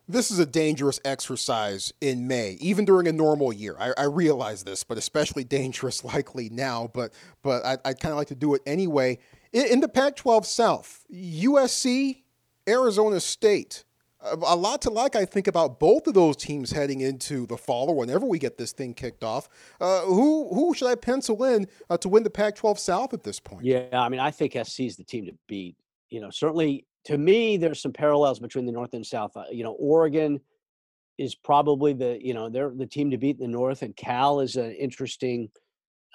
This 0.09 0.31
is 0.31 0.39
a 0.39 0.45
dangerous 0.45 1.01
exercise 1.03 1.93
in 1.99 2.27
May, 2.27 2.57
even 2.61 2.85
during 2.85 3.07
a 3.07 3.11
normal 3.11 3.51
year. 3.51 3.75
I, 3.77 3.91
I 3.97 4.03
realize 4.05 4.63
this, 4.63 4.83
but 4.83 4.97
especially 4.97 5.43
dangerous 5.43 6.03
likely 6.03 6.49
now. 6.49 6.89
But 6.93 7.13
but 7.43 7.65
I, 7.65 7.77
would 7.85 7.99
kind 7.99 8.11
of 8.11 8.17
like 8.17 8.27
to 8.27 8.35
do 8.35 8.53
it 8.55 8.61
anyway. 8.65 9.19
In, 9.53 9.65
in 9.67 9.79
the 9.79 9.89
Pac-12 9.89 10.45
South, 10.45 11.05
USC, 11.13 12.23
Arizona 12.67 13.19
State, 13.19 13.85
a 14.33 14.55
lot 14.55 14.81
to 14.83 14.89
like, 14.89 15.15
I 15.15 15.25
think, 15.25 15.47
about 15.47 15.79
both 15.79 16.07
of 16.07 16.13
those 16.13 16.35
teams 16.35 16.71
heading 16.71 17.01
into 17.01 17.45
the 17.45 17.57
fall 17.57 17.89
or 17.89 17.95
whenever 17.95 18.25
we 18.25 18.39
get 18.39 18.57
this 18.57 18.71
thing 18.71 18.93
kicked 18.93 19.23
off. 19.23 19.49
Uh, 19.79 20.01
who 20.01 20.53
who 20.53 20.73
should 20.73 20.87
I 20.87 20.95
pencil 20.95 21.43
in 21.43 21.67
uh, 21.89 21.97
to 21.97 22.09
win 22.09 22.23
the 22.23 22.29
Pac-12 22.29 22.77
South 22.79 23.13
at 23.13 23.23
this 23.23 23.39
point? 23.39 23.65
Yeah, 23.65 23.87
I 23.93 24.09
mean, 24.09 24.19
I 24.19 24.31
think 24.31 24.53
SC 24.53 24.81
is 24.81 24.95
the 24.95 25.03
team 25.03 25.25
to 25.25 25.33
beat. 25.47 25.75
You 26.09 26.21
know, 26.21 26.29
certainly 26.29 26.85
to 27.05 27.17
me, 27.17 27.57
there's 27.57 27.81
some 27.81 27.93
parallels 27.93 28.39
between 28.39 28.65
the 28.65 28.71
North 28.71 28.93
and 28.93 29.05
South. 29.05 29.35
Uh, 29.35 29.43
you 29.51 29.63
know, 29.63 29.73
Oregon 29.73 30.39
is 31.17 31.35
probably 31.35 31.93
the 31.93 32.19
you 32.21 32.33
know 32.33 32.49
they're 32.49 32.73
the 32.75 32.85
team 32.85 33.11
to 33.11 33.17
beat 33.17 33.39
in 33.39 33.51
the 33.51 33.57
North, 33.57 33.81
and 33.81 33.95
Cal 33.95 34.39
is 34.39 34.55
an 34.55 34.71
interesting 34.71 35.49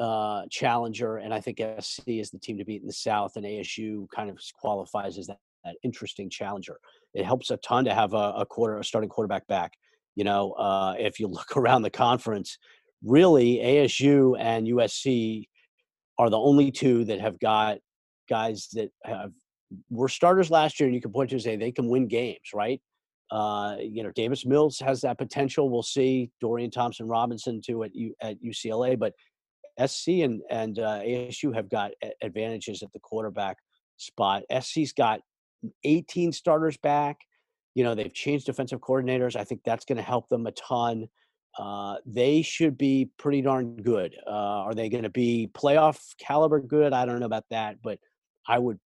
uh, 0.00 0.42
challenger, 0.50 1.18
and 1.18 1.32
I 1.32 1.40
think 1.40 1.60
SC 1.80 2.02
is 2.08 2.30
the 2.30 2.38
team 2.38 2.58
to 2.58 2.64
beat 2.64 2.82
in 2.82 2.86
the 2.86 2.92
South, 2.92 3.36
and 3.36 3.44
ASU 3.44 4.08
kind 4.10 4.30
of 4.30 4.38
qualifies 4.58 5.18
as 5.18 5.26
that, 5.26 5.38
that 5.64 5.76
interesting 5.82 6.30
challenger 6.30 6.78
it 7.14 7.24
helps 7.24 7.50
a 7.50 7.56
ton 7.58 7.84
to 7.84 7.94
have 7.94 8.14
a, 8.14 8.34
a 8.38 8.46
quarter 8.46 8.78
a 8.78 8.84
starting 8.84 9.10
quarterback 9.10 9.46
back. 9.46 9.72
You 10.14 10.24
know, 10.24 10.52
uh, 10.52 10.94
if 10.98 11.20
you 11.20 11.26
look 11.28 11.56
around 11.56 11.82
the 11.82 11.90
conference, 11.90 12.58
really 13.04 13.58
ASU 13.58 14.36
and 14.38 14.66
USC 14.66 15.46
are 16.18 16.30
the 16.30 16.38
only 16.38 16.70
two 16.70 17.04
that 17.06 17.20
have 17.20 17.38
got 17.40 17.78
guys 18.28 18.68
that 18.72 18.90
have 19.04 19.32
were 19.90 20.08
starters 20.08 20.50
last 20.50 20.78
year, 20.78 20.86
and 20.86 20.94
you 20.94 21.00
can 21.00 21.12
point 21.12 21.30
to 21.30 21.36
and 21.36 21.42
say 21.42 21.56
they 21.56 21.72
can 21.72 21.88
win 21.88 22.06
games, 22.06 22.50
right? 22.54 22.80
Uh, 23.30 23.76
you 23.80 24.02
know, 24.02 24.10
Davis 24.10 24.44
Mills 24.44 24.78
has 24.80 25.00
that 25.00 25.16
potential. 25.16 25.70
We'll 25.70 25.82
see 25.82 26.30
Dorian 26.40 26.70
Thompson 26.70 27.08
Robinson 27.08 27.62
too 27.64 27.82
at 27.82 27.94
U, 27.94 28.14
at 28.20 28.36
UCLA, 28.42 28.98
but 28.98 29.14
SC 29.88 30.08
and 30.08 30.42
and 30.50 30.78
uh, 30.78 31.00
ASU 31.00 31.54
have 31.54 31.70
got 31.70 31.92
advantages 32.22 32.82
at 32.82 32.92
the 32.92 33.00
quarterback 33.00 33.56
spot. 33.96 34.42
SC's 34.60 34.92
got 34.92 35.20
18 35.84 36.32
starters 36.32 36.76
back. 36.76 37.18
You 37.74 37.84
know, 37.84 37.94
they've 37.94 38.12
changed 38.12 38.46
defensive 38.46 38.80
coordinators. 38.80 39.36
I 39.36 39.44
think 39.44 39.62
that's 39.64 39.84
going 39.84 39.96
to 39.96 40.02
help 40.02 40.28
them 40.28 40.46
a 40.46 40.52
ton. 40.52 41.08
Uh, 41.58 41.96
they 42.06 42.42
should 42.42 42.78
be 42.78 43.10
pretty 43.18 43.42
darn 43.42 43.76
good. 43.76 44.14
Uh, 44.26 44.30
are 44.30 44.74
they 44.74 44.88
going 44.88 45.02
to 45.02 45.10
be 45.10 45.50
playoff 45.52 45.98
caliber 46.18 46.60
good? 46.60 46.92
I 46.92 47.04
don't 47.04 47.20
know 47.20 47.26
about 47.26 47.44
that, 47.50 47.76
but 47.82 47.98
I 48.46 48.58
would, 48.58 48.78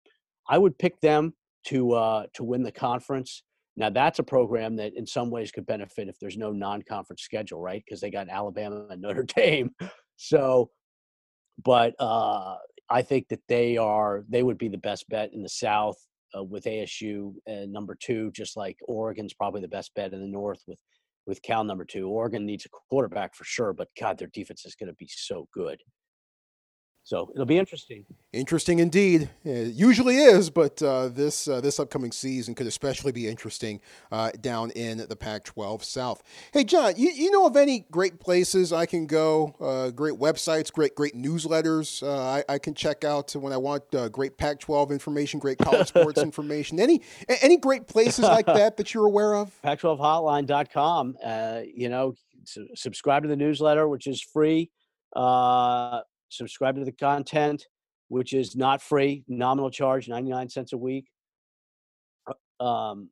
I 0.49 0.59
would 0.59 0.79
pick 0.79 1.01
them 1.01 1.35
to 1.65 1.93
uh, 1.93 2.27
to 2.35 2.45
win 2.45 2.63
the 2.63 2.73
conference. 2.73 3.43
Now 3.77 3.91
that's 3.91 4.19
a 4.19 4.23
program 4.23 4.77
that 4.77 4.95
in 4.95 5.07
some 5.07 5.31
ways 5.31 5.51
could 5.51 5.67
benefit 5.67 6.09
if 6.09 6.19
there's 6.21 6.37
no 6.37 6.53
non-conference 6.53 7.23
schedule, 7.23 7.61
right? 7.61 7.83
Because 7.85 8.01
they 8.01 8.11
got 8.11 8.29
Alabama 8.29 8.87
and 8.91 9.03
Notre 9.03 9.23
Dame. 9.37 9.71
So, 10.17 10.71
but 11.63 11.95
uh, 11.99 12.57
I 12.89 13.03
think 13.03 13.29
that 13.29 13.41
they 13.49 13.77
are 13.77 14.25
they 14.29 14.43
would 14.43 14.59
be 14.59 14.69
the 14.69 14.79
best 14.79 15.09
bet 15.09 15.33
in 15.33 15.43
the 15.43 15.49
South 15.49 15.97
uh, 16.37 16.43
with 16.43 16.65
ASU 16.65 17.35
and 17.47 17.73
number 17.73 17.97
two, 17.99 18.31
just 18.33 18.57
like 18.57 18.79
Oregon's 18.87 19.35
probably 19.35 19.61
the 19.61 19.69
best 19.69 19.95
bet 19.95 20.13
in 20.13 20.21
the 20.21 20.27
North 20.27 20.63
with 20.67 20.81
with 21.27 21.43
Cal 21.43 21.65
number 21.65 21.85
two. 21.85 22.09
Oregon 22.09 22.45
needs 22.45 22.67
a 22.67 22.69
quarterback 22.69 23.35
for 23.35 23.45
sure, 23.45 23.73
but 23.73 23.89
God, 23.99 24.19
their 24.19 24.29
defense 24.29 24.67
is 24.67 24.75
going 24.75 24.89
to 24.89 24.97
be 24.97 25.09
so 25.11 25.49
good. 25.55 25.81
So 27.05 27.31
it'll 27.35 27.45
be 27.45 27.59
interesting. 27.59 28.07
Interesting 28.33 28.79
indeed. 28.79 29.29
It 29.45 29.75
usually 29.75 30.17
is, 30.17 30.49
but 30.49 30.83
uh, 30.83 31.09
this 31.09 31.47
uh, 31.47 31.61
this 31.61 31.79
upcoming 31.79 32.13
season 32.13 32.55
could 32.55 32.67
especially 32.67 33.13
be 33.13 33.29
interesting 33.29 33.83
uh, 34.11 34.31
down 34.41 34.71
in 34.71 35.05
the 35.07 35.15
Pac-12 35.15 35.85
South. 35.85 36.23
Hey, 36.51 36.65
Jon, 36.65 36.95
you, 36.97 37.11
you 37.11 37.31
know 37.31 37.47
of 37.47 37.57
any 37.57 37.85
great 37.91 38.21
places 38.21 38.73
I 38.73 38.87
can 38.87 39.07
go? 39.07 39.55
Uh, 39.61 39.91
great 39.91 40.15
websites, 40.15 40.73
great 40.73 40.95
great 40.95 41.15
newsletters 41.15 42.03
uh, 42.03 42.23
I, 42.23 42.45
I, 42.49 42.59
can 42.59 42.73
check 42.73 43.05
out 43.05 43.33
when 43.33 43.53
I 43.53 43.59
want 43.59 43.83
uh, 43.95 44.09
great 44.09 44.39
Pac-12 44.39 44.91
information, 44.91 45.39
great 45.39 45.59
college 45.59 45.89
sports 45.89 46.23
information. 46.23 46.81
Any 46.81 47.03
any 47.43 47.59
great 47.59 47.87
places 47.87 48.25
like 48.25 48.47
that 48.47 48.79
that 48.79 48.95
you're 48.95 49.07
aware 49.07 49.35
of? 49.35 49.53
Pac12hotline.com. 49.65 51.17
you 51.75 51.91
know, 51.91 52.15
subscribe 52.75 53.25
to 53.25 53.29
the 53.29 53.37
newsletter, 53.37 53.87
which 53.87 54.07
is 54.07 54.23
free. 54.23 54.71
Uh, 55.15 56.01
subscribe 56.37 56.77
to 56.77 56.85
the 56.85 56.93
content, 56.93 57.67
which 58.09 58.33
is 58.33 58.57
not 58.57 58.83
free, 58.83 59.25
nominal 59.29 59.71
charge, 59.71 60.09
99 60.09 60.49
cents 60.49 60.73
a 60.73 60.77
week. 60.77 61.07
Uh, 62.61 62.65
um, 62.65 63.11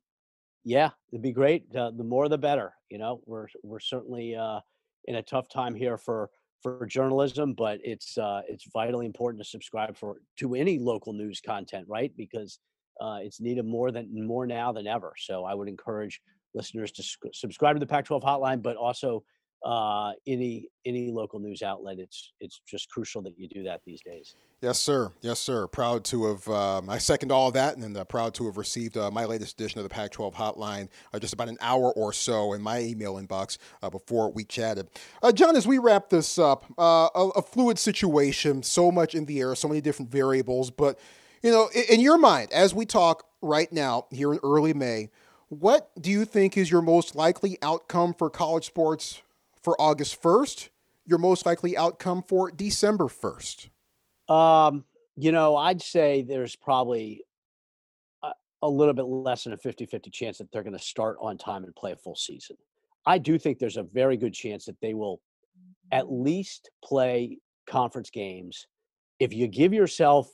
yeah, 0.63 0.91
it'd 1.11 1.21
be 1.21 1.31
great. 1.31 1.71
The 1.71 1.91
more, 1.91 2.29
the 2.29 2.37
better. 2.37 2.73
You 2.89 2.97
know, 2.97 3.21
we're 3.25 3.47
we're 3.63 3.79
certainly 3.79 4.35
uh, 4.35 4.59
in 5.05 5.15
a 5.15 5.21
tough 5.21 5.49
time 5.49 5.75
here 5.75 5.97
for 5.97 6.29
for 6.61 6.85
journalism, 6.85 7.53
but 7.53 7.79
it's 7.83 8.17
uh, 8.17 8.41
it's 8.47 8.65
vitally 8.71 9.05
important 9.05 9.43
to 9.43 9.49
subscribe 9.49 9.97
for 9.97 10.17
to 10.39 10.55
any 10.55 10.79
local 10.79 11.11
news 11.11 11.41
content, 11.45 11.85
right? 11.89 12.11
Because 12.15 12.59
uh, 13.01 13.17
it's 13.21 13.41
needed 13.41 13.65
more 13.65 13.91
than 13.91 14.07
more 14.25 14.47
now 14.47 14.71
than 14.71 14.87
ever. 14.87 15.13
So 15.17 15.43
I 15.43 15.53
would 15.53 15.67
encourage 15.67 16.21
listeners 16.55 16.91
to 16.93 17.03
subscribe 17.33 17.75
to 17.75 17.79
the 17.79 17.85
Pac-12 17.85 18.23
Hotline, 18.23 18.61
but 18.61 18.77
also 18.77 19.23
uh, 19.63 20.11
any 20.27 20.67
any 20.85 21.11
local 21.11 21.39
news 21.39 21.61
outlet. 21.61 21.99
It's 21.99 22.33
it's 22.39 22.61
just 22.67 22.89
crucial 22.89 23.21
that 23.23 23.37
you 23.37 23.47
do 23.47 23.63
that 23.63 23.81
these 23.85 24.01
days. 24.01 24.35
Yes, 24.61 24.79
sir. 24.79 25.11
Yes, 25.21 25.39
sir. 25.39 25.67
Proud 25.67 26.03
to 26.05 26.25
have 26.27 26.47
um, 26.47 26.89
I 26.89 26.97
second 26.97 27.31
all 27.31 27.47
of 27.47 27.53
that, 27.53 27.75
and 27.75 27.83
then 27.83 27.95
uh, 27.95 28.03
proud 28.03 28.33
to 28.35 28.45
have 28.45 28.57
received 28.57 28.97
uh, 28.97 29.11
my 29.11 29.25
latest 29.25 29.59
edition 29.59 29.79
of 29.79 29.83
the 29.83 29.89
Pac-12 29.89 30.33
Hotline 30.33 30.89
uh, 31.13 31.19
just 31.19 31.33
about 31.33 31.49
an 31.49 31.57
hour 31.61 31.91
or 31.93 32.13
so 32.13 32.53
in 32.53 32.61
my 32.61 32.79
email 32.81 33.15
inbox 33.15 33.57
uh, 33.81 33.89
before 33.89 34.31
we 34.31 34.43
chatted. 34.43 34.87
Uh, 35.21 35.31
Jon, 35.31 35.55
as 35.55 35.67
we 35.67 35.77
wrap 35.77 36.09
this 36.09 36.37
up, 36.37 36.65
a, 36.77 37.09
a, 37.35 37.41
fluid 37.41 37.77
situation, 37.77 38.63
so 38.63 38.91
much 38.91 39.15
in 39.15 39.25
the 39.25 39.39
air, 39.39 39.53
so 39.55 39.67
many 39.67 39.81
different 39.81 40.11
variables, 40.11 40.71
but 40.71 40.99
you 41.41 41.51
know, 41.51 41.69
in, 41.73 41.83
in 41.95 41.99
your 41.99 42.17
mind, 42.17 42.51
as 42.53 42.73
we 42.73 42.85
talk 42.85 43.25
right 43.41 43.71
now 43.71 44.07
here 44.09 44.33
in 44.33 44.39
early 44.43 44.73
May. 44.73 45.09
What 45.49 45.91
do 46.01 46.09
you 46.09 46.25
think 46.25 46.57
is 46.57 46.71
your 46.71 46.81
most 46.81 47.15
likely 47.15 47.59
outcome 47.61 48.15
for 48.15 48.29
college 48.31 48.65
sports 48.65 49.21
for 49.63 49.79
August 49.81 50.21
1st, 50.21 50.69
your 51.05 51.17
most 51.17 51.45
likely 51.45 51.77
outcome 51.77 52.21
for 52.21 52.51
December 52.51 53.05
1st? 53.05 53.69
Um, 54.29 54.85
you 55.15 55.31
know, 55.31 55.55
I'd 55.55 55.81
say 55.81 56.21
there's 56.21 56.55
probably 56.55 57.23
a, 58.23 58.31
a 58.61 58.69
little 58.69 58.93
bit 58.93 59.03
less 59.03 59.45
than 59.45 59.53
a 59.53 59.57
50 59.57 59.85
50 59.85 60.09
chance 60.09 60.37
that 60.37 60.51
they're 60.51 60.63
going 60.63 60.77
to 60.77 60.83
start 60.83 61.17
on 61.19 61.37
time 61.37 61.63
and 61.63 61.75
play 61.75 61.93
a 61.93 61.95
full 61.95 62.15
season. 62.15 62.57
I 63.05 63.17
do 63.17 63.37
think 63.37 63.59
there's 63.59 63.77
a 63.77 63.83
very 63.83 64.17
good 64.17 64.33
chance 64.33 64.65
that 64.65 64.79
they 64.81 64.93
will 64.93 65.21
at 65.91 66.11
least 66.11 66.69
play 66.83 67.37
conference 67.67 68.09
games. 68.09 68.67
If 69.19 69.33
you 69.33 69.47
give 69.47 69.73
yourself 69.73 70.29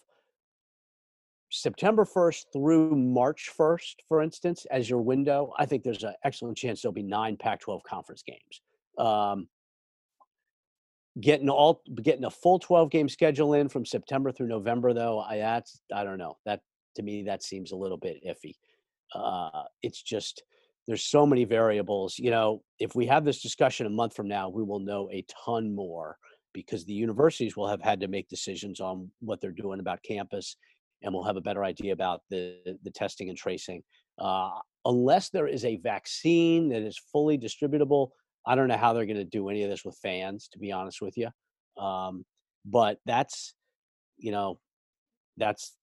September 1.52 2.06
1st 2.06 2.46
through 2.54 2.96
March 2.96 3.50
1st, 3.58 3.96
for 4.08 4.22
instance, 4.22 4.66
as 4.70 4.90
your 4.90 5.02
window, 5.02 5.52
I 5.58 5.66
think 5.66 5.84
there's 5.84 6.04
an 6.04 6.14
excellent 6.24 6.58
chance 6.58 6.82
there'll 6.82 6.94
be 6.94 7.04
nine 7.04 7.38
Pac 7.38 7.60
12 7.62 7.84
conference 7.84 8.24
games. 8.24 8.62
Um, 9.00 9.48
getting 11.20 11.50
all 11.50 11.82
getting 12.04 12.26
a 12.26 12.32
full 12.32 12.60
12 12.60 12.90
game 12.92 13.10
schedule 13.10 13.54
in 13.54 13.70
from 13.70 13.86
September 13.86 14.32
through 14.32 14.48
November 14.48 14.94
though, 14.94 15.20
I 15.20 15.38
that's 15.38 15.82
I 15.94 16.04
don't 16.04 16.18
know. 16.18 16.38
That 16.46 16.62
to 16.96 17.04
me 17.04 17.24
that 17.24 17.44
seems 17.44 17.72
a 17.72 17.78
little 17.78 17.98
bit 17.98 18.24
iffy. 18.28 18.56
Uh, 19.14 19.64
it's 19.82 20.02
just 20.02 20.44
there's 20.88 21.06
so 21.06 21.26
many 21.26 21.46
variables. 21.46 22.18
You 22.18 22.32
know, 22.32 22.64
if 22.80 22.96
we 22.96 23.06
have 23.08 23.26
this 23.26 23.42
discussion 23.42 23.86
a 23.86 23.92
month 23.92 24.16
from 24.16 24.28
now, 24.28 24.50
we 24.50 24.64
will 24.64 24.80
know 24.80 25.10
a 25.12 25.26
ton 25.46 25.74
more 25.74 26.18
because 26.54 26.86
the 26.86 26.94
universities 26.94 27.56
will 27.56 27.68
have 27.68 27.82
had 27.82 28.00
to 28.02 28.08
make 28.08 28.28
decisions 28.28 28.80
on 28.80 29.12
what 29.20 29.40
they're 29.40 29.52
doing 29.52 29.80
about 29.80 30.02
campus 30.04 30.58
and 31.02 31.14
we'll 31.14 31.24
have 31.24 31.38
a 31.38 31.42
better 31.42 31.64
idea 31.64 31.94
about 31.94 32.22
the, 32.30 32.58
the 32.84 32.92
testing 32.92 33.30
and 33.30 33.38
tracing. 33.38 33.84
Uh, 34.18 34.50
unless 34.86 35.30
there 35.30 35.48
is 35.48 35.64
a 35.64 35.78
vaccine 35.78 36.70
that 36.70 36.82
is 36.82 37.00
fully 37.12 37.38
distributable, 37.38 38.10
I 38.46 38.56
don't 38.56 38.68
know 38.68 38.78
how 38.78 38.94
they're 38.94 39.06
going 39.06 39.18
to 39.18 39.24
do 39.24 39.50
any 39.50 39.64
of 39.64 39.70
this 39.70 39.86
with 39.86 39.98
fans, 40.02 40.50
to 40.54 40.60
be 40.60 40.72
honest 40.72 41.02
with 41.02 41.18
you. 41.18 41.30
Um, 41.82 42.26
but 42.66 43.00
that's, 43.06 43.54
you 44.18 44.32
know, 44.32 44.60
that's 45.38 45.76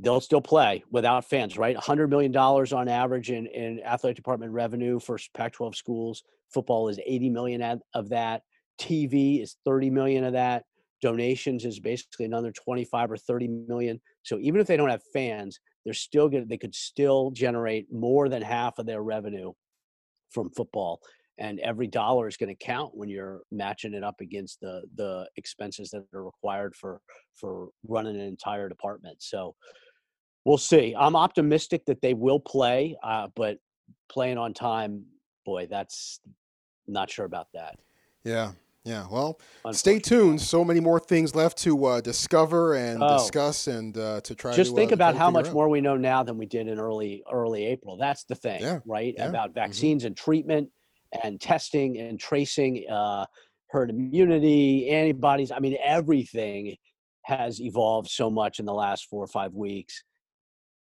they'll 0.00 0.20
still 0.20 0.40
play 0.40 0.82
without 0.90 1.24
fans, 1.24 1.58
right? 1.58 1.76
$100 1.76 2.08
million 2.08 2.34
on 2.36 2.88
average 2.88 3.30
in, 3.30 3.46
in 3.46 3.80
athletic 3.84 4.16
department 4.16 4.52
revenue 4.52 4.98
for 4.98 5.18
Pac 5.34 5.52
12 5.52 5.76
schools. 5.76 6.22
Football 6.52 6.88
is 6.88 6.98
80 7.04 7.30
million 7.30 7.80
of 7.94 8.08
that. 8.08 8.42
TV 8.80 9.42
is 9.42 9.56
30 9.64 9.90
million 9.90 10.24
of 10.24 10.32
that. 10.32 10.64
Donations 11.02 11.64
is 11.64 11.80
basically 11.80 12.26
another 12.26 12.52
25 12.52 13.12
or 13.12 13.16
30 13.16 13.48
million. 13.68 14.00
So 14.22 14.38
even 14.40 14.60
if 14.60 14.66
they 14.66 14.76
don't 14.76 14.88
have 14.88 15.02
fans, 15.12 15.60
they're 15.84 15.94
still 15.94 16.28
going 16.28 16.46
they 16.46 16.58
could 16.58 16.74
still 16.74 17.30
generate 17.30 17.92
more 17.92 18.28
than 18.28 18.42
half 18.42 18.78
of 18.78 18.86
their 18.86 19.02
revenue 19.02 19.52
from 20.30 20.50
football. 20.50 21.00
And 21.40 21.58
every 21.60 21.86
dollar 21.86 22.28
is 22.28 22.36
going 22.36 22.54
to 22.54 22.64
count 22.64 22.92
when 22.94 23.08
you're 23.08 23.40
matching 23.50 23.94
it 23.94 24.04
up 24.04 24.20
against 24.20 24.60
the 24.60 24.82
the 24.94 25.26
expenses 25.36 25.90
that 25.90 26.04
are 26.14 26.24
required 26.24 26.76
for 26.76 27.00
for 27.34 27.68
running 27.88 28.16
an 28.16 28.22
entire 28.22 28.68
department. 28.68 29.22
So 29.22 29.54
we'll 30.44 30.58
see. 30.58 30.94
I'm 30.98 31.16
optimistic 31.16 31.84
that 31.86 32.02
they 32.02 32.14
will 32.14 32.40
play, 32.40 32.96
uh, 33.02 33.28
but 33.34 33.58
playing 34.10 34.38
on 34.38 34.54
time, 34.54 35.04
boy, 35.44 35.66
that's 35.70 36.20
not 36.86 37.10
sure 37.10 37.24
about 37.24 37.48
that. 37.54 37.78
Yeah. 38.24 38.52
Yeah, 38.82 39.06
well, 39.10 39.38
stay 39.72 39.98
tuned. 39.98 40.40
So 40.40 40.64
many 40.64 40.80
more 40.80 40.98
things 40.98 41.34
left 41.34 41.58
to 41.58 41.84
uh, 41.84 42.00
discover 42.00 42.74
and 42.74 43.02
oh. 43.02 43.18
discuss, 43.18 43.66
and 43.66 43.96
uh, 43.96 44.22
to 44.22 44.34
try. 44.34 44.54
Just 44.54 44.70
to, 44.70 44.76
think 44.76 44.90
uh, 44.90 44.94
about 44.94 45.16
how 45.16 45.30
much 45.30 45.48
out. 45.48 45.52
more 45.52 45.68
we 45.68 45.82
know 45.82 45.98
now 45.98 46.22
than 46.22 46.38
we 46.38 46.46
did 46.46 46.66
in 46.66 46.80
early 46.80 47.22
early 47.30 47.66
April. 47.66 47.98
That's 47.98 48.24
the 48.24 48.34
thing, 48.34 48.62
yeah. 48.62 48.78
right? 48.86 49.12
Yeah. 49.14 49.28
About 49.28 49.50
mm-hmm. 49.50 49.60
vaccines 49.60 50.00
mm-hmm. 50.00 50.06
and 50.08 50.16
treatment 50.16 50.70
and 51.22 51.40
testing 51.40 51.98
and 51.98 52.18
tracing, 52.18 52.84
uh, 52.90 53.26
herd 53.68 53.90
immunity, 53.90 54.88
antibodies. 54.90 55.52
I 55.52 55.58
mean, 55.58 55.76
everything 55.84 56.76
has 57.22 57.60
evolved 57.60 58.08
so 58.08 58.30
much 58.30 58.58
in 58.58 58.64
the 58.64 58.74
last 58.74 59.06
four 59.08 59.22
or 59.22 59.28
five 59.28 59.54
weeks 59.54 60.02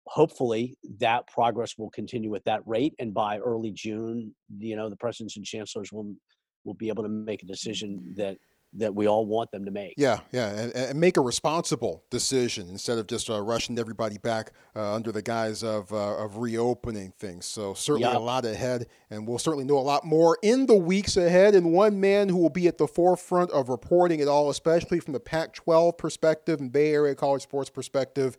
hopefully 0.08 0.78
that 1.00 1.26
progress 1.28 1.78
will 1.78 1.90
continue 1.90 2.36
at 2.36 2.46
that 2.46 2.62
rate 2.66 2.94
and 3.00 3.14
by 3.14 3.38
early 3.40 3.72
june 3.72 4.34
you 4.58 4.76
know 4.76 4.90
the 4.90 4.96
presidents 4.96 5.36
and 5.36 5.46
chancellors 5.46 5.92
will 5.92 6.16
will 6.64 6.76
be 6.76 6.90
able 6.90 7.04
to 7.04 7.10
make 7.10 7.44
a 7.44 7.48
decision 7.48 8.14
that 8.16 8.38
that 8.78 8.94
we 8.94 9.08
all 9.08 9.26
want 9.26 9.52
them 9.52 9.66
to 9.66 9.72
make. 9.72 9.96
Yeah, 9.98 10.20
yeah, 10.32 10.50
and, 10.50 10.76
and 10.76 11.00
make 11.00 11.18
a 11.18 11.22
responsible 11.22 12.04
decision 12.10 12.70
instead 12.70 12.98
of 12.98 13.08
just 13.08 13.30
uh, 13.30 13.42
rushing 13.42 13.80
everybody 13.80 14.18
back 14.18 14.52
uh, 14.76 14.94
under 14.94 15.12
the 15.12 15.22
guise 15.22 15.64
of 15.64 15.92
uh, 15.92 16.24
of 16.24 16.38
reopening 16.38 17.14
things. 17.18 17.46
So 17.46 17.74
certainly 17.74 18.10
yep. 18.10 18.18
a 18.18 18.20
lot 18.20 18.46
ahead, 18.46 18.88
and 19.10 19.28
we'll 19.28 19.40
certainly 19.40 19.66
know 19.66 19.78
a 19.78 19.80
lot 19.80 20.06
more 20.06 20.38
in 20.42 20.66
the 20.66 20.76
weeks 20.76 21.18
ahead. 21.18 21.56
And 21.56 21.74
one 21.74 22.00
man 22.00 22.30
who 22.30 22.38
will 22.38 22.50
be 22.50 22.68
at 22.68 22.78
the 22.78 22.88
forefront 22.88 23.52
of 23.52 23.70
reporting 23.70 24.20
it 24.20 24.28
all, 24.28 24.50
especially 24.50 25.00
from 25.00 25.14
the 25.14 25.20
Pac-12 25.20 25.98
perspective 25.98 26.60
and 26.60 26.72
Bay 26.72 26.94
Area 26.94 27.16
college 27.16 27.44
sports 27.44 27.70
perspective, 27.70 28.38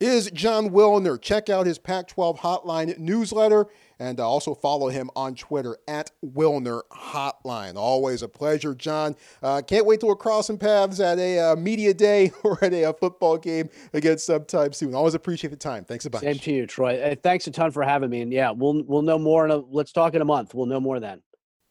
is 0.00 0.30
Jon 0.30 0.70
Wilner. 0.70 1.20
Check 1.20 1.48
out 1.48 1.66
his 1.66 1.78
Pac 1.78 2.08
12 2.08 2.40
Hotline 2.40 2.98
newsletter 2.98 3.66
and 3.98 4.18
uh, 4.18 4.28
also 4.28 4.54
follow 4.54 4.88
him 4.88 5.10
on 5.14 5.34
Twitter 5.34 5.76
at 5.86 6.10
Wilner 6.24 6.82
Hotline. 6.92 7.76
Always 7.76 8.22
a 8.22 8.28
pleasure, 8.28 8.74
Jon. 8.74 9.16
Uh, 9.42 9.62
can't 9.62 9.86
wait 9.86 10.00
till 10.00 10.08
we're 10.08 10.16
crossing 10.16 10.58
paths 10.58 11.00
at 11.00 11.18
a 11.18 11.38
uh, 11.38 11.56
media 11.56 11.94
day 11.94 12.32
or 12.42 12.62
at 12.62 12.72
a, 12.72 12.84
a, 12.84 12.92
football 12.92 13.38
game 13.38 13.68
again 13.92 14.18
sometime 14.18 14.72
soon. 14.72 14.94
Always 14.94 15.14
appreciate 15.14 15.50
the 15.50 15.56
time. 15.56 15.84
Thanks 15.84 16.06
a 16.06 16.10
bunch. 16.10 16.24
Same 16.24 16.38
to 16.38 16.52
you, 16.52 16.66
Troy. 16.66 17.16
thanks 17.22 17.46
a 17.46 17.50
ton 17.50 17.70
for 17.70 17.82
having 17.82 18.10
me. 18.10 18.20
And 18.20 18.32
yeah, 18.32 18.50
we'll 18.50 18.82
we'll 18.84 19.02
know 19.02 19.18
more. 19.18 19.44
In 19.44 19.50
a, 19.50 19.56
let's 19.56 19.92
talk 19.92 20.14
in 20.14 20.22
a 20.22 20.26
month. 20.26 20.54
We'll 20.54 20.66
know 20.66 20.80
more 20.80 21.00
then. 21.00 21.22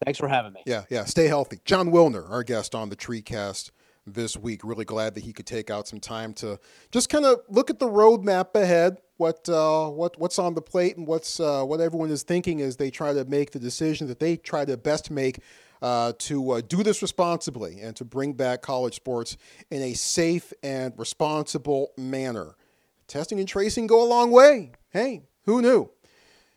Thanks 0.04 0.18
for 0.18 0.28
having 0.28 0.52
me. 0.52 0.62
Yeah, 0.66 0.84
yeah. 0.90 1.04
Stay 1.04 1.28
healthy. 1.28 1.60
Jon 1.64 1.90
Wilner, 1.90 2.28
our 2.30 2.42
guest 2.42 2.74
on 2.74 2.88
the 2.88 2.96
TreeCast 2.96 3.70
this 4.06 4.36
week. 4.36 4.64
Really 4.64 4.84
glad 4.84 5.14
that 5.14 5.24
he 5.24 5.32
could 5.32 5.46
take 5.46 5.70
out 5.70 5.88
some 5.88 6.00
time 6.00 6.32
to 6.34 6.58
just 6.90 7.08
kind 7.08 7.24
of 7.24 7.40
look 7.48 7.70
at 7.70 7.78
the 7.78 7.88
roadmap 7.88 8.54
ahead, 8.54 8.98
what 9.16 9.48
uh, 9.48 9.88
what 9.88 10.18
what's 10.18 10.38
on 10.38 10.54
the 10.54 10.62
plate, 10.62 10.96
and 10.96 11.06
what's 11.06 11.40
uh, 11.40 11.62
what 11.64 11.80
everyone 11.80 12.10
is 12.10 12.22
thinking 12.22 12.60
as 12.60 12.76
they 12.76 12.90
try 12.90 13.12
to 13.12 13.24
make 13.24 13.52
the 13.52 13.58
decision 13.58 14.06
that 14.08 14.20
they 14.20 14.36
try 14.36 14.64
to 14.64 14.76
best 14.76 15.10
make 15.10 15.40
uh, 15.82 16.12
to 16.18 16.52
uh, 16.52 16.60
do 16.66 16.82
this 16.82 17.02
responsibly 17.02 17.80
and 17.80 17.94
to 17.96 18.04
bring 18.04 18.32
back 18.32 18.62
college 18.62 18.94
sports 18.94 19.36
in 19.70 19.82
a 19.82 19.92
safe 19.94 20.52
and 20.62 20.94
responsible 20.96 21.92
manner. 21.96 22.56
Testing 23.06 23.38
and 23.38 23.48
tracing 23.48 23.86
go 23.86 24.02
a 24.02 24.08
long 24.08 24.30
way. 24.30 24.72
Hey, 24.90 25.22
who 25.44 25.60
knew? 25.60 25.90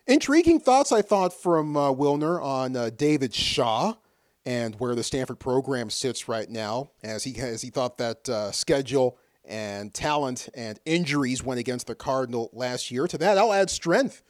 Intriguing 0.08 0.62
thoughts, 0.62 0.94
I 0.94 1.02
thought, 1.02 1.34
from 1.34 1.76
uh, 1.76 1.92
Wilner 1.92 2.42
on 2.42 2.78
uh, 2.78 2.90
David 2.96 3.36
Shaw 3.36 3.96
and 4.48 4.76
where 4.76 4.96
the 4.96 5.04
Stanford 5.04 5.40
program 5.40 5.90
sits 5.90 6.30
right 6.30 6.50
now, 6.50 6.90
as 7.04 7.26
he 7.26 7.38
as 7.38 7.62
he 7.62 7.70
thought 7.70 7.98
that 7.98 8.30
uh, 8.30 8.50
schedule 8.54 9.18
and 9.44 9.94
talent 9.94 10.48
and 10.54 10.80
injuries 10.86 11.44
went 11.44 11.60
against 11.60 11.88
the 11.88 11.96
Cardinal 11.96 12.50
last 12.54 12.90
year. 12.90 13.08
To 13.08 13.18
that, 13.18 13.38
I'll 13.38 13.52
add 13.52 13.70
strength. 13.70 14.24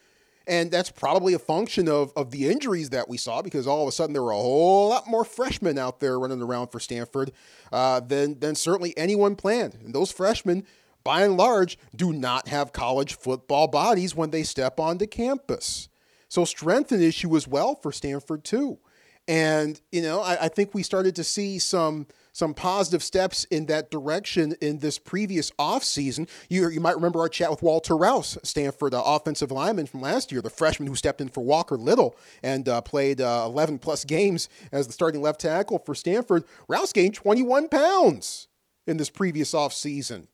And 0.48 0.72
that's 0.72 0.90
probably 0.90 1.34
a 1.34 1.40
function 1.40 1.88
of, 1.88 2.12
of 2.16 2.32
the 2.32 2.50
injuries 2.50 2.90
that 2.92 3.08
we 3.10 3.18
saw 3.18 3.42
because 3.42 3.68
all 3.68 3.84
of 3.84 3.90
a 3.90 3.92
sudden 3.92 4.14
there 4.14 4.24
were 4.24 4.32
a 4.32 4.36
whole 4.36 4.90
lot 4.90 5.06
more 5.06 5.26
freshmen 5.26 5.78
out 5.78 6.00
there 6.00 6.18
running 6.20 6.42
around 6.42 6.70
for 6.70 6.80
Stanford 6.80 7.32
uh, 7.72 8.00
than, 8.00 8.40
than 8.40 8.56
certainly 8.56 8.98
anyone 8.98 9.36
planned. 9.36 9.76
And 9.84 9.94
those 9.94 10.12
freshmen, 10.12 10.66
by 11.04 11.24
and 11.24 11.36
large, 11.36 11.78
do 11.96 12.14
not 12.14 12.48
have 12.48 12.72
college 12.72 13.18
football 13.18 13.68
bodies 13.68 14.16
when 14.16 14.32
they 14.32 14.44
step 14.44 14.80
onto 14.80 15.06
campus. 15.06 15.90
So, 16.30 16.44
strength 16.44 16.92
an 16.92 17.02
issue 17.02 17.36
as 17.36 17.48
well 17.48 17.76
for 17.76 17.92
Stanford, 17.92 18.44
too. 18.44 18.80
And 19.28 19.80
you 19.92 20.02
know, 20.02 20.22
I, 20.22 20.46
I, 20.46 20.48
think 20.48 20.74
we 20.74 20.84
started 20.84 21.16
to 21.18 21.24
see 21.24 21.60
some 21.60 22.08
some 22.32 22.54
positive 22.54 23.04
steps 23.04 23.44
in 23.46 23.66
that 23.66 23.92
direction 23.92 24.56
in 24.62 24.80
this 24.80 24.98
previous 24.98 25.52
offseason. 25.60 26.30
You 26.50 26.70
you 26.70 26.80
might 26.80 26.96
remember 26.96 27.20
our 27.20 27.28
chat 27.28 27.50
with 27.50 27.62
Walter 27.62 27.98
Rouse, 27.98 28.38
Stanford 28.44 28.94
uh, 28.94 29.04
offensive 29.06 29.52
lineman 29.52 29.86
from 29.86 30.00
last 30.02 30.32
year, 30.32 30.42
the 30.42 30.50
freshman 30.50 30.88
who 30.88 30.96
stepped 30.96 31.20
in 31.20 31.28
for 31.28 31.44
Walker 31.44 31.76
Little 31.76 32.16
and 32.42 32.70
uh, 32.70 32.80
played 32.80 33.20
uh, 33.20 33.44
11 33.48 33.80
plus 33.80 34.06
games 34.06 34.48
as 34.72 34.88
the 34.88 34.94
starting 34.94 35.22
left 35.22 35.42
tackle 35.42 35.80
for 35.80 35.94
Stanford. 35.94 36.46
Rouse 36.70 36.94
gained 36.94 37.16
21 37.16 37.68
pounds 37.68 38.48
in 38.86 38.96
this 38.96 39.10
previous 39.10 39.52
offseason. 39.52 40.28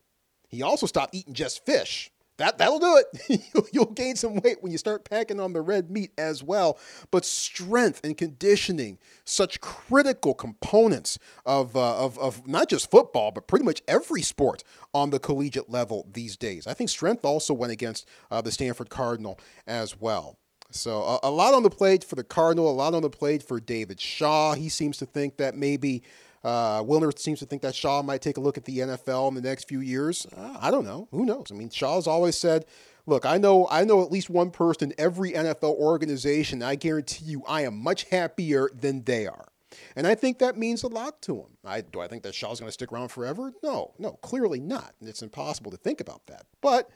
He 0.49 0.61
also 0.61 0.85
stopped 0.85 1.15
eating 1.15 1.33
just 1.33 1.65
fish 1.65 2.11
that 2.37 2.57
that'll 2.57 2.79
do 2.79 2.97
it. 2.97 3.41
you'll, 3.73 3.85
gain 3.85 4.15
some 4.15 4.35
weight 4.35 4.57
when 4.61 4.71
you 4.71 4.77
start 4.77 5.07
packing 5.07 5.39
on 5.39 5.53
the 5.53 5.61
red 5.61 5.91
meat 5.91 6.11
as 6.17 6.43
well. 6.43 6.79
But 7.11 7.25
strength 7.25 8.01
and 8.03 8.17
conditioning, 8.17 8.97
such 9.23 9.61
critical 9.61 10.33
components 10.33 11.19
of 11.45 11.75
uh, 11.75 12.03
of 12.03 12.17
of 12.17 12.47
not 12.47 12.69
just 12.69 12.89
football, 12.89 13.31
but 13.31 13.47
pretty 13.47 13.65
much 13.65 13.81
every 13.87 14.21
sport 14.21 14.63
on 14.93 15.11
the 15.11 15.19
collegiate 15.19 15.69
level 15.69 16.07
these 16.11 16.35
days. 16.35 16.65
I 16.65 16.73
think 16.73 16.89
strength 16.89 17.23
also 17.23 17.53
went 17.53 17.71
against 17.71 18.07
uh, 18.31 18.41
the 18.41 18.51
Stanford 18.51 18.89
Cardinal 18.89 19.39
as 19.67 19.99
well. 19.99 20.37
So 20.75 21.19
a, 21.21 21.29
lot 21.29 21.53
on 21.53 21.61
the 21.61 21.69
plate 21.69 22.03
for 22.03 22.15
the 22.15 22.23
Cardinal, 22.23 22.69
a 22.69 22.73
lot 22.73 22.95
on 22.95 23.03
the 23.03 23.09
plate 23.09 23.43
for 23.43 23.59
David 23.59 24.01
Shaw. 24.01 24.55
He 24.55 24.69
seems 24.69 24.97
to 24.97 25.05
think 25.05 25.37
that 25.37 25.55
maybe 25.55 26.01
uh, 26.43 26.83
Wilner 26.83 27.17
seems 27.17 27.39
to 27.39 27.45
think 27.45 27.61
that 27.61 27.75
Shaw 27.75 28.01
might 28.01 28.21
take 28.21 28.37
a 28.37 28.41
look 28.41 28.57
at 28.57 28.65
the 28.65 28.79
NFL 28.79 29.29
in 29.29 29.35
the 29.35 29.41
next 29.41 29.67
few 29.67 29.79
years. 29.79 30.27
Uh, 30.35 30.57
I 30.59 30.71
don't 30.71 30.85
know. 30.85 31.07
Who 31.11 31.25
knows? 31.25 31.47
I 31.51 31.55
mean, 31.55 31.69
Shaw's 31.69 32.07
always 32.07 32.37
said, 32.37 32.65
"Look, 33.05 33.25
I 33.25 33.37
know, 33.37 33.67
I 33.71 33.85
know 33.85 34.03
at 34.03 34.11
least 34.11 34.29
one 34.29 34.51
person 34.51 34.91
in 34.91 34.99
every 34.99 35.31
NFL 35.31 35.75
organization. 35.75 36.61
I 36.61 36.75
guarantee 36.75 37.25
you, 37.25 37.43
I 37.47 37.61
am 37.61 37.81
much 37.81 38.05
happier 38.05 38.69
than 38.73 39.03
they 39.03 39.25
are." 39.25 39.47
And 39.95 40.05
I 40.05 40.15
think 40.15 40.39
that 40.39 40.57
means 40.57 40.83
a 40.83 40.87
lot 40.87 41.21
to 41.23 41.37
him. 41.37 41.57
I, 41.65 41.81
do 41.81 41.99
I 41.99 42.07
think 42.07 42.23
that 42.23 42.35
Shaw's 42.35 42.59
going 42.59 42.67
to 42.67 42.73
stick 42.73 42.91
around 42.91 43.09
forever? 43.09 43.53
No, 43.63 43.93
no, 43.97 44.13
clearly 44.21 44.59
not. 44.59 44.93
It's 45.01 45.21
impossible 45.21 45.71
to 45.71 45.77
think 45.77 46.01
about 46.01 46.27
that. 46.27 46.45
But 46.61 46.89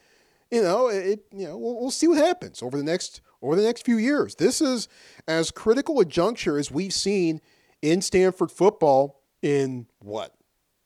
you 0.51 0.61
know, 0.61 0.87
it, 0.87 1.25
you 1.31 1.47
know, 1.47 1.57
we'll, 1.57 1.79
we'll, 1.79 1.91
see 1.91 2.07
what 2.07 2.17
happens 2.17 2.61
over 2.61 2.77
the 2.77 2.83
next 2.83 3.21
over 3.41 3.55
the 3.55 3.63
next 3.63 3.85
few 3.85 3.97
years. 3.97 4.35
This 4.35 4.61
is 4.61 4.87
as 5.27 5.51
critical 5.51 5.99
a 5.99 6.05
juncture 6.05 6.57
as 6.57 6.71
we've 6.71 6.93
seen 6.93 7.41
in 7.81 8.01
Stanford 8.01 8.51
football 8.51 9.16
in 9.41 9.87
what, 9.99 10.33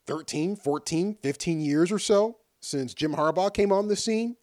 13, 0.08 0.56
14, 0.56 1.16
15 1.22 1.62
years 1.62 1.92
or 1.92 2.00
so 2.00 2.38
since 2.60 2.94
Jim 2.94 3.16
Harbaugh 3.16 3.54
came 3.54 3.72
on 3.72 3.88
the 3.88 3.96
scene. 3.96 4.36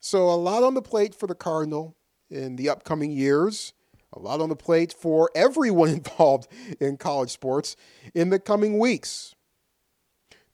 So, 0.00 0.28
a 0.28 0.36
lot 0.36 0.62
on 0.62 0.74
the 0.74 0.82
plate 0.82 1.14
for 1.14 1.26
the 1.26 1.34
Cardinal 1.34 1.96
in 2.30 2.56
the 2.56 2.68
upcoming 2.68 3.10
years, 3.10 3.72
a 4.12 4.18
lot 4.18 4.40
on 4.40 4.48
the 4.48 4.56
plate 4.56 4.92
for 4.92 5.30
everyone 5.34 5.88
involved 5.90 6.48
in 6.80 6.96
college 6.96 7.30
sports 7.30 7.76
in 8.14 8.30
the 8.30 8.38
coming 8.38 8.78
weeks. 8.78 9.34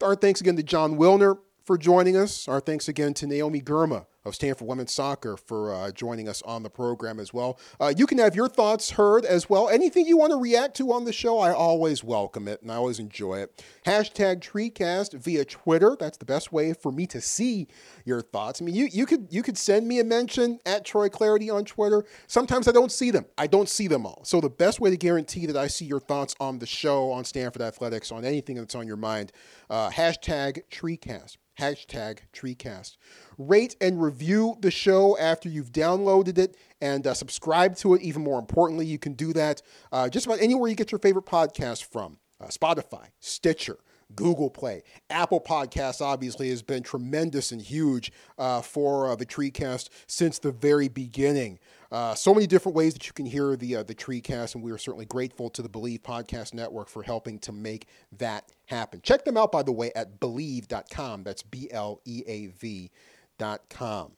Our 0.02 0.14
thanks 0.14 0.40
again 0.40 0.56
to 0.56 0.62
Jon 0.62 0.96
Wilner 0.96 1.38
for 1.64 1.76
joining 1.76 2.16
us. 2.16 2.48
Our 2.48 2.60
thanks 2.60 2.88
again 2.88 3.12
to 3.14 3.26
Naomi 3.26 3.60
Girma 3.60 4.06
of 4.30 4.34
Stanford 4.36 4.66
Women's 4.66 4.94
Soccer, 4.94 5.36
for 5.36 5.74
uh, 5.74 5.90
joining 5.90 6.28
us 6.28 6.40
on 6.42 6.62
the 6.62 6.70
program 6.70 7.20
as 7.20 7.34
well. 7.34 7.58
Uh, 7.78 7.92
you 7.94 8.06
can 8.06 8.16
have 8.18 8.34
your 8.34 8.48
thoughts 8.48 8.92
heard 8.92 9.24
as 9.24 9.50
well. 9.50 9.68
Anything 9.68 10.06
you 10.06 10.16
want 10.16 10.30
to 10.30 10.38
react 10.38 10.76
to 10.76 10.92
on 10.92 11.04
the 11.04 11.12
show, 11.12 11.38
I 11.38 11.52
always 11.52 12.02
welcome 12.02 12.48
it 12.48 12.62
and 12.62 12.70
I 12.70 12.76
always 12.76 12.98
enjoy 12.98 13.40
it. 13.40 13.64
Hashtag 13.84 14.40
TreeCast 14.40 15.14
via 15.14 15.44
Twitter. 15.44 15.96
That's 15.98 16.16
the 16.16 16.24
best 16.24 16.52
way 16.52 16.72
for 16.72 16.92
me 16.92 17.06
to 17.08 17.20
see 17.20 17.66
your 18.04 18.20
thoughts. 18.22 18.62
I 18.62 18.64
mean, 18.64 18.74
you, 18.74 18.88
you 18.90 19.04
could 19.04 19.26
you 19.30 19.42
could 19.42 19.58
send 19.58 19.86
me 19.86 19.98
a 19.98 20.04
mention 20.04 20.60
at 20.64 20.84
Troy 20.84 21.08
Clardy 21.08 21.52
on 21.52 21.64
Twitter. 21.64 22.04
Sometimes 22.28 22.68
I 22.68 22.72
don't 22.72 22.92
see 22.92 23.10
them. 23.10 23.26
I 23.36 23.48
don't 23.48 23.68
see 23.68 23.88
them 23.88 24.06
all. 24.06 24.20
So 24.24 24.40
the 24.40 24.48
best 24.48 24.80
way 24.80 24.90
to 24.90 24.96
guarantee 24.96 25.46
that 25.46 25.56
I 25.56 25.66
see 25.66 25.84
your 25.84 26.00
thoughts 26.00 26.36
on 26.38 26.60
the 26.60 26.66
show, 26.66 27.10
on 27.10 27.24
Stanford 27.24 27.62
Athletics, 27.62 28.12
on 28.12 28.24
anything 28.24 28.56
that's 28.56 28.76
on 28.76 28.86
your 28.86 28.96
mind, 28.96 29.32
uh, 29.68 29.90
hashtag 29.90 30.62
TreeCast. 30.70 31.36
Hashtag 31.60 32.20
TreeCast. 32.32 32.96
Rate 33.36 33.76
and 33.82 34.02
review 34.02 34.56
the 34.60 34.70
show 34.70 35.18
after 35.18 35.48
you've 35.48 35.72
downloaded 35.72 36.38
it 36.38 36.56
and 36.80 37.06
uh, 37.06 37.12
subscribe 37.12 37.76
to 37.76 37.94
it. 37.94 38.00
Even 38.00 38.24
more 38.24 38.38
importantly, 38.38 38.86
you 38.86 38.98
can 38.98 39.12
do 39.12 39.34
that 39.34 39.60
uh, 39.92 40.08
just 40.08 40.24
about 40.24 40.40
anywhere 40.40 40.70
you 40.70 40.74
get 40.74 40.90
your 40.90 40.98
favorite 40.98 41.26
podcast 41.26 41.84
from 41.84 42.16
uh, 42.40 42.46
Spotify, 42.46 43.08
Stitcher, 43.18 43.76
Google 44.14 44.50
Play. 44.50 44.82
Apple 45.10 45.40
Podcasts 45.40 46.00
obviously 46.00 46.48
has 46.48 46.62
been 46.62 46.82
tremendous 46.82 47.52
and 47.52 47.60
huge 47.60 48.10
uh, 48.38 48.62
for 48.62 49.10
uh, 49.10 49.16
the 49.16 49.26
TreeCast 49.26 49.90
since 50.06 50.38
the 50.38 50.52
very 50.52 50.88
beginning. 50.88 51.58
Uh, 51.92 52.14
so 52.14 52.32
many 52.32 52.46
different 52.46 52.76
ways 52.76 52.94
that 52.94 53.06
you 53.06 53.12
can 53.12 53.26
hear 53.26 53.56
the 53.56 53.76
uh, 53.76 53.82
the 53.82 53.94
TreeCast, 53.94 54.54
and 54.54 54.62
we 54.62 54.70
are 54.70 54.78
certainly 54.78 55.06
grateful 55.06 55.50
to 55.50 55.60
the 55.60 55.68
Bleav 55.68 56.00
Podcast 56.00 56.54
Network 56.54 56.88
for 56.88 57.02
helping 57.02 57.38
to 57.40 57.52
make 57.52 57.86
that 58.16 58.50
happen. 58.70 59.00
Check 59.02 59.24
them 59.24 59.36
out, 59.36 59.52
by 59.52 59.62
the 59.62 59.72
way, 59.72 59.92
at 59.94 60.18
Bleav.com. 60.20 61.24
That's 61.24 61.42
B 61.42 61.68
L 61.70 62.00
E 62.04 62.22
A 62.26 62.46
V.com. 62.46 64.12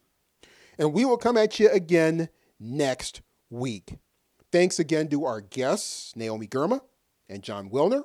And 0.78 0.92
we 0.92 1.04
will 1.04 1.18
come 1.18 1.36
at 1.36 1.58
you 1.58 1.68
again 1.70 2.28
next 2.58 3.22
week. 3.50 3.96
Thanks 4.50 4.78
again 4.78 5.08
to 5.08 5.24
our 5.24 5.40
guests, 5.40 6.14
Naomi 6.14 6.46
Girma 6.46 6.80
and 7.28 7.42
Jon 7.42 7.70
Wilner. 7.70 8.02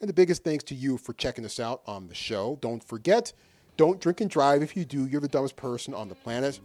And 0.00 0.08
the 0.08 0.14
biggest 0.14 0.42
thanks 0.42 0.64
to 0.64 0.74
you 0.74 0.96
for 0.96 1.12
checking 1.12 1.44
us 1.44 1.60
out 1.60 1.82
on 1.86 2.08
the 2.08 2.14
show. 2.14 2.58
Don't 2.62 2.82
forget, 2.82 3.32
don't 3.76 4.00
drink 4.00 4.22
and 4.22 4.30
drive. 4.30 4.62
If 4.62 4.76
you 4.76 4.84
do, 4.84 5.06
you're 5.06 5.20
the 5.20 5.28
dumbest 5.28 5.56
person 5.56 5.92
on 5.92 6.08
the 6.08 6.14
planet. 6.14 6.60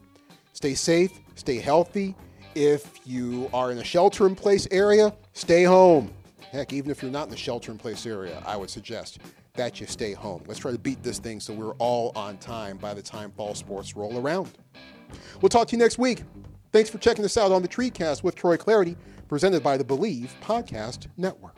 Stay 0.54 0.74
safe, 0.74 1.20
stay 1.36 1.58
healthy. 1.58 2.16
If 2.56 3.06
you 3.06 3.50
are 3.54 3.72
in 3.72 3.78
a 3.78 3.84
shelter 3.84 4.26
in 4.26 4.36
place 4.36 4.68
area, 4.72 5.14
stay 5.34 5.64
home. 5.64 6.14
Heck, 6.56 6.72
even 6.72 6.90
if 6.90 7.02
you're 7.02 7.12
not 7.12 7.26
in 7.26 7.32
the 7.32 7.38
shelter 7.38 7.70
in 7.70 7.78
place 7.78 8.06
area, 8.06 8.42
I 8.46 8.56
would 8.56 8.70
suggest 8.70 9.20
that 9.56 9.82
you 9.82 9.88
stay 9.88 10.14
home. 10.14 10.42
Let's 10.48 10.60
try 10.60 10.72
to 10.72 10.80
beat 10.80 11.04
this 11.04 11.20
thing 11.20 11.42
so 11.42 11.54
we're 11.54 11.74
all 11.74 12.14
on 12.16 12.38
time 12.38 12.78
by 12.78 12.94
the 12.94 13.02
time 13.02 13.32
fall 13.32 13.54
sports 13.56 13.96
roll 13.96 14.18
around. 14.18 14.58
We'll 15.42 15.50
talk 15.50 15.68
to 15.68 15.76
you 15.76 15.80
next 15.80 15.98
week. 15.98 16.24
Thanks 16.72 16.90
for 16.90 16.98
checking 16.98 17.26
us 17.26 17.36
out 17.36 17.52
on 17.52 17.62
the 17.62 17.68
TreeCast 17.68 18.24
with 18.24 18.36
Troy 18.36 18.56
Clardy, 18.56 18.96
presented 19.28 19.64
by 19.64 19.76
the 19.76 19.84
Bleav 19.84 20.30
Podcast 20.42 21.08
Network. 21.18 21.56